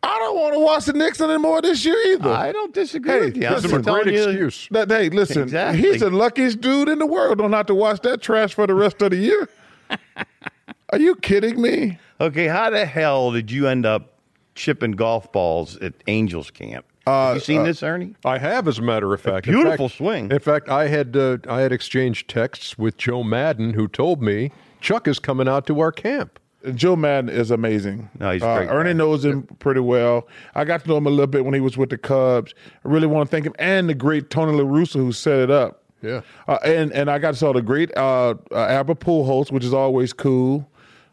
I 0.03 0.19
don't 0.21 0.37
want 0.38 0.55
to 0.55 0.61
watch 0.61 0.85
the 0.87 0.92
Knicks 0.92 1.21
anymore 1.21 1.61
this 1.62 1.85
year 1.85 1.97
either. 2.14 2.31
I 2.31 2.53
don't 2.53 2.73
disagree 2.73 3.12
Hey, 3.12 3.21
with 3.27 3.37
you. 3.37 3.47
Him 3.49 3.75
a 3.75 3.83
great 3.83 4.07
excuse. 4.09 4.69
That, 4.71 4.88
hey, 4.90 5.09
listen, 5.11 5.42
Exactly. 5.42 5.83
he's 5.83 6.01
the 6.01 6.11
luckiest 6.11 6.61
dude 6.61 6.88
in 6.88 6.99
the 6.99 7.07
world. 7.07 7.38
Don't 7.38 7.53
have 7.53 7.66
to 7.66 7.75
watch 7.75 8.01
that 8.03 8.23
trash 8.23 8.55
for 8.55 8.66
the 8.66 8.75
rest 8.75 9.03
of 9.03 9.11
the 9.11 9.16
year. 9.16 9.49
Are 10.90 10.99
you 10.99 11.16
kidding 11.16 11.61
me? 11.61 11.99
Okay, 12.21 12.47
how 12.47 12.71
the 12.71 12.87
hell 12.87 13.33
did 13.33 13.51
you 13.51 13.66
end 13.66 13.85
up 13.85 14.14
chipping 14.55 14.92
golf 14.92 15.31
balls 15.33 15.77
at 15.79 15.92
Angels 16.07 16.51
camp? 16.51 16.87
Uh, 17.07 17.29
Have 17.29 17.37
you 17.37 17.40
seen 17.40 17.62
this, 17.62 17.83
Ernie? 17.83 18.14
I 18.25 18.38
have, 18.38 18.66
as 18.66 18.79
a 18.79 18.83
matter 18.83 19.14
of 19.14 19.21
fact, 19.21 19.47
In 19.47 19.55
beautiful 19.55 19.88
fact- 19.88 19.99
swing. 19.99 20.31
In 20.31 20.38
fact, 20.40 20.69
I 20.69 20.88
had 20.88 21.16
uh, 21.16 21.38
I 21.49 21.61
had 21.61 21.73
exchanged 21.73 22.29
texts 22.29 22.77
with 22.77 22.97
Joe 22.97 23.23
Maddon, 23.23 23.75
who 23.75 23.87
told 23.87 24.21
me 24.23 24.51
Chuck 24.81 25.07
is 25.07 25.19
coming 25.19 25.47
out 25.49 25.66
to 25.69 25.79
our 25.81 25.92
camp. 25.92 26.40
Joe 26.75 26.97
Maddon 26.97 27.31
is 27.31 27.53
amazing. 27.53 28.11
No, 28.19 28.33
he's 28.33 28.42
a 28.42 28.47
uh, 28.49 28.57
great 28.59 28.69
Ernie 28.71 28.90
guy. 28.90 28.95
knows 28.95 29.25
him 29.25 29.45
pretty 29.61 29.79
well. 29.79 30.27
I 30.57 30.64
got 30.64 30.83
to 30.83 30.88
know 30.88 30.97
him 30.97 31.07
a 31.07 31.11
little 31.11 31.29
bit 31.29 31.45
when 31.45 31.55
he 31.55 31.61
was 31.61 31.77
with 31.77 31.90
the 31.90 31.99
Cubs. 31.99 32.55
I 32.85 32.88
really 32.88 33.07
want 33.07 33.29
to 33.29 33.31
thank 33.31 33.47
him 33.47 33.55
and 33.61 33.88
the 33.88 33.95
great 33.95 34.31
Tony 34.31 34.51
La 34.59 34.64
Russa 34.64 34.95
who 34.95 35.12
set 35.12 35.38
it 35.38 35.51
up. 35.51 35.85
Yeah. 36.03 36.23
Uh, 36.49 36.59
and 36.64 36.92
and 36.92 37.09
I 37.09 37.19
got 37.21 37.33
to 37.33 37.37
saw 37.37 37.53
the 37.53 37.62
great 37.62 37.97
uh, 37.97 38.35
uh, 38.51 38.57
Albert 38.66 38.99
Pujols, 38.99 39.53
which 39.53 39.64
is 39.64 39.73
always 39.73 40.12
cool, 40.12 40.69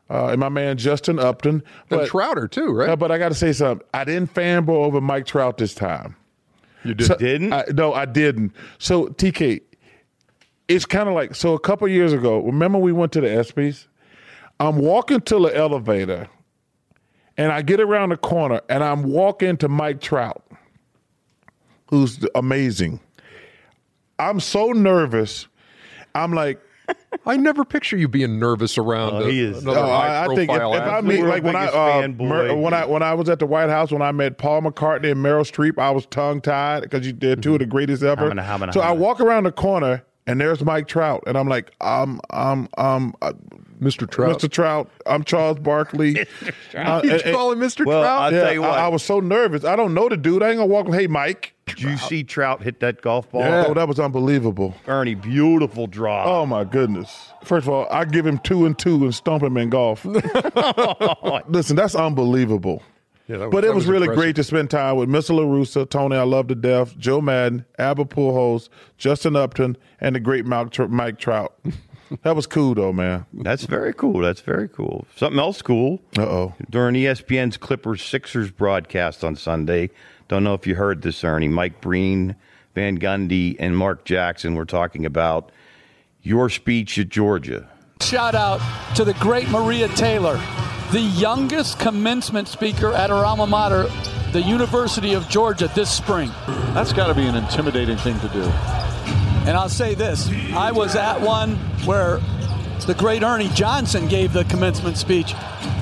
uh, 0.09 0.27
and 0.27 0.39
my 0.39 0.49
man 0.49 0.77
Justin 0.77 1.19
Upton. 1.19 1.63
And 1.89 2.07
Trouter 2.07 2.47
too, 2.47 2.71
right? 2.71 2.89
uh, 2.89 2.95
but 2.95 3.11
I 3.11 3.17
got 3.17 3.29
to 3.29 3.35
say 3.35 3.53
something. 3.53 3.85
I 3.93 4.03
didn't 4.03 4.33
fanboy 4.33 4.69
over 4.69 5.01
Mike 5.01 5.25
Trout 5.25 5.57
this 5.57 5.73
time. 5.73 6.15
you 6.83 6.93
did. 6.93 7.07
So- 7.07 7.15
Didn't? 7.15 7.53
I, 7.53 7.65
no, 7.73 7.93
I 7.93 8.05
didn't. 8.05 8.53
So 8.77 9.07
TK, 9.07 9.61
it's 10.67 10.85
kind 10.85 11.07
of 11.09 11.15
like 11.15 11.35
so. 11.35 11.53
A 11.53 11.59
couple 11.59 11.87
years 11.87 12.13
ago, 12.13 12.39
remember 12.39 12.77
we 12.79 12.91
went 12.91 13.11
to 13.13 13.21
the 13.21 13.27
ESPYS. 13.27 13.87
I'm 14.59 14.77
walking 14.77 15.19
to 15.21 15.39
the 15.39 15.55
elevator, 15.55 16.27
and 17.37 17.51
I 17.51 17.61
get 17.63 17.79
around 17.81 18.09
the 18.09 18.17
corner, 18.17 18.61
and 18.69 18.83
I'm 18.83 19.03
walking 19.03 19.57
to 19.57 19.67
Mike 19.67 19.99
Trout, 19.99 20.43
who's 21.87 22.25
amazing. 22.35 22.99
I'm 24.19 24.39
so 24.39 24.71
nervous. 24.71 25.47
I'm 26.15 26.33
like, 26.33 26.61
I 27.25 27.37
never 27.37 27.63
picture 27.63 27.95
you 27.95 28.07
being 28.07 28.39
nervous 28.39 28.77
around. 28.77 29.13
Oh, 29.13 29.23
a- 29.23 29.31
he 29.31 29.41
is. 29.41 29.61
another 29.61 29.79
Oh, 29.79 29.89
I, 29.89 30.25
I 30.25 30.35
think 30.35 30.49
if, 30.51 30.55
if 30.57 30.61
I 30.61 30.97
athlete. 30.97 31.15
meet 31.15 31.21
We're 31.21 31.29
like 31.29 31.43
when 31.43 31.55
I 31.55 31.67
uh. 31.67 32.07
Mer- 32.07 32.55
when 32.55 32.73
I 32.73 32.85
when 32.85 33.03
I 33.03 33.13
was 33.13 33.29
at 33.29 33.39
the 33.39 33.45
White 33.45 33.69
House 33.69 33.91
when 33.91 34.01
I 34.01 34.11
met 34.11 34.37
Paul 34.37 34.61
McCartney 34.61 35.11
and 35.11 35.23
Meryl 35.23 35.49
Streep, 35.49 35.79
I 35.79 35.91
was 35.91 36.05
tongue 36.07 36.41
tied 36.41 36.81
because 36.83 37.05
you 37.05 37.13
did 37.13 37.41
two 37.41 37.53
of 37.53 37.59
the 37.59 37.65
greatest 37.65 38.03
ever. 38.03 38.29
Hamana, 38.29 38.45
hamana, 38.45 38.73
so 38.73 38.81
I 38.81 38.87
hamana. 38.87 38.97
walk 38.97 39.21
around 39.21 39.43
the 39.43 39.51
corner 39.51 40.03
and 40.27 40.39
there's 40.39 40.63
Mike 40.63 40.87
Trout, 40.87 41.23
and 41.27 41.37
I'm 41.37 41.47
like, 41.47 41.71
um, 41.81 42.21
um, 42.29 42.69
um, 42.77 43.13
uh, 43.21 43.33
Mr. 43.83 44.09
Trout. 44.09 44.39
Mr. 44.39 44.49
Trout, 44.51 44.89
I'm 45.05 45.23
Charles 45.23 45.59
Barkley. 45.59 46.25
Uh, 46.75 47.01
you 47.03 47.11
and- 47.11 47.21
and- 47.21 47.35
call 47.35 47.51
him 47.51 47.59
Mr. 47.59 47.85
Well, 47.85 48.01
Trout? 48.01 48.21
I'll 48.21 48.33
yeah, 48.33 48.43
tell 48.45 48.53
you 48.53 48.61
what. 48.61 48.71
I, 48.71 48.85
I 48.85 48.87
was 48.87 49.03
so 49.03 49.19
nervous. 49.19 49.63
I 49.63 49.75
don't 49.75 49.93
know 49.93 50.09
the 50.09 50.17
dude. 50.17 50.41
I 50.41 50.49
ain't 50.49 50.57
gonna 50.57 50.65
walk. 50.65 50.87
Hey, 50.87 51.05
Mike. 51.05 51.53
Did 51.67 51.81
you 51.81 51.97
see 51.97 52.23
Trout 52.23 52.63
hit 52.63 52.79
that 52.79 53.01
golf 53.01 53.29
ball? 53.31 53.41
Yeah. 53.41 53.65
Oh, 53.67 53.73
that 53.75 53.87
was 53.87 53.99
unbelievable. 53.99 54.73
Ernie, 54.87 55.13
beautiful 55.15 55.85
draw. 55.87 56.23
Oh 56.41 56.45
my 56.47 56.63
goodness! 56.63 57.29
First 57.43 57.67
of 57.67 57.73
all, 57.73 57.87
I 57.91 58.05
give 58.05 58.25
him 58.25 58.39
two 58.39 58.65
and 58.65 58.77
two 58.77 59.03
and 59.03 59.13
stomp 59.13 59.43
him 59.43 59.55
in 59.57 59.69
golf. 59.69 60.03
Listen, 61.47 61.75
that's 61.75 61.95
unbelievable. 61.95 62.81
Yeah, 63.27 63.37
that 63.37 63.45
was- 63.45 63.51
but 63.53 63.63
it 63.63 63.69
was, 63.69 63.75
was 63.83 63.85
really 63.87 64.03
impressive. 64.05 64.21
great 64.21 64.35
to 64.37 64.43
spend 64.43 64.69
time 64.71 64.97
with 64.97 65.07
Mr. 65.09 65.29
LaRussa, 65.31 65.89
Tony, 65.89 66.17
I 66.17 66.23
love 66.23 66.47
to 66.47 66.55
death, 66.55 66.97
Joe 66.97 67.21
Maddon, 67.21 67.65
Albert 67.79 68.09
Pujols, 68.09 68.67
Justin 68.97 69.35
Upton, 69.35 69.77
and 70.01 70.15
the 70.15 70.19
great 70.19 70.45
Mike 70.45 71.19
Trout. 71.19 71.53
that 72.23 72.35
was 72.35 72.47
cool, 72.47 72.75
though, 72.75 72.93
man. 72.93 73.25
That's 73.33 73.65
very 73.65 73.93
cool. 73.93 74.19
That's 74.19 74.41
very 74.41 74.67
cool. 74.67 75.05
Something 75.15 75.39
else 75.39 75.61
cool. 75.61 76.01
Uh 76.17 76.23
oh. 76.23 76.55
During 76.69 76.95
ESPN's 76.95 77.57
Clippers 77.57 78.03
Sixers 78.03 78.51
broadcast 78.51 79.23
on 79.23 79.35
Sunday, 79.35 79.89
don't 80.27 80.43
know 80.43 80.53
if 80.53 80.65
you 80.65 80.75
heard 80.75 81.01
this, 81.01 81.23
Ernie. 81.23 81.47
Mike 81.47 81.81
Breen, 81.81 82.35
Van 82.75 82.97
Gundy, 82.97 83.55
and 83.59 83.77
Mark 83.77 84.05
Jackson 84.05 84.55
were 84.55 84.65
talking 84.65 85.05
about 85.05 85.51
your 86.21 86.49
speech 86.49 86.97
at 86.97 87.09
Georgia. 87.09 87.69
Shout 88.01 88.35
out 88.35 88.61
to 88.95 89.03
the 89.03 89.13
great 89.15 89.49
Maria 89.49 89.87
Taylor, 89.89 90.39
the 90.91 90.99
youngest 90.99 91.79
commencement 91.79 92.47
speaker 92.47 92.91
at 92.93 93.09
her 93.09 93.15
alma 93.15 93.47
mater, 93.47 93.89
the 94.31 94.41
University 94.41 95.13
of 95.13 95.29
Georgia, 95.29 95.69
this 95.75 95.89
spring. 95.89 96.31
That's 96.73 96.91
got 96.93 97.07
to 97.07 97.13
be 97.13 97.25
an 97.25 97.35
intimidating 97.35 97.97
thing 97.97 98.19
to 98.19 98.27
do. 98.29 98.82
And 99.45 99.57
I'll 99.57 99.69
say 99.69 99.93
this 99.93 100.29
I 100.53 100.71
was 100.71 100.95
at 100.95 101.19
one 101.19 101.55
where 101.85 102.19
the 102.87 102.95
great 102.97 103.23
Ernie 103.23 103.49
Johnson 103.49 104.07
gave 104.07 104.33
the 104.33 104.45
commencement 104.45 104.97
speech, 104.97 105.33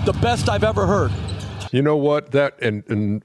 the 0.05 0.17
best 0.21 0.49
I've 0.49 0.63
ever 0.63 0.87
heard. 0.87 1.11
You 1.71 1.81
know 1.81 1.95
what? 1.95 2.31
That 2.31 2.59
and 2.61 2.83
and 2.89 3.23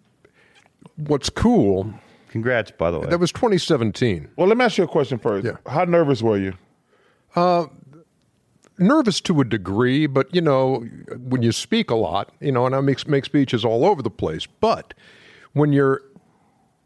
what's 0.96 1.30
cool? 1.30 1.92
Congrats, 2.28 2.70
by 2.70 2.90
the 2.90 3.00
way. 3.00 3.06
That 3.08 3.18
was 3.18 3.32
2017. 3.32 4.28
Well, 4.36 4.46
let 4.46 4.58
me 4.58 4.64
ask 4.64 4.76
you 4.76 4.84
a 4.84 4.88
question 4.88 5.18
first. 5.18 5.46
Yeah. 5.46 5.56
How 5.66 5.84
nervous 5.84 6.22
were 6.22 6.36
you? 6.36 6.52
Uh, 7.34 7.66
Nervous 8.78 9.22
to 9.22 9.40
a 9.40 9.44
degree, 9.44 10.06
but 10.06 10.34
you 10.34 10.42
know, 10.42 10.80
when 11.18 11.40
you 11.40 11.50
speak 11.50 11.90
a 11.90 11.94
lot, 11.94 12.30
you 12.40 12.52
know, 12.52 12.66
and 12.66 12.74
I 12.74 12.80
make 12.82 13.08
make 13.08 13.24
speeches 13.24 13.64
all 13.64 13.86
over 13.86 14.02
the 14.02 14.10
place. 14.10 14.46
But 14.60 14.92
when 15.54 15.72
you're 15.72 16.02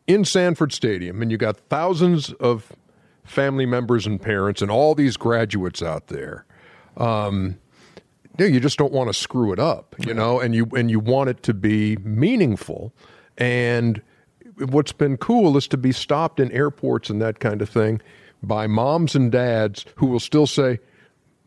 in 0.06 0.24
Sanford 0.24 0.72
Stadium 0.72 1.20
and 1.20 1.32
you 1.32 1.36
got 1.36 1.56
thousands 1.68 2.32
of 2.34 2.72
family 3.30 3.64
members 3.64 4.06
and 4.06 4.20
parents 4.20 4.60
and 4.60 4.70
all 4.70 4.94
these 4.94 5.16
graduates 5.16 5.82
out 5.82 6.08
there, 6.08 6.44
um, 6.96 7.56
yeah, 8.38 8.46
you 8.46 8.58
just 8.60 8.76
don't 8.76 8.92
want 8.92 9.08
to 9.08 9.14
screw 9.14 9.52
it 9.52 9.58
up, 9.58 9.94
you 9.98 10.12
know, 10.12 10.40
and 10.40 10.54
you 10.54 10.66
and 10.76 10.90
you 10.90 10.98
want 10.98 11.30
it 11.30 11.42
to 11.44 11.54
be 11.54 11.96
meaningful. 11.98 12.92
And 13.38 14.02
what's 14.56 14.92
been 14.92 15.16
cool 15.16 15.56
is 15.56 15.68
to 15.68 15.76
be 15.76 15.92
stopped 15.92 16.40
in 16.40 16.50
airports 16.52 17.08
and 17.10 17.20
that 17.22 17.38
kind 17.38 17.62
of 17.62 17.68
thing 17.68 18.00
by 18.42 18.66
moms 18.66 19.14
and 19.14 19.30
dads 19.30 19.84
who 19.96 20.06
will 20.06 20.20
still 20.20 20.46
say, 20.46 20.80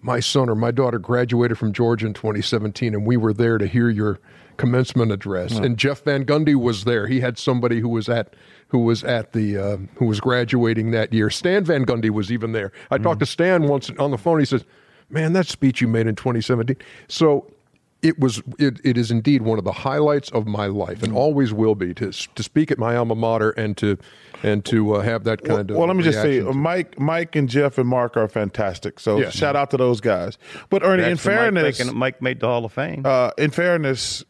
"My 0.01 0.19
son 0.19 0.49
or 0.49 0.55
my 0.55 0.71
daughter 0.71 0.99
graduated 0.99 1.57
from 1.57 1.73
Georgia 1.73 2.07
in 2.07 2.13
2017, 2.13 2.93
and 2.93 3.05
we 3.05 3.17
were 3.17 3.33
there 3.33 3.57
to 3.57 3.67
hear 3.67 3.89
your 3.89 4.19
commencement 4.57 5.11
address." 5.11 5.57
And 5.57 5.77
Jeff 5.77 6.03
Van 6.03 6.25
Gundy 6.25 6.55
was 6.55 6.83
there. 6.83 7.07
He 7.07 7.19
had 7.21 7.37
somebody 7.37 7.79
who 7.79 7.89
was 7.89 8.07
at 8.07 8.35
who 8.73 8.79
was 8.79 9.03
at 9.03 9.33
the 9.33 9.55
uh, 9.55 9.77
who 9.97 10.05
was 10.05 10.19
graduating 10.19 10.89
that 10.91 11.13
year. 11.13 11.29
Stan 11.29 11.63
Van 11.63 11.85
Gundy 11.85 12.09
was 12.09 12.31
even 12.31 12.53
there. 12.53 12.71
I 12.89 12.97
talked 12.97 13.19
to 13.19 13.25
Stan 13.27 13.67
once 13.67 13.91
on 13.99 14.09
the 14.09 14.17
phone. 14.17 14.39
He 14.39 14.45
says, 14.45 14.65
"Man, 15.11 15.33
that 15.33 15.45
speech 15.45 15.79
you 15.79 15.87
made 15.87 16.07
in 16.07 16.15
2017." 16.15 16.75
So 17.07 17.53
it 18.01 18.17
was 18.19 18.41
it, 18.57 18.81
it 18.83 18.97
is 18.97 19.11
indeed 19.11 19.43
one 19.43 19.59
of 19.59 19.63
the 19.63 19.71
highlights 19.71 20.31
of 20.31 20.47
my 20.47 20.65
life 20.65 21.03
and 21.03 21.13
always 21.13 21.53
will 21.53 21.75
be 21.75 21.93
to 21.93 22.11
to 22.11 22.41
speak 22.41 22.71
at 22.71 22.79
my 22.79 22.95
alma 22.95 23.13
mater 23.13 23.51
and 23.51 23.77
to 23.77 23.95
and 24.41 24.65
to 24.65 24.95
uh, 24.95 25.01
have 25.01 25.23
that 25.25 25.43
kind 25.43 25.69
well, 25.69 25.77
of 25.77 25.77
well, 25.77 25.87
let 25.89 25.95
me 25.95 26.01
just 26.03 26.19
say. 26.23 26.41
Mike, 26.41 26.99
Mike, 26.99 27.35
and 27.35 27.47
Jeff 27.47 27.77
and 27.77 27.87
Mark 27.87 28.17
are 28.17 28.27
fantastic. 28.27 28.99
So 28.99 29.19
Yeah. 29.19 29.29
shout 29.29 29.55
out 29.55 29.69
to 29.69 29.77
those 29.77 30.01
guys. 30.01 30.39
But 30.71 30.81
Ernie, 30.81 31.03
in 31.03 31.17
Congrats 31.17 31.21
to 31.21 31.29
Mike 31.29 31.37
fairness, 31.37 31.79
making- 31.79 31.97
Mike 31.99 32.21
made 32.23 32.39
the 32.39 32.47
Hall 32.47 32.65
of 32.65 32.73
Fame. 32.73 33.03
uh, 33.05 33.29
in 33.37 33.51
fairness, 33.51 34.25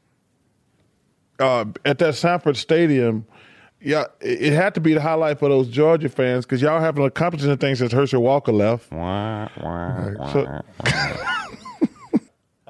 uh, 1.39 1.63
at 1.85 1.97
that 1.99 2.15
Sanford 2.15 2.57
Stadium, 2.57 3.25
yeah, 3.83 4.05
it, 4.21 4.41
it 4.41 4.53
had 4.53 4.73
to 4.75 4.81
be 4.81 4.93
the 4.93 5.01
highlight 5.01 5.39
for 5.39 5.49
those 5.49 5.67
Georgia 5.67 6.09
fans 6.09 6.45
because 6.45 6.61
y'all 6.61 6.79
haven't 6.79 7.03
accomplished 7.03 7.45
anything 7.45 7.75
since 7.75 7.91
Herschel 7.91 8.21
Walker 8.21 8.51
left. 8.51 8.91
Wah, 8.91 9.49
wah, 9.61 10.11
wah. 10.17 10.33
So, 10.33 10.61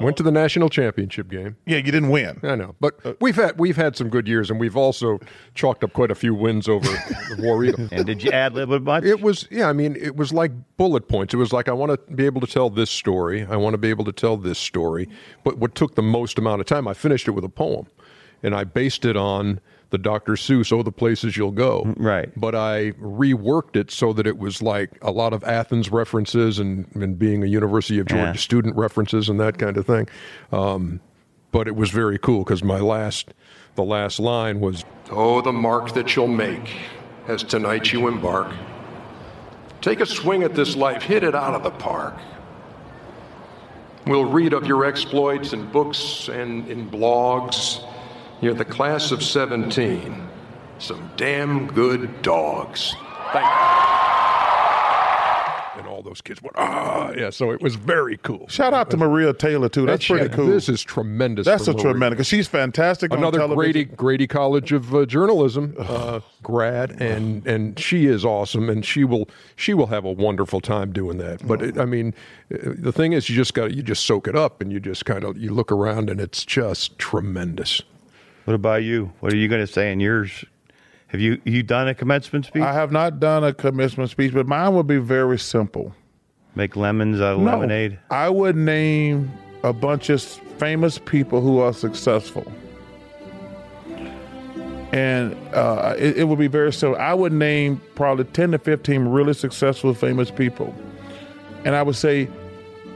went 0.03 0.17
to 0.17 0.23
the 0.23 0.31
national 0.31 0.69
championship 0.69 1.29
game. 1.29 1.55
yeah, 1.65 1.77
you 1.77 1.83
didn't 1.83 2.09
win. 2.09 2.39
I 2.43 2.55
know, 2.55 2.75
but 2.79 3.21
we've 3.21 3.35
had 3.35 3.57
we've 3.57 3.75
had 3.75 3.95
some 3.95 4.09
good 4.09 4.27
years, 4.27 4.49
and 4.49 4.59
we've 4.59 4.75
also 4.75 5.19
chalked 5.53 5.83
up 5.83 5.93
quite 5.93 6.11
a 6.11 6.15
few 6.15 6.33
wins 6.33 6.67
over 6.67 6.87
the 6.87 7.37
War 7.39 7.63
Eagle. 7.63 7.87
and 7.91 8.05
did 8.05 8.23
you 8.23 8.31
ad 8.31 8.53
lib 8.53 8.71
a 8.71 8.79
bunch? 8.79 9.05
It 9.05 9.21
was, 9.21 9.47
yeah. 9.49 9.69
I 9.69 9.73
mean, 9.73 9.95
it 9.95 10.15
was 10.15 10.33
like 10.33 10.51
bullet 10.77 11.07
points. 11.07 11.33
It 11.33 11.37
was 11.37 11.53
like 11.53 11.69
I 11.69 11.73
want 11.73 11.91
to 11.91 12.13
be 12.13 12.25
able 12.25 12.41
to 12.41 12.47
tell 12.47 12.69
this 12.69 12.89
story. 12.89 13.45
I 13.45 13.55
want 13.55 13.73
to 13.73 13.77
be 13.77 13.89
able 13.89 14.05
to 14.05 14.11
tell 14.11 14.37
this 14.37 14.59
story. 14.59 15.07
But 15.43 15.57
what 15.57 15.75
took 15.75 15.95
the 15.95 16.01
most 16.01 16.37
amount 16.37 16.61
of 16.61 16.67
time, 16.67 16.87
I 16.87 16.93
finished 16.93 17.27
it 17.27 17.31
with 17.31 17.43
a 17.43 17.49
poem, 17.49 17.87
and 18.41 18.55
I 18.55 18.63
based 18.63 19.05
it 19.05 19.15
on 19.15 19.59
the 19.93 19.97
Dr. 19.99 20.33
Seuss 20.33 20.73
"Oh, 20.73 20.81
the 20.81 20.91
Places 20.91 21.37
You'll 21.37 21.51
Go." 21.51 21.93
Right. 21.97 22.29
But 22.35 22.55
I 22.55 22.91
reworked 22.99 23.75
it 23.75 23.91
so 23.91 24.11
that 24.13 24.25
it 24.25 24.39
was 24.39 24.59
like 24.61 24.89
a 25.03 25.11
lot 25.11 25.33
of 25.33 25.43
Athens 25.43 25.91
references 25.91 26.57
and, 26.57 26.87
and 26.95 27.17
being 27.19 27.43
a 27.43 27.45
University 27.45 27.99
of 27.99 28.07
Georgia 28.07 28.25
Yeah. 28.25 28.33
student 28.33 28.75
references 28.75 29.29
and 29.29 29.39
that 29.39 29.59
kind 29.59 29.77
of 29.77 29.85
thing. 29.85 30.09
Um, 30.51 30.99
but 31.51 31.67
it 31.67 31.75
was 31.75 31.91
very 31.91 32.17
cool 32.17 32.43
because 32.43 32.63
my 32.63 32.79
last, 32.79 33.35
the 33.75 33.83
last 33.83 34.19
line 34.19 34.59
was, 34.59 34.83
"Oh, 35.11 35.41
the 35.41 35.53
mark 35.53 35.93
that 35.93 36.15
you'll 36.15 36.27
make 36.27 36.75
as 37.27 37.43
tonight 37.43 37.93
you 37.93 38.07
embark. 38.07 38.51
Take 39.81 39.99
a 39.99 40.05
swing 40.07 40.41
at 40.41 40.55
this 40.55 40.75
life, 40.75 41.03
hit 41.03 41.23
it 41.23 41.35
out 41.35 41.53
of 41.53 41.61
the 41.61 41.69
park. 41.69 42.15
We'll 44.07 44.25
read 44.25 44.53
of 44.53 44.65
your 44.65 44.85
exploits 44.85 45.53
in 45.53 45.69
books 45.71 46.29
and 46.29 46.67
in 46.67 46.89
blogs. 46.89 47.83
You're 48.43 48.53
the 48.53 48.65
class 48.65 49.11
of 49.11 49.23
17. 49.23 50.27
Some 50.79 51.09
damn 51.17 51.67
good 51.67 52.21
dogs. 52.21 52.93
Thank 53.31 53.45
you. 53.45 53.51
And 55.75 55.87
all 55.87 56.03
those 56.03 56.21
kids 56.21 56.39
went, 56.41 56.55
ah, 56.57 57.11
yeah. 57.17 57.29
So 57.31 57.49
it 57.51 57.61
was 57.61 57.73
very 57.75 58.17
cool. 58.17 58.47
Shout 58.47 58.73
out 58.75 58.91
to 58.91 58.97
Maria 58.97 59.33
Taylor 59.33 59.69
too. 59.69 59.85
That's 59.87 60.07
And 60.09 60.19
pretty 60.19 60.35
cool. 60.35 60.45
This 60.47 60.69
is 60.69 60.83
tremendous. 60.83 61.45
That's 61.45 61.65
for 61.65 61.71
a 61.71 61.73
Maria. 61.73 61.83
tremendous 61.93 62.15
because 62.17 62.27
she's 62.27 62.47
fantastic. 62.47 63.11
Another 63.11 63.39
television. 63.39 63.57
Grady 63.57 63.83
Grady 63.85 64.27
College 64.27 64.71
of 64.71 64.93
uh, 64.93 65.05
Journalism 65.07 65.73
uh, 65.79 66.19
grad, 66.43 66.91
and 67.01 67.45
and 67.47 67.79
she 67.79 68.05
is 68.05 68.23
awesome, 68.23 68.69
and 68.69 68.85
she 68.85 69.03
will 69.03 69.27
she 69.55 69.73
will 69.73 69.87
have 69.87 70.05
a 70.05 70.11
wonderful 70.11 70.61
time 70.61 70.91
doing 70.91 71.17
that. 71.17 71.45
But 71.47 71.61
it, 71.63 71.77
I 71.79 71.85
mean, 71.85 72.13
uh, 72.53 72.57
the 72.77 72.91
thing 72.91 73.13
is, 73.13 73.27
you 73.29 73.35
just 73.35 73.55
got 73.55 73.73
you 73.73 73.81
just 73.81 74.05
soak 74.05 74.27
it 74.27 74.35
up, 74.35 74.61
and 74.61 74.71
you 74.71 74.79
just 74.79 75.05
kind 75.05 75.23
of 75.23 75.37
you 75.37 75.51
look 75.51 75.71
around, 75.71 76.11
and 76.11 76.21
it's 76.21 76.45
just 76.45 76.99
tremendous. 76.99 77.81
What 78.45 78.53
about 78.53 78.83
you? 78.83 79.11
What 79.19 79.31
are 79.31 79.37
you 79.37 79.47
going 79.47 79.65
to 79.65 79.71
say 79.71 79.91
in 79.91 79.99
yours? 79.99 80.43
Have 81.07 81.21
you 81.21 81.39
you 81.45 81.63
done 81.63 81.87
a 81.87 81.93
commencement 81.93 82.45
speech? 82.45 82.63
I 82.63 82.73
have 82.73 82.91
not 82.91 83.19
done 83.19 83.43
a 83.43 83.53
commencement 83.53 84.09
speech, 84.09 84.33
but 84.33 84.47
mine 84.47 84.73
would 84.73 84.87
be 84.87 84.97
very 84.97 85.37
simple. 85.37 85.93
Make 86.55 86.75
lemons 86.75 87.21
out 87.21 87.35
of 87.35 87.39
No, 87.39 87.51
lemonade. 87.51 87.99
I 88.09 88.29
would 88.29 88.55
name 88.55 89.31
a 89.63 89.73
bunch 89.73 90.09
of 90.09 90.21
famous 90.21 90.99
people 90.99 91.41
who 91.41 91.59
are 91.59 91.73
successful. 91.73 92.51
And 94.91 95.35
uh, 95.53 95.95
it, 95.97 96.17
it 96.17 96.23
would 96.25 96.37
be 96.37 96.47
very 96.47 96.71
simple. 96.71 96.99
I 96.99 97.13
would 97.13 97.33
name 97.33 97.81
probably 97.95 98.25
10 98.25 98.51
to 98.51 98.59
15 98.59 99.07
really 99.07 99.33
successful, 99.33 99.93
famous 99.95 100.29
people. 100.29 100.75
And 101.65 101.75
I 101.75 101.81
would 101.81 101.95
say, 101.95 102.27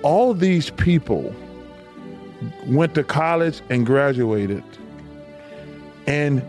all 0.04 0.34
these 0.36 0.70
people 0.70 1.34
went 2.68 2.94
to 2.96 3.04
college 3.04 3.62
and 3.70 3.86
graduated. 3.86 4.64
And 6.08 6.42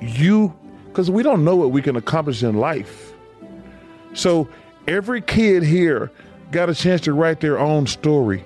you, 0.00 0.54
because 0.88 1.10
we 1.10 1.22
don't 1.22 1.44
know 1.44 1.56
what 1.56 1.70
we 1.70 1.82
can 1.82 1.96
accomplish 1.96 2.42
in 2.42 2.56
life. 2.58 3.12
So 4.14 4.48
every 4.86 5.20
kid 5.22 5.62
here 5.62 6.10
got 6.50 6.68
a 6.68 6.74
chance 6.74 7.00
to 7.02 7.12
write 7.12 7.40
their 7.40 7.58
own 7.58 7.86
story. 7.86 8.44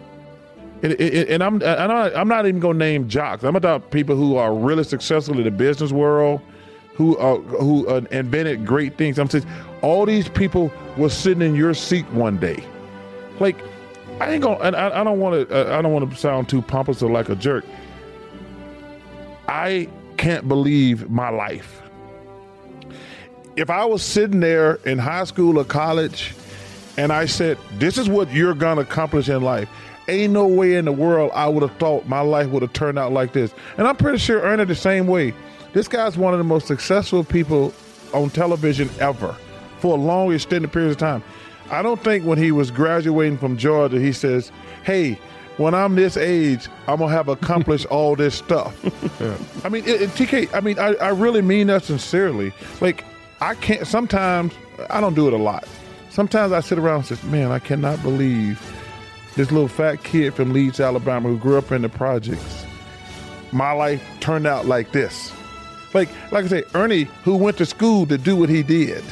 And, 0.82 0.92
and- 0.92 1.28
and 1.28 1.42
I'm, 1.42 1.54
I'm 1.62 1.88
not, 1.88 2.16
I'm 2.16 2.28
not 2.28 2.46
even 2.46 2.60
going 2.60 2.78
to 2.78 2.84
name 2.84 3.08
jocks. 3.08 3.42
I'm 3.44 3.56
about 3.56 3.90
people 3.90 4.16
who 4.16 4.36
are 4.36 4.54
really 4.54 4.84
successful 4.84 5.36
in 5.38 5.44
the 5.44 5.50
business 5.50 5.90
world, 5.92 6.40
who 6.94 7.16
are, 7.18 7.38
who 7.38 7.86
uh, 7.88 8.02
invented 8.10 8.66
great 8.66 8.96
things. 8.98 9.18
I'm 9.18 9.28
saying 9.28 9.46
all 9.82 10.04
these 10.06 10.28
people 10.28 10.70
were 10.96 11.08
sitting 11.08 11.42
in 11.42 11.54
your 11.56 11.74
seat 11.74 12.06
one 12.12 12.36
day. 12.38 12.62
Like, 13.40 13.56
I 14.20 14.30
ain't 14.30 14.42
gonna. 14.42 14.60
And 14.60 14.76
I, 14.76 15.00
I 15.00 15.04
don't 15.04 15.18
want 15.18 15.48
to. 15.48 15.74
Uh, 15.74 15.76
I 15.76 15.82
don't 15.82 15.92
want 15.92 16.08
to 16.08 16.16
sound 16.16 16.48
too 16.48 16.62
pompous 16.62 17.02
or 17.02 17.10
like 17.10 17.30
a 17.30 17.34
jerk. 17.34 17.64
I 19.48 19.88
can't 20.16 20.48
believe 20.48 21.10
my 21.10 21.28
life. 21.28 21.82
If 23.56 23.70
I 23.70 23.84
was 23.84 24.02
sitting 24.02 24.40
there 24.40 24.76
in 24.84 24.98
high 24.98 25.24
school 25.24 25.58
or 25.58 25.64
college 25.64 26.34
and 26.96 27.12
I 27.12 27.26
said, 27.26 27.58
This 27.78 27.98
is 27.98 28.08
what 28.08 28.32
you're 28.32 28.54
going 28.54 28.76
to 28.76 28.82
accomplish 28.82 29.28
in 29.28 29.42
life, 29.42 29.68
ain't 30.08 30.32
no 30.32 30.46
way 30.46 30.74
in 30.74 30.84
the 30.84 30.92
world 30.92 31.30
I 31.34 31.48
would 31.48 31.62
have 31.62 31.76
thought 31.78 32.06
my 32.08 32.20
life 32.20 32.48
would 32.48 32.62
have 32.62 32.72
turned 32.72 32.98
out 32.98 33.12
like 33.12 33.32
this. 33.32 33.54
And 33.78 33.86
I'm 33.86 33.96
pretty 33.96 34.18
sure 34.18 34.40
Ernie 34.40 34.64
the 34.64 34.74
same 34.74 35.06
way. 35.06 35.34
This 35.72 35.88
guy's 35.88 36.16
one 36.16 36.34
of 36.34 36.38
the 36.38 36.44
most 36.44 36.66
successful 36.66 37.24
people 37.24 37.72
on 38.12 38.30
television 38.30 38.88
ever 39.00 39.36
for 39.78 39.96
a 39.96 40.00
long 40.00 40.32
extended 40.32 40.72
period 40.72 40.92
of 40.92 40.96
time. 40.96 41.22
I 41.70 41.82
don't 41.82 42.02
think 42.02 42.24
when 42.24 42.38
he 42.38 42.52
was 42.52 42.70
graduating 42.70 43.38
from 43.38 43.56
Georgia, 43.56 43.98
he 43.98 44.12
says, 44.12 44.52
Hey, 44.84 45.18
when 45.56 45.74
I'm 45.74 45.94
this 45.94 46.16
age, 46.16 46.68
I'm 46.88 46.98
gonna 46.98 47.12
have 47.12 47.28
accomplished 47.28 47.86
all 47.90 48.16
this 48.16 48.34
stuff. 48.34 48.74
I 49.64 49.68
mean, 49.68 49.84
it, 49.84 50.02
it- 50.02 50.10
TK. 50.10 50.52
I 50.54 50.60
mean, 50.60 50.78
I, 50.78 50.94
I 50.94 51.08
really 51.10 51.42
mean 51.42 51.68
that 51.68 51.84
sincerely. 51.84 52.52
Like, 52.80 53.04
I 53.40 53.54
can't. 53.54 53.86
Sometimes 53.86 54.52
I 54.90 55.00
don't 55.00 55.14
do 55.14 55.26
it 55.28 55.32
a 55.32 55.38
lot. 55.38 55.66
Sometimes 56.10 56.52
I 56.52 56.60
sit 56.60 56.78
around 56.78 57.08
and 57.08 57.18
say, 57.18 57.28
"Man, 57.28 57.50
I 57.50 57.58
cannot 57.58 58.02
believe 58.02 58.60
this 59.36 59.50
little 59.50 59.68
fat 59.68 60.02
kid 60.04 60.34
from 60.34 60.52
Leeds, 60.52 60.80
Alabama, 60.80 61.28
who 61.28 61.38
grew 61.38 61.58
up 61.58 61.72
in 61.72 61.82
the 61.82 61.88
projects. 61.88 62.64
My 63.52 63.72
life 63.72 64.02
turned 64.20 64.46
out 64.46 64.66
like 64.66 64.92
this." 64.92 65.32
Like, 65.92 66.08
like 66.32 66.44
I 66.44 66.48
say, 66.48 66.64
Ernie, 66.74 67.04
who 67.22 67.36
went 67.36 67.56
to 67.58 67.66
school 67.66 68.04
to 68.06 68.18
do 68.18 68.34
what 68.34 68.48
he 68.48 68.64
did. 68.64 69.04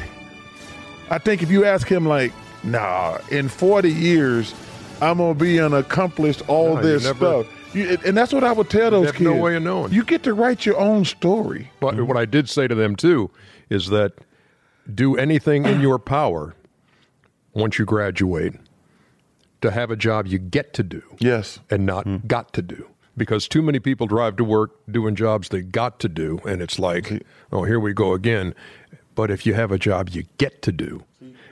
I 1.10 1.18
think 1.18 1.40
if 1.40 1.48
you 1.50 1.64
ask 1.64 1.86
him, 1.86 2.06
like, 2.06 2.32
nah, 2.64 3.18
in 3.30 3.48
40 3.48 3.88
years, 3.92 4.52
I'm 5.02 5.18
gonna 5.18 5.34
be 5.34 5.58
an 5.58 5.74
accomplished 5.74 6.42
all 6.48 6.74
No, 6.76 6.80
you 6.80 6.82
this 6.82 7.04
never- 7.04 7.42
stuff. 7.42 7.46
You, 7.74 7.98
and 8.04 8.14
that's 8.16 8.32
what 8.34 8.44
I 8.44 8.52
would 8.52 8.68
tell 8.68 8.90
those 8.90 9.12
kids. 9.12 9.22
no 9.22 9.34
way 9.34 9.56
of 9.56 9.62
knowing. 9.62 9.92
You 9.92 10.04
get 10.04 10.22
to 10.24 10.34
write 10.34 10.66
your 10.66 10.78
own 10.78 11.06
story. 11.06 11.70
But 11.80 11.98
what 12.06 12.18
I 12.18 12.26
did 12.26 12.48
say 12.50 12.68
to 12.68 12.74
them 12.74 12.96
too 12.96 13.30
is 13.70 13.88
that 13.88 14.12
do 14.94 15.16
anything 15.16 15.64
in 15.64 15.80
your 15.80 15.98
power 15.98 16.54
once 17.54 17.78
you 17.78 17.86
graduate 17.86 18.54
to 19.62 19.70
have 19.70 19.90
a 19.90 19.96
job 19.96 20.26
you 20.26 20.38
get 20.38 20.74
to 20.74 20.82
do 20.82 21.02
Yes. 21.18 21.60
and 21.70 21.86
not 21.86 22.04
mm. 22.04 22.26
got 22.26 22.52
to 22.54 22.62
do. 22.62 22.86
Because 23.16 23.46
too 23.48 23.62
many 23.62 23.78
people 23.78 24.06
drive 24.06 24.36
to 24.36 24.44
work 24.44 24.72
doing 24.90 25.14
jobs 25.14 25.48
they 25.50 25.62
got 25.62 25.98
to 26.00 26.08
do, 26.08 26.40
and 26.46 26.60
it's 26.62 26.78
like, 26.78 27.22
oh, 27.52 27.62
here 27.64 27.78
we 27.80 27.92
go 27.92 28.12
again. 28.12 28.54
But 29.14 29.30
if 29.30 29.46
you 29.46 29.54
have 29.54 29.70
a 29.70 29.78
job 29.78 30.08
you 30.10 30.24
get 30.38 30.62
to 30.62 30.72
do, 30.72 31.04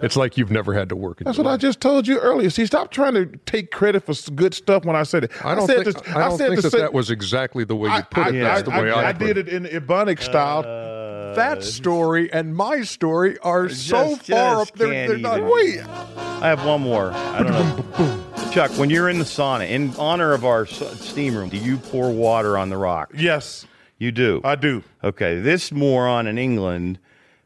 it's 0.03 0.17
like 0.17 0.37
you've 0.37 0.51
never 0.51 0.73
had 0.75 0.89
to 0.91 0.97
work. 0.97 1.21
In 1.21 1.25
That's 1.25 1.37
your 1.39 1.45
what 1.45 1.53
I 1.53 1.57
just 1.57 1.81
told 1.81 2.07
you 2.07 2.19
earlier. 2.19 2.51
See, 2.51 2.67
stop 2.67 2.91
trying 2.91 3.15
to 3.15 3.27
take 3.47 3.71
credit 3.71 4.05
for 4.05 4.15
good 4.33 4.55
stuff 4.55 4.85
when 4.85 4.97
I 4.97 5.03
said 5.03 5.25
it. 5.25 5.33
I 5.45 5.55
don't 5.55 5.67
said 5.67 5.85
think, 5.85 5.97
this- 5.97 6.15
I 6.15 6.29
don't 6.29 6.39
said 6.39 6.49
think 6.51 6.63
that 6.63 6.71
say- 6.71 6.79
that 6.81 6.93
was 6.93 7.11
exactly 7.11 7.65
the 7.65 7.77
way 7.77 7.89
you 7.89 7.95
I, 7.95 8.03
put 8.03 8.27
it. 8.29 8.35
I- 8.37 8.39
That's 8.39 8.61
I- 8.69 8.77
the 8.77 8.83
way 8.83 8.91
I, 8.91 9.03
I, 9.03 9.09
I 9.09 9.13
put 9.13 9.27
did 9.27 9.37
it 9.39 9.49
in 9.49 9.65
Ebonic 9.65 10.19
uh, 10.21 10.23
style. 10.23 10.63
That 11.35 11.63
story 11.63 12.33
and 12.33 12.57
my 12.57 12.83
story 12.83 13.39
are 13.39 13.69
so 13.69 14.17
far 14.17 14.17
just 14.17 14.31
up. 14.73 14.77
They're, 14.77 14.89
can't 14.93 15.09
they're 15.11 15.19
not. 15.19 15.43
Wait, 15.45 15.79
I 15.81 16.49
have 16.49 16.65
one 16.67 16.81
more. 16.81 17.13
I 17.13 17.43
don't 17.45 17.53
know. 17.99 18.51
Chuck, 18.51 18.73
when 18.73 18.91
you're 18.91 19.09
in 19.09 19.19
the 19.19 19.25
sauna, 19.25 19.69
in 19.71 19.95
honor 19.97 20.33
of 20.33 20.45
our 20.45 20.67
steam 20.67 21.37
room, 21.37 21.49
do 21.49 21.57
you 21.57 21.77
pour 21.77 22.11
water 22.11 22.59
on 22.59 22.69
the 22.69 22.77
rocks? 22.77 23.15
yes, 23.17 23.65
You 23.99 24.11
do. 24.11 24.41
I 24.43 24.57
do. 24.57 24.83
Okay, 25.05 25.39
this 25.41 25.71
moron 25.71 26.27
in 26.27 26.37
England 26.37 26.99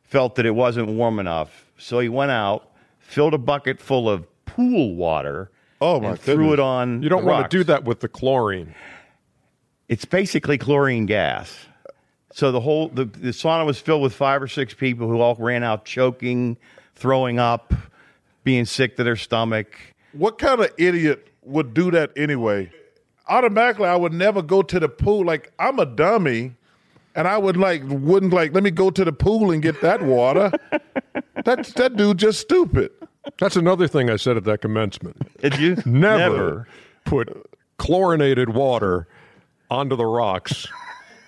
felt 0.02 0.36
that 0.36 0.46
it 0.46 0.54
wasn't 0.54 0.88
warm 0.88 1.18
enough, 1.18 1.63
so 1.78 1.98
he 2.00 2.08
went 2.08 2.30
out, 2.30 2.70
filled 2.98 3.34
a 3.34 3.38
bucket 3.38 3.80
full 3.80 4.08
of 4.08 4.26
pool 4.46 4.94
water, 4.94 5.50
Oh, 5.80 6.00
my 6.00 6.10
and 6.10 6.20
threw 6.20 6.52
it 6.52 6.60
on. 6.60 7.02
you 7.02 7.08
don't 7.08 7.24
the 7.24 7.30
want 7.30 7.50
to 7.50 7.56
do 7.58 7.64
that 7.64 7.84
with 7.84 8.00
the 8.00 8.08
chlorine. 8.08 8.74
It's 9.88 10.04
basically 10.04 10.56
chlorine 10.56 11.04
gas. 11.06 11.66
So 12.32 12.50
the 12.52 12.60
whole 12.60 12.88
the, 12.88 13.04
the 13.04 13.30
sauna 13.30 13.66
was 13.66 13.78
filled 13.78 14.02
with 14.02 14.12
five 14.14 14.42
or 14.42 14.48
six 14.48 14.72
people 14.74 15.08
who 15.08 15.20
all 15.20 15.34
ran 15.36 15.62
out 15.62 15.84
choking, 15.84 16.56
throwing 16.94 17.38
up, 17.38 17.74
being 18.44 18.64
sick 18.64 18.96
to 18.96 19.04
their 19.04 19.16
stomach. 19.16 19.76
What 20.12 20.38
kind 20.38 20.60
of 20.60 20.72
idiot 20.78 21.28
would 21.42 21.74
do 21.74 21.90
that 21.90 22.12
anyway? 22.16 22.72
Automatically, 23.28 23.86
I 23.86 23.96
would 23.96 24.12
never 24.12 24.42
go 24.42 24.62
to 24.62 24.80
the 24.80 24.88
pool. 24.88 25.24
Like 25.24 25.52
I'm 25.58 25.78
a 25.78 25.86
dummy, 25.86 26.54
and 27.14 27.28
I 27.28 27.38
would 27.38 27.56
like 27.56 27.82
wouldn't 27.86 28.32
like 28.32 28.52
let 28.52 28.62
me 28.62 28.70
go 28.70 28.90
to 28.90 29.04
the 29.04 29.12
pool 29.12 29.50
and 29.50 29.62
get 29.62 29.80
that 29.82 30.02
water. 30.02 30.52
That's 31.44 31.72
that 31.74 31.96
dude 31.96 32.18
just 32.18 32.40
stupid. 32.40 32.90
That's 33.38 33.56
another 33.56 33.88
thing 33.88 34.10
I 34.10 34.16
said 34.16 34.36
at 34.36 34.44
that 34.44 34.60
commencement. 34.60 35.16
Did 35.40 35.58
you 35.58 35.76
Never, 35.86 36.68
put 37.04 37.50
chlorinated 37.78 38.50
water 38.50 39.08
onto 39.70 39.96
the 39.96 40.06
rocks 40.06 40.66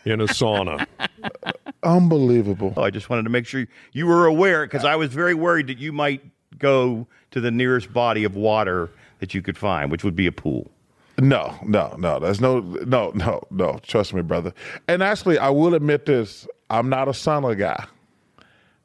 in 0.05 0.21
a 0.21 0.27
sauna. 0.27 0.87
Unbelievable. 1.83 2.75
Oh, 2.77 2.83
I 2.83 2.91
just 2.91 3.11
wanted 3.11 3.25
to 3.25 3.31
make 3.31 3.47
sure 3.47 3.67
you 3.93 4.07
were 4.07 4.27
aware 4.27 4.67
because 4.67 4.85
I 4.85 4.97
was 4.97 5.13
very 5.13 5.35
worried 5.35 5.67
that 5.69 5.79
you 5.79 5.93
might 5.93 6.23
go 6.59 7.07
to 7.33 7.41
the 7.41 7.51
nearest 7.51 7.93
body 7.93 8.25
of 8.25 8.37
water 8.37 8.91
that 9.19 9.35
you 9.35 9.43
could 9.43 9.59
find, 9.59 9.91
which 9.91 10.05
would 10.05 10.17
be 10.17 10.27
a 10.27 10.33
pool. 10.33 10.71
No, 11.19 11.55
no, 11.65 11.95
no. 11.99 12.19
There's 12.19 12.41
no, 12.41 12.61
no, 12.61 13.11
no, 13.15 13.43
no. 13.51 13.79
Trust 13.83 14.13
me, 14.13 14.23
brother. 14.23 14.53
And 14.87 15.03
actually, 15.03 15.39
I 15.39 15.49
will 15.51 15.75
admit 15.75 16.07
this: 16.07 16.47
I'm 16.71 16.89
not 16.89 17.09
a 17.09 17.13
sauna 17.13 17.59
guy. 17.59 17.87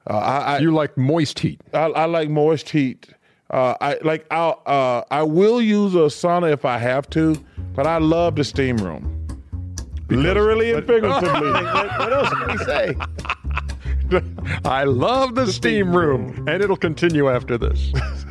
Uh, 0.09 0.13
I, 0.13 0.37
I, 0.37 0.59
You 0.59 0.73
like 0.73 0.97
moist 0.97 1.39
heat. 1.39 1.61
I, 1.73 1.85
I 1.85 2.05
like 2.05 2.29
moist 2.29 2.69
heat. 2.69 3.09
Uh, 3.49 3.75
I 3.81 3.97
like 4.01 4.25
I'll, 4.31 4.61
uh, 4.65 5.03
I 5.11 5.23
will 5.23 5.61
use 5.61 5.93
a 5.93 6.07
sauna 6.07 6.53
if 6.53 6.63
I 6.63 6.77
have 6.77 7.09
to, 7.11 7.35
but 7.75 7.85
I 7.85 7.97
love 7.97 8.35
the 8.37 8.45
steam 8.45 8.77
room. 8.77 9.17
Literally 10.09 10.71
and 10.71 10.87
figuratively. 10.87 11.51
what 11.51 12.13
else 12.13 12.29
can 12.29 12.47
we 12.47 12.57
say? 12.65 12.95
I 14.65 14.83
love 14.83 15.35
the 15.35 15.47
steam 15.51 15.95
room, 15.95 16.45
and 16.47 16.61
it'll 16.63 16.77
continue 16.77 17.29
after 17.29 17.57
this. 17.57 17.91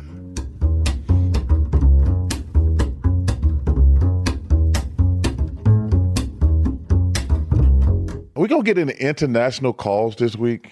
we 8.41 8.47
gonna 8.47 8.63
get 8.63 8.79
into 8.79 8.99
international 8.99 9.71
calls 9.71 10.15
this 10.15 10.35
week. 10.35 10.71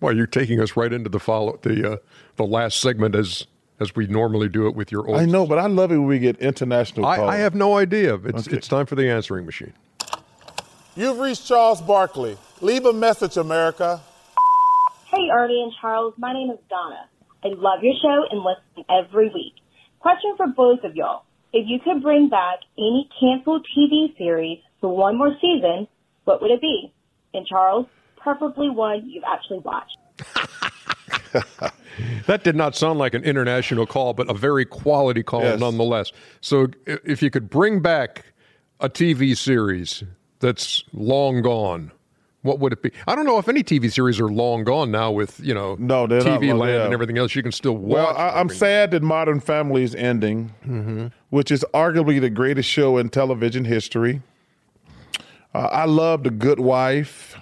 Well, 0.00 0.14
you're 0.14 0.28
taking 0.28 0.60
us 0.60 0.76
right 0.76 0.92
into 0.92 1.10
the 1.10 1.18
follow 1.18 1.58
the 1.62 1.94
uh, 1.94 1.96
the 2.36 2.44
last 2.44 2.78
segment 2.78 3.16
as 3.16 3.48
as 3.80 3.96
we 3.96 4.06
normally 4.06 4.48
do 4.48 4.68
it 4.68 4.76
with 4.76 4.92
your 4.92 5.08
old. 5.08 5.18
I 5.18 5.24
know, 5.24 5.46
but 5.46 5.58
I 5.58 5.66
love 5.66 5.90
it 5.90 5.98
when 5.98 6.06
we 6.06 6.20
get 6.20 6.38
international 6.38 7.06
I, 7.06 7.16
calls. 7.16 7.30
I 7.30 7.36
have 7.38 7.56
no 7.56 7.76
idea. 7.76 8.14
It's 8.14 8.46
Okay. 8.46 8.56
it's 8.56 8.68
time 8.68 8.86
for 8.86 8.94
the 8.94 9.10
answering 9.10 9.46
machine. 9.46 9.72
You've 10.94 11.18
reached 11.18 11.48
Charles 11.48 11.80
Barkley. 11.80 12.38
Leave 12.60 12.86
a 12.86 12.92
message, 12.92 13.36
America. 13.36 14.00
Hey, 15.10 15.28
Ernie 15.32 15.60
and 15.60 15.72
Charles. 15.80 16.14
My 16.18 16.32
name 16.32 16.50
is 16.52 16.58
Donna. 16.70 17.08
I 17.42 17.48
love 17.48 17.82
your 17.82 17.94
show 18.00 18.26
and 18.30 18.44
listen 18.44 18.84
every 18.88 19.26
week. 19.34 19.54
Question 19.98 20.34
for 20.36 20.46
both 20.46 20.84
of 20.84 20.94
y'all. 20.94 21.24
If 21.52 21.66
you 21.66 21.80
could 21.80 22.00
bring 22.00 22.28
back 22.28 22.60
any 22.78 23.08
canceled 23.18 23.66
TV 23.76 24.16
series 24.16 24.60
for 24.80 24.94
one 24.96 25.18
more 25.18 25.34
season, 25.40 25.88
what 26.24 26.40
would 26.42 26.50
it 26.50 26.60
be? 26.60 26.92
And 27.32 27.46
Charles, 27.46 27.86
preferably 28.16 28.70
one 28.70 29.08
you've 29.08 29.24
actually 29.24 29.58
watched. 29.60 29.98
That 32.26 32.42
did 32.42 32.56
not 32.56 32.74
sound 32.74 32.98
like 32.98 33.14
an 33.14 33.22
international 33.22 33.86
call, 33.86 34.14
but 34.14 34.28
a 34.28 34.34
very 34.34 34.64
quality 34.64 35.22
call 35.22 35.42
Yes. 35.42 35.60
nonetheless. 35.60 36.10
So, 36.40 36.66
if 36.86 37.22
you 37.22 37.30
could 37.30 37.48
bring 37.48 37.80
back 37.80 38.24
a 38.80 38.88
TV 38.88 39.36
series 39.36 40.02
that's 40.40 40.82
long 40.92 41.40
gone, 41.42 41.92
what 42.42 42.58
would 42.58 42.72
it 42.72 42.82
be? 42.82 42.90
I 43.06 43.14
don't 43.14 43.26
know 43.26 43.38
if 43.38 43.48
any 43.48 43.62
TV 43.62 43.92
series 43.92 44.18
are 44.18 44.28
long 44.28 44.64
gone 44.64 44.90
now 44.90 45.12
with 45.12 45.38
you 45.40 45.54
know 45.54 45.76
No, 45.78 46.06
they're 46.08 46.24
not 46.24 46.40
TV 46.40 46.56
land 46.58 46.72
yeah. 46.74 46.84
and 46.86 46.92
everything 46.94 47.16
else. 47.16 47.34
You 47.36 47.42
can 47.44 47.52
still 47.52 47.76
watch. 47.76 47.94
Well, 47.94 48.16
I, 48.16 48.40
I'm 48.40 48.48
sad 48.48 48.90
that 48.90 49.02
Modern 49.02 49.38
Family 49.38 49.84
is 49.84 49.94
ending, 49.94 50.52
Mm-hmm. 50.66 51.06
which 51.30 51.52
is 51.52 51.64
arguably 51.74 52.20
the 52.20 52.30
greatest 52.30 52.68
show 52.68 52.96
in 52.98 53.08
television 53.08 53.64
history. 53.64 54.20
Uh, 55.54 55.68
I 55.70 55.84
love 55.84 56.24
The 56.24 56.30
Good 56.30 56.58
Wife. 56.58 57.36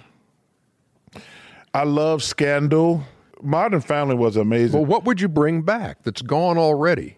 I 1.73 1.83
love 1.83 2.21
Scandal. 2.21 3.03
Modern 3.41 3.81
Family 3.81 4.15
was 4.15 4.37
amazing. 4.37 4.79
Well, 4.79 4.85
what 4.85 5.05
would 5.05 5.19
you 5.19 5.27
bring 5.27 5.63
back 5.63 6.03
that's 6.03 6.21
gone 6.21 6.57
already? 6.57 7.17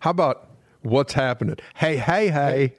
How 0.00 0.10
about 0.10 0.48
what's 0.82 1.12
happening? 1.12 1.56
Hey, 1.74 1.96
hey, 1.96 2.28
hey! 2.28 2.74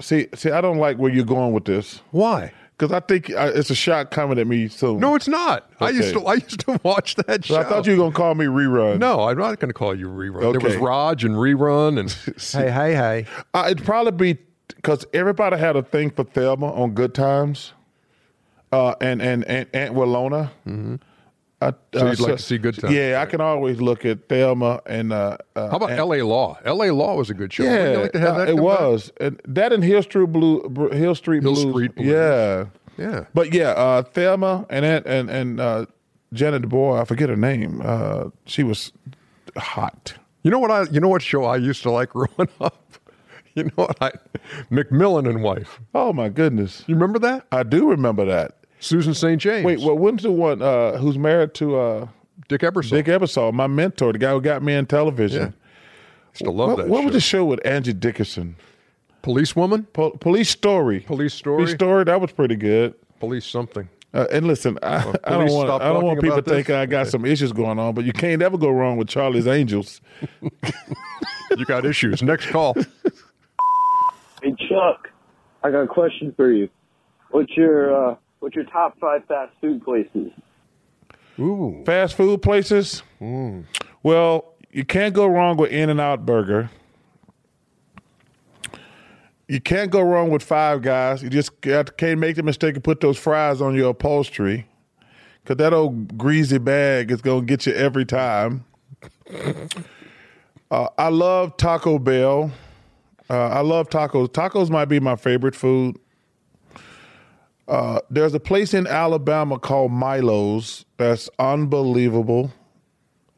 see, 0.00 0.26
see, 0.34 0.50
I 0.50 0.60
don't 0.60 0.78
like 0.78 0.98
where 0.98 1.12
you're 1.12 1.24
going 1.24 1.52
with 1.52 1.64
this 1.64 2.02
Why? 2.10 2.52
because 2.76 2.92
I 2.92 2.98
think 3.00 3.30
uh, 3.30 3.52
it's 3.54 3.70
a 3.70 3.74
shot 3.74 4.10
coming 4.10 4.38
at 4.38 4.46
me 4.48 4.66
soon. 4.68 4.98
No, 4.98 5.14
it's 5.14 5.28
not. 5.28 5.70
I 5.80 5.90
used 5.90 6.12
to. 6.14 6.26
I 6.26 6.34
used 6.34 6.60
to 6.60 6.80
watch 6.82 7.14
that 7.14 7.44
So 7.44 7.54
show. 7.54 7.60
I 7.60 7.64
thought 7.64 7.86
you 7.86 7.92
were 7.92 7.98
gonna 7.98 8.14
call 8.14 8.34
me 8.34 8.46
rerun. 8.46 8.98
No, 8.98 9.28
I'm 9.28 9.38
not 9.38 9.60
going 9.60 9.68
to 9.68 9.74
call 9.74 9.96
you 9.96 10.08
rerun. 10.08 10.52
There 10.52 10.60
was 10.60 10.76
Raj 10.76 11.24
and 11.24 11.36
rerun 11.36 11.98
and 12.00 12.10
hey, 12.52 12.70
hey, 12.70 12.94
hey. 12.94 13.26
Uh, 13.54 13.68
it'd 13.70 13.84
probably 13.84 14.34
be 14.34 14.40
because 14.68 15.04
everybody 15.12 15.56
had 15.56 15.76
a 15.76 15.82
thing 15.82 16.10
for 16.10 16.24
Thelma 16.24 16.72
on 16.72 16.90
Good 16.94 17.14
Times, 17.14 17.72
uh, 18.72 18.94
and 19.00 19.20
and 19.22 19.44
and 19.44 19.68
Aunt 19.72 19.94
Willona. 19.94 20.50
Mm-hmm. 20.66 20.96
Uh, 21.60 21.72
So 21.94 22.06
you'd 22.10 22.20
like 22.20 22.36
to 22.36 22.42
see 22.42 22.58
Good 22.58 22.78
Times, 22.78 22.92
Yeah, 22.92 23.22
I 23.22 23.26
can 23.26 23.40
always 23.40 23.80
look 23.80 24.04
at 24.04 24.28
Thelma 24.28 24.80
and. 24.86 25.12
Uh, 25.12 25.38
uh, 25.56 25.70
How 25.70 25.76
about 25.76 25.90
and- 25.90 25.98
L.A. 25.98 26.20
Law? 26.22 26.58
L.A. 26.64 26.90
Law 26.92 27.16
was 27.16 27.30
a 27.30 27.34
good 27.34 27.52
show. 27.52 27.62
Yeah, 27.64 28.00
like 28.02 28.12
to 28.12 28.20
have 28.20 28.36
uh, 28.36 28.40
it 28.42 28.46
come 28.48 28.56
back? 28.56 28.64
was 28.64 29.12
and 29.20 29.40
that 29.48 29.72
and 29.72 29.82
Hill 29.82 30.02
Street 30.02 30.26
Blue, 30.32 30.90
Hill 30.92 31.14
Street 31.14 31.42
Hill 31.42 31.54
Blues. 31.54 31.70
Street 31.72 31.94
Blues. 31.94 32.06
Yeah, 32.08 32.66
Yeah. 32.98 33.24
but 33.32 33.54
yeah, 33.54 33.70
uh, 33.70 34.02
Thelma 34.02 34.66
and 34.68 34.84
Aunt, 34.84 35.06
and 35.06 35.30
and 35.30 35.60
uh, 35.60 35.86
Janet 36.34 36.68
Boy. 36.68 36.98
I 37.00 37.04
forget 37.06 37.28
her 37.30 37.36
name. 37.36 37.80
Uh, 37.82 38.30
she 38.44 38.62
was 38.62 38.92
hot. 39.56 40.14
You 40.42 40.50
know 40.50 40.58
what 40.58 40.70
I? 40.70 40.82
You 40.90 41.00
know 41.00 41.08
what 41.08 41.22
show 41.22 41.44
I 41.44 41.56
used 41.56 41.82
to 41.84 41.90
like 41.90 42.10
growing 42.16 42.48
up? 42.60 42.82
You 43.56 43.64
know 43.64 43.70
what 43.76 43.96
I? 44.02 44.10
McMillan 44.70 45.28
and 45.28 45.40
Wife. 45.40 45.80
Oh 45.94 46.12
my 46.12 46.28
goodness, 46.28 46.82
You 46.88 46.96
remember 46.96 47.20
that? 47.20 47.46
I 47.52 47.62
do 47.62 47.88
remember 47.88 48.24
that. 48.24 48.56
Susan 48.80 49.14
St. 49.14 49.40
James. 49.40 49.64
Wait, 49.64 49.78
well, 49.80 49.96
when's 49.96 50.24
the 50.24 50.32
one 50.32 50.60
uh, 50.60 50.96
who's 50.96 51.16
married 51.16 51.54
to? 51.54 51.78
Uh, 51.78 52.08
Dick 52.48 52.62
Ebersol. 52.62 52.90
Dick 52.90 53.06
Ebersol, 53.06 53.52
my 53.52 53.68
mentor, 53.68 54.12
the 54.12 54.18
guy 54.18 54.32
who 54.32 54.40
got 54.40 54.62
me 54.62 54.74
in 54.74 54.86
television. 54.86 55.54
Used 56.32 56.44
to 56.44 56.50
love 56.50 56.70
what 56.70 56.76
that. 56.78 56.88
what 56.88 56.98
show. 56.98 57.04
was 57.04 57.12
the 57.12 57.20
show 57.20 57.44
with 57.44 57.64
Angie 57.64 57.92
Dickinson? 57.92 58.56
Policewoman? 59.22 59.84
Po- 59.84 60.10
Police 60.10 60.50
Story. 60.50 61.00
Police 61.00 61.32
Story? 61.32 61.58
Police 61.58 61.74
Story. 61.76 62.04
That 62.04 62.20
was 62.20 62.32
pretty 62.32 62.56
good. 62.56 62.94
Police 63.20 63.46
something. 63.46 63.88
Uh, 64.12 64.26
and 64.32 64.46
listen, 64.46 64.78
I, 64.82 64.96
I 65.24 65.30
don't 65.30 65.52
want 65.52 65.70
I 65.70 65.92
don't 65.92 66.04
want 66.04 66.20
people 66.20 66.42
thinking 66.42 66.74
I 66.74 66.86
got 66.86 67.06
some 67.06 67.24
issues 67.24 67.52
going 67.52 67.78
on, 67.78 67.94
but 67.94 68.04
you 68.04 68.12
can't 68.12 68.42
ever 68.42 68.58
go 68.58 68.68
wrong 68.70 68.96
with 68.96 69.08
Charlie's 69.08 69.46
Angels. 69.46 70.00
You 71.56 71.64
got 71.64 71.84
issues. 71.84 72.22
Next 72.22 72.46
call. 72.46 72.76
Hey 74.44 74.54
Chuck, 74.68 75.08
I 75.62 75.70
got 75.70 75.80
a 75.80 75.86
question 75.86 76.34
for 76.36 76.52
you. 76.52 76.68
What's 77.30 77.56
your 77.56 78.10
uh, 78.12 78.16
what's 78.40 78.54
your 78.54 78.66
top 78.66 78.98
five 79.00 79.24
fast 79.26 79.52
food 79.58 79.82
places? 79.82 80.32
Ooh. 81.38 81.82
Fast 81.86 82.14
food 82.14 82.42
places. 82.42 83.02
Well, 84.02 84.52
you 84.70 84.84
can't 84.84 85.14
go 85.14 85.26
wrong 85.26 85.56
with 85.56 85.70
In 85.70 85.88
and 85.88 85.98
Out 85.98 86.26
Burger. 86.26 86.70
You 89.48 89.62
can't 89.62 89.90
go 89.90 90.02
wrong 90.02 90.28
with 90.28 90.42
Five 90.42 90.82
Guys. 90.82 91.22
You 91.22 91.30
just 91.30 91.58
got- 91.62 91.96
can't 91.96 92.20
make 92.20 92.36
the 92.36 92.42
mistake 92.42 92.76
of 92.76 92.82
put 92.82 93.00
those 93.00 93.16
fries 93.18 93.62
on 93.62 93.74
your 93.74 93.90
upholstery, 93.90 94.66
because 95.42 95.56
that 95.56 95.72
old 95.72 96.18
greasy 96.18 96.58
bag 96.58 97.10
is 97.10 97.22
gonna 97.22 97.46
get 97.46 97.64
you 97.64 97.72
every 97.72 98.04
time. 98.04 98.66
Uh, 100.70 100.88
I 100.98 101.08
love 101.08 101.56
Taco 101.56 102.00
Bell. 102.00 102.50
Uh, 103.30 103.48
I 103.48 103.60
love 103.60 103.88
tacos. 103.88 104.28
Tacos 104.28 104.70
might 104.70 104.86
be 104.86 105.00
my 105.00 105.16
favorite 105.16 105.54
food. 105.54 105.96
Uh, 107.66 108.00
there's 108.10 108.34
a 108.34 108.40
place 108.40 108.74
in 108.74 108.86
Alabama 108.86 109.58
called 109.58 109.90
Milo's 109.90 110.84
that's 110.98 111.30
unbelievable. 111.38 112.52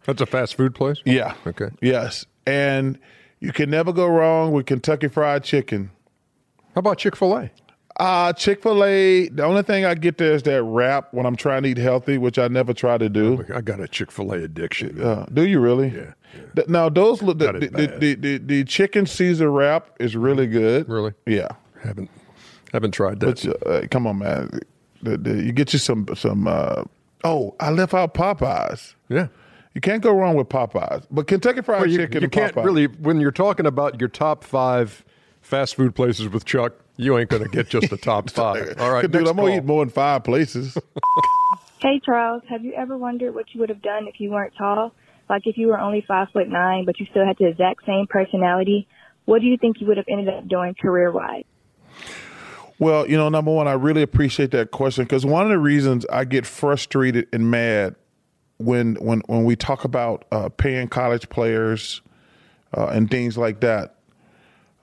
That's 0.05 0.21
a 0.21 0.27
fast 0.27 0.57
food 0.57 0.75
place? 0.75 0.99
Yeah. 1.05 1.35
Okay. 1.47 1.69
Yes. 1.81 2.27
And 2.47 2.99
you 3.41 3.53
can 3.53 3.71
never 3.71 3.93
go 3.93 4.07
wrong 4.07 4.53
with 4.53 4.67
Kentucky 4.67 5.09
Fried 5.09 5.45
Chicken. 5.45 5.91
How 6.75 6.81
about 6.81 6.99
Chick 6.99 7.17
fil 7.17 7.37
A? 7.37 7.51
Uh, 7.99 8.33
Chick 8.33 8.63
fil 8.63 8.85
A, 8.85 9.29
the 9.29 9.43
only 9.45 9.63
thing 9.63 9.85
I 9.85 9.95
get 9.95 10.19
there 10.19 10.35
is 10.35 10.43
that 10.43 10.63
wrap 10.63 11.15
when 11.15 11.25
I'm 11.25 11.37
trying 11.37 11.63
to 11.63 11.71
eat 11.71 11.79
healthy, 11.79 12.19
which 12.19 12.39
I 12.39 12.49
never 12.49 12.75
try 12.75 12.99
to 12.99 13.09
do. 13.09 13.45
I 13.55 13.63
got 13.63 13.81
a 13.81 13.89
Chick 13.89 14.11
fil 14.11 14.33
A 14.33 14.43
addiction. 14.43 15.01
Uh, 15.01 15.27
do 15.33 15.47
you 15.47 15.61
really? 15.61 15.89
Yeah, 15.89 16.13
Th- 16.55 16.69
Now, 16.69 16.89
those 16.89 17.23
look, 17.23 17.39
the, 17.39 17.53
the, 17.53 17.97
the, 17.99 18.15
the, 18.15 18.39
the 18.39 18.65
chicken 18.65 19.07
Caesar 19.07 19.51
wrap 19.51 19.91
is 20.01 20.17
really 20.17 20.47
good. 20.47 20.89
Really? 20.89 21.13
Yeah. 21.27 21.49
Haven't 21.83 22.11
haven't 22.73 22.93
tried 22.93 23.21
that. 23.21 23.43
But 23.63 23.67
uh, 23.71 23.87
come 23.91 24.07
on, 24.07 24.19
man. 24.19 24.61
The, 25.03 25.17
the, 25.17 25.43
you 25.43 25.53
get 25.53 25.73
you 25.73 25.79
some, 25.79 26.07
some, 26.17 26.47
uh, 26.49 26.83
oh, 27.25 27.55
I 27.61 27.71
left 27.71 27.95
out 27.95 28.15
Popeyes. 28.15 28.95
yeah. 29.09 29.29
You 29.75 29.81
can't 29.83 30.03
go 30.03 30.11
wrong 30.13 30.37
with 30.37 30.49
Popeyes. 30.49 31.05
But 31.11 31.27
Kentucky 31.27 31.61
Fried 31.61 31.81
Well, 31.83 31.91
you, 31.91 31.99
Chicken 31.99 32.23
you 32.23 32.25
and 32.25 32.33
can't 32.33 32.55
Popeyes. 32.55 32.65
really 32.65 32.87
when 32.87 33.21
you're 33.21 33.31
talking 33.31 33.67
about 33.67 34.01
your 34.01 34.09
top 34.09 34.43
five 34.43 35.05
fast 35.43 35.75
food 35.77 35.95
places 35.95 36.29
with 36.31 36.45
Chuck. 36.47 36.73
You 36.97 37.19
ain't 37.19 37.29
going 37.29 37.43
to 37.43 37.49
get 37.51 37.69
just 37.69 37.91
the 37.91 37.99
top 37.99 38.31
five. 38.43 38.75
All 38.79 38.91
right, 38.91 39.03
Dude, 39.03 39.13
next 39.13 39.29
I'm 39.31 39.37
going 39.37 39.53
to 39.53 39.59
call. 39.59 39.65
eat 39.65 39.65
more 39.65 39.85
than 39.85 39.93
five 39.93 40.25
places. 40.25 40.77
Hey, 41.79 42.01
Charles, 42.05 42.43
have 42.49 42.65
you 42.65 42.73
ever 42.73 42.97
wondered 42.97 43.35
what 43.35 43.53
you 43.55 43.61
would 43.61 43.69
have 43.69 43.83
done 43.83 44.09
if 44.09 44.19
you 44.19 44.31
weren't 44.31 44.55
tall? 44.57 44.95
Like 45.29 45.43
if 45.47 45.57
you 45.57 45.69
were 45.69 45.79
only 45.79 46.05
five 46.07 46.29
foot 46.33 46.49
nine, 46.49 46.85
but 46.85 47.01
you 47.01 47.07
still 47.11 47.27
had 47.27 47.37
the 47.39 47.47
exact 47.47 47.85
same 47.87 48.07
personality, 48.09 48.87
what 49.25 49.41
do 49.41 49.47
you 49.47 49.57
think 49.57 49.81
you 49.81 49.87
would 49.89 49.97
have 49.97 50.07
ended 50.09 50.29
up 50.29 50.49
doing 50.49 50.75
career 50.75 51.11
wise? 51.11 51.45
Well, 52.79 53.09
you 53.09 53.17
know, 53.17 53.29
number 53.29 53.53
one, 53.53 53.67
I 53.67 53.73
really 53.73 54.03
appreciate 54.03 54.51
that 54.51 54.71
question 54.71 55.05
because 55.05 55.25
one 55.25 55.43
of 55.43 55.49
the 55.49 55.59
reasons 55.59 56.05
I 56.07 56.25
get 56.25 56.47
frustrated 56.47 57.27
and 57.33 57.51
mad 57.51 57.97
when 58.59 58.97
when 58.97 59.21
when 59.27 59.45
we 59.45 59.57
talk 59.57 59.85
about 59.85 60.25
uh, 60.31 60.49
paying 60.51 60.89
college 60.89 61.29
players 61.29 62.03
uh, 62.77 62.87
and 62.89 63.11
things 63.11 63.39
like 63.39 63.61
that, 63.61 63.97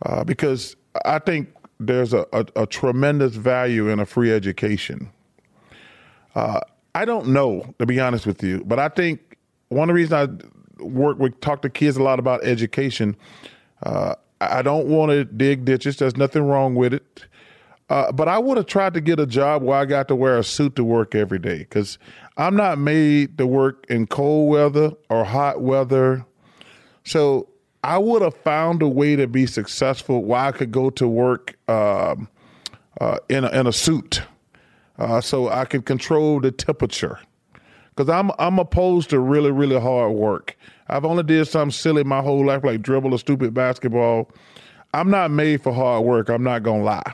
uh, 0.06 0.24
because 0.24 0.76
I 1.06 1.20
think 1.20 1.50
there's 1.80 2.14
a, 2.14 2.26
a, 2.34 2.46
a 2.56 2.66
tremendous 2.66 3.36
value 3.36 3.90
in 3.90 4.00
a 4.00 4.06
free 4.06 4.32
education. 4.32 5.10
Uh, 6.36 6.62
I 6.96 7.06
don't 7.06 7.28
know, 7.28 7.74
to 7.80 7.86
be 7.86 8.00
honest 8.00 8.26
with 8.26 8.44
you, 8.44 8.64
but 8.66 8.80
I 8.80 8.90
think 8.90 9.33
one 9.74 9.90
of 9.90 9.94
the 9.94 10.02
reasons 10.02 10.30
I 10.80 10.84
work 10.84 11.20
with 11.20 11.40
talk 11.42 11.62
to 11.64 11.70
kids 11.70 11.98
a 11.98 12.04
lot 12.04 12.20
about 12.20 12.44
education. 12.44 13.16
Uh, 13.84 14.16
I 14.42 14.62
don't 14.62 14.88
want 14.88 15.12
to 15.12 15.26
dig 15.26 15.66
ditches. 15.66 15.98
There's 15.98 16.18
nothing 16.18 16.44
wrong 16.44 16.76
with 16.76 16.94
it. 16.94 17.26
Uh, 17.90 18.12
but 18.12 18.28
I 18.28 18.40
would 18.40 18.58
have 18.58 18.66
tried 18.66 18.94
to 18.96 19.02
get 19.02 19.20
a 19.20 19.26
job 19.26 19.62
where 19.62 19.78
I 19.78 19.86
got 19.86 20.08
to 20.08 20.16
wear 20.16 20.38
a 20.38 20.44
suit 20.44 20.76
to 20.78 20.84
work 20.84 21.16
every 21.16 21.40
day 21.40 21.60
because 21.60 21.98
I'm 22.38 22.56
not 22.56 22.78
made 22.78 23.38
to 23.38 23.46
work 23.46 23.86
in 23.90 24.08
cold 24.08 24.52
weather 24.52 24.92
or 25.10 25.24
hot 25.24 25.62
weather. 25.62 26.26
So 27.04 27.50
I 27.84 27.98
would 27.98 28.22
have 28.22 28.36
found 28.36 28.82
a 28.82 28.88
way 28.88 29.16
to 29.16 29.28
be 29.28 29.46
successful 29.46 30.24
where 30.24 30.40
I 30.40 30.52
could 30.52 30.72
go 30.72 30.90
to 30.92 31.08
work 31.08 31.56
um, 31.68 32.30
uh, 33.00 33.18
in, 33.30 33.44
a, 33.44 33.50
in 33.50 33.68
a 33.68 33.74
suit 33.74 34.24
uh, 34.98 35.20
so 35.20 35.50
I 35.50 35.66
could 35.66 35.86
control 35.86 36.40
the 36.40 36.52
temperature. 36.52 37.20
Because 37.96 38.10
I'm, 38.10 38.32
I'm 38.40 38.58
opposed 38.58 39.12
to 39.12 39.20
really, 39.20 39.52
really 39.52 39.80
hard 39.80 40.14
work. 40.14 40.58
I've 40.88 41.06
only 41.06 41.24
did 41.24 41.48
something 41.48 41.72
silly 41.72 42.04
my 42.04 42.22
whole 42.22 42.46
life, 42.46 42.64
like 42.64 42.82
dribble 42.82 43.14
a 43.14 43.20
stupid 43.20 43.54
basketball. 43.54 44.32
I'm 44.94 45.10
not 45.10 45.32
made 45.32 45.62
for 45.62 45.74
hard 45.74 46.04
work. 46.04 46.30
I'm 46.30 46.44
not 46.44 46.64
going 46.64 46.82
to 46.82 46.86
lie. 46.86 47.14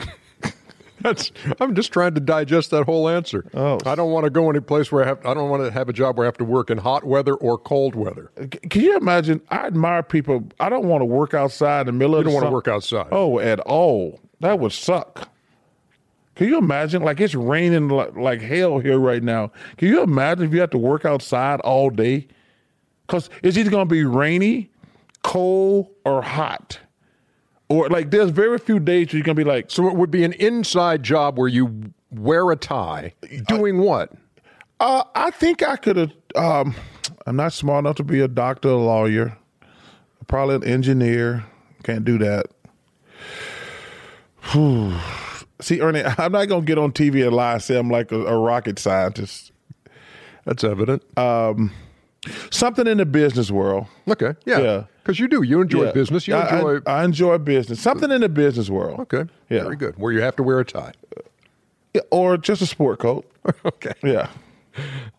That's. 1.00 1.32
I'm 1.60 1.74
just 1.74 1.92
trying 1.92 2.14
to 2.14 2.20
digest 2.20 2.70
that 2.70 2.84
whole 2.84 3.08
answer. 3.08 3.44
Oh. 3.54 3.78
I 3.86 3.94
don't 3.94 4.10
want 4.10 4.24
to 4.24 4.30
go 4.30 4.50
any 4.50 4.60
place 4.60 4.90
where 4.90 5.04
I 5.04 5.06
have. 5.08 5.24
I 5.24 5.34
don't 5.34 5.48
want 5.48 5.64
to 5.64 5.70
have 5.70 5.88
a 5.88 5.92
job 5.92 6.16
where 6.16 6.24
I 6.24 6.28
have 6.28 6.38
to 6.38 6.44
work 6.44 6.70
in 6.70 6.78
hot 6.78 7.04
weather 7.04 7.34
or 7.34 7.58
cold 7.58 7.94
weather. 7.94 8.30
Uh, 8.40 8.46
can 8.68 8.82
you 8.82 8.96
imagine? 8.96 9.40
I 9.50 9.66
admire 9.66 10.02
people. 10.02 10.44
I 10.58 10.68
don't 10.68 10.86
want 10.86 11.02
to 11.02 11.06
work 11.06 11.34
outside 11.34 11.82
in 11.82 11.86
the 11.86 11.92
middle 11.92 12.18
You 12.18 12.24
don't 12.24 12.34
want 12.34 12.46
to 12.46 12.52
work 12.52 12.68
outside. 12.68 13.08
Oh, 13.12 13.38
at 13.38 13.60
all. 13.60 14.20
That 14.40 14.58
would 14.60 14.72
suck. 14.72 15.28
Can 16.38 16.46
you 16.46 16.56
imagine? 16.56 17.02
Like 17.02 17.20
it's 17.20 17.34
raining 17.34 17.88
like, 17.88 18.14
like 18.14 18.40
hell 18.40 18.78
here 18.78 18.96
right 18.96 19.24
now. 19.24 19.50
Can 19.76 19.88
you 19.88 20.04
imagine 20.04 20.46
if 20.46 20.54
you 20.54 20.60
have 20.60 20.70
to 20.70 20.78
work 20.78 21.04
outside 21.04 21.58
all 21.62 21.90
day? 21.90 22.28
Because 23.04 23.28
it's 23.42 23.58
either 23.58 23.70
going 23.70 23.88
to 23.88 23.92
be 23.92 24.04
rainy, 24.04 24.70
cold, 25.24 25.90
or 26.04 26.22
hot. 26.22 26.78
Or 27.68 27.88
like 27.88 28.12
there's 28.12 28.30
very 28.30 28.56
few 28.58 28.78
days 28.78 29.08
where 29.08 29.16
you're 29.16 29.24
going 29.24 29.34
to 29.34 29.44
be 29.44 29.50
like. 29.50 29.68
So 29.68 29.88
it 29.88 29.96
would 29.96 30.12
be 30.12 30.22
an 30.22 30.32
inside 30.34 31.02
job 31.02 31.36
where 31.38 31.48
you 31.48 31.92
wear 32.12 32.48
a 32.52 32.56
tie, 32.56 33.14
doing 33.48 33.80
what? 33.80 34.12
Uh, 34.78 35.02
I 35.16 35.32
think 35.32 35.64
I 35.64 35.74
could 35.74 35.96
have. 35.96 36.12
Um, 36.36 36.76
I'm 37.26 37.34
not 37.34 37.52
smart 37.52 37.80
enough 37.80 37.96
to 37.96 38.04
be 38.04 38.20
a 38.20 38.28
doctor, 38.28 38.68
a 38.68 38.76
lawyer, 38.76 39.36
probably 40.28 40.54
an 40.54 40.64
engineer. 40.64 41.46
Can't 41.82 42.04
do 42.04 42.16
that. 42.18 42.46
Whew. 44.52 44.94
See, 45.60 45.80
Ernie, 45.80 46.02
I'm 46.18 46.32
not 46.32 46.46
gonna 46.48 46.62
get 46.64 46.78
on 46.78 46.92
TV 46.92 47.26
and 47.26 47.34
lie 47.34 47.54
and 47.54 47.62
say 47.62 47.78
I'm 47.78 47.90
like 47.90 48.12
a, 48.12 48.24
a 48.26 48.38
rocket 48.38 48.78
scientist. 48.78 49.52
That's 50.44 50.64
evident. 50.64 51.02
Um, 51.18 51.72
something 52.50 52.86
in 52.86 52.98
the 52.98 53.06
business 53.06 53.50
world. 53.50 53.86
Okay, 54.08 54.34
yeah, 54.46 54.58
Yeah. 54.60 54.84
because 55.02 55.18
you 55.20 55.28
do. 55.28 55.42
You 55.42 55.60
enjoy 55.60 55.84
Yeah. 55.86 55.92
business. 55.92 56.26
You 56.28 56.34
I- 56.36 56.40
I- 56.40 56.56
enjoy. 56.58 56.78
I, 56.90 57.04
enjoy 57.04 57.38
business. 57.38 57.80
Something 57.80 58.10
in 58.10 58.20
the 58.22 58.28
business 58.28 58.70
world. 58.70 59.00
okay, 59.00 59.24
Yeah. 59.50 59.64
very 59.64 59.76
good. 59.76 59.98
Where 59.98 60.12
you 60.12 60.20
have 60.22 60.36
to 60.36 60.42
wear 60.42 60.60
a 60.60 60.64
tie. 60.64 60.92
Yeah, 61.94 62.02
or 62.10 62.36
just 62.36 62.62
a 62.62 62.66
sport 62.66 62.98
coat. 63.00 63.30
okay. 63.64 63.92
Yeah. 64.02 64.28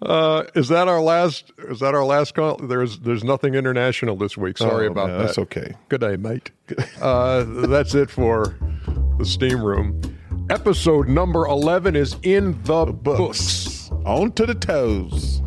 Uh, 0.02 0.44
is 0.56 0.70
that 0.70 0.88
our 0.88 1.02
last? 1.02 1.52
Is 1.68 1.80
that 1.82 1.94
our 1.94 2.06
last 2.06 2.34
call? 2.34 2.56
There's 2.58 3.00
there's 3.00 3.24
nothing 3.26 3.56
international 3.56 4.16
this 4.16 4.38
week. 4.38 4.58
Sorry 4.58 4.88
Oh, 4.88 4.92
about 4.92 5.08
man, 5.10 5.18
that. 5.18 5.26
that's 5.26 5.38
okay. 5.38 5.74
Good 5.90 6.00
day, 6.02 6.16
mate. 6.16 6.52
Uh, 7.02 7.44
that's 7.68 7.94
it 7.94 8.10
for 8.10 8.56
the 9.18 9.26
steam 9.26 9.62
room. 9.62 10.00
Episode 10.50 11.08
number 11.08 11.46
eleven 11.46 11.96
is 11.96 12.16
in 12.24 12.60
the 12.64 12.86
books. 12.86 13.92
On 14.04 14.32
to 14.32 14.48
the 14.48 14.56
toes. 14.56 15.44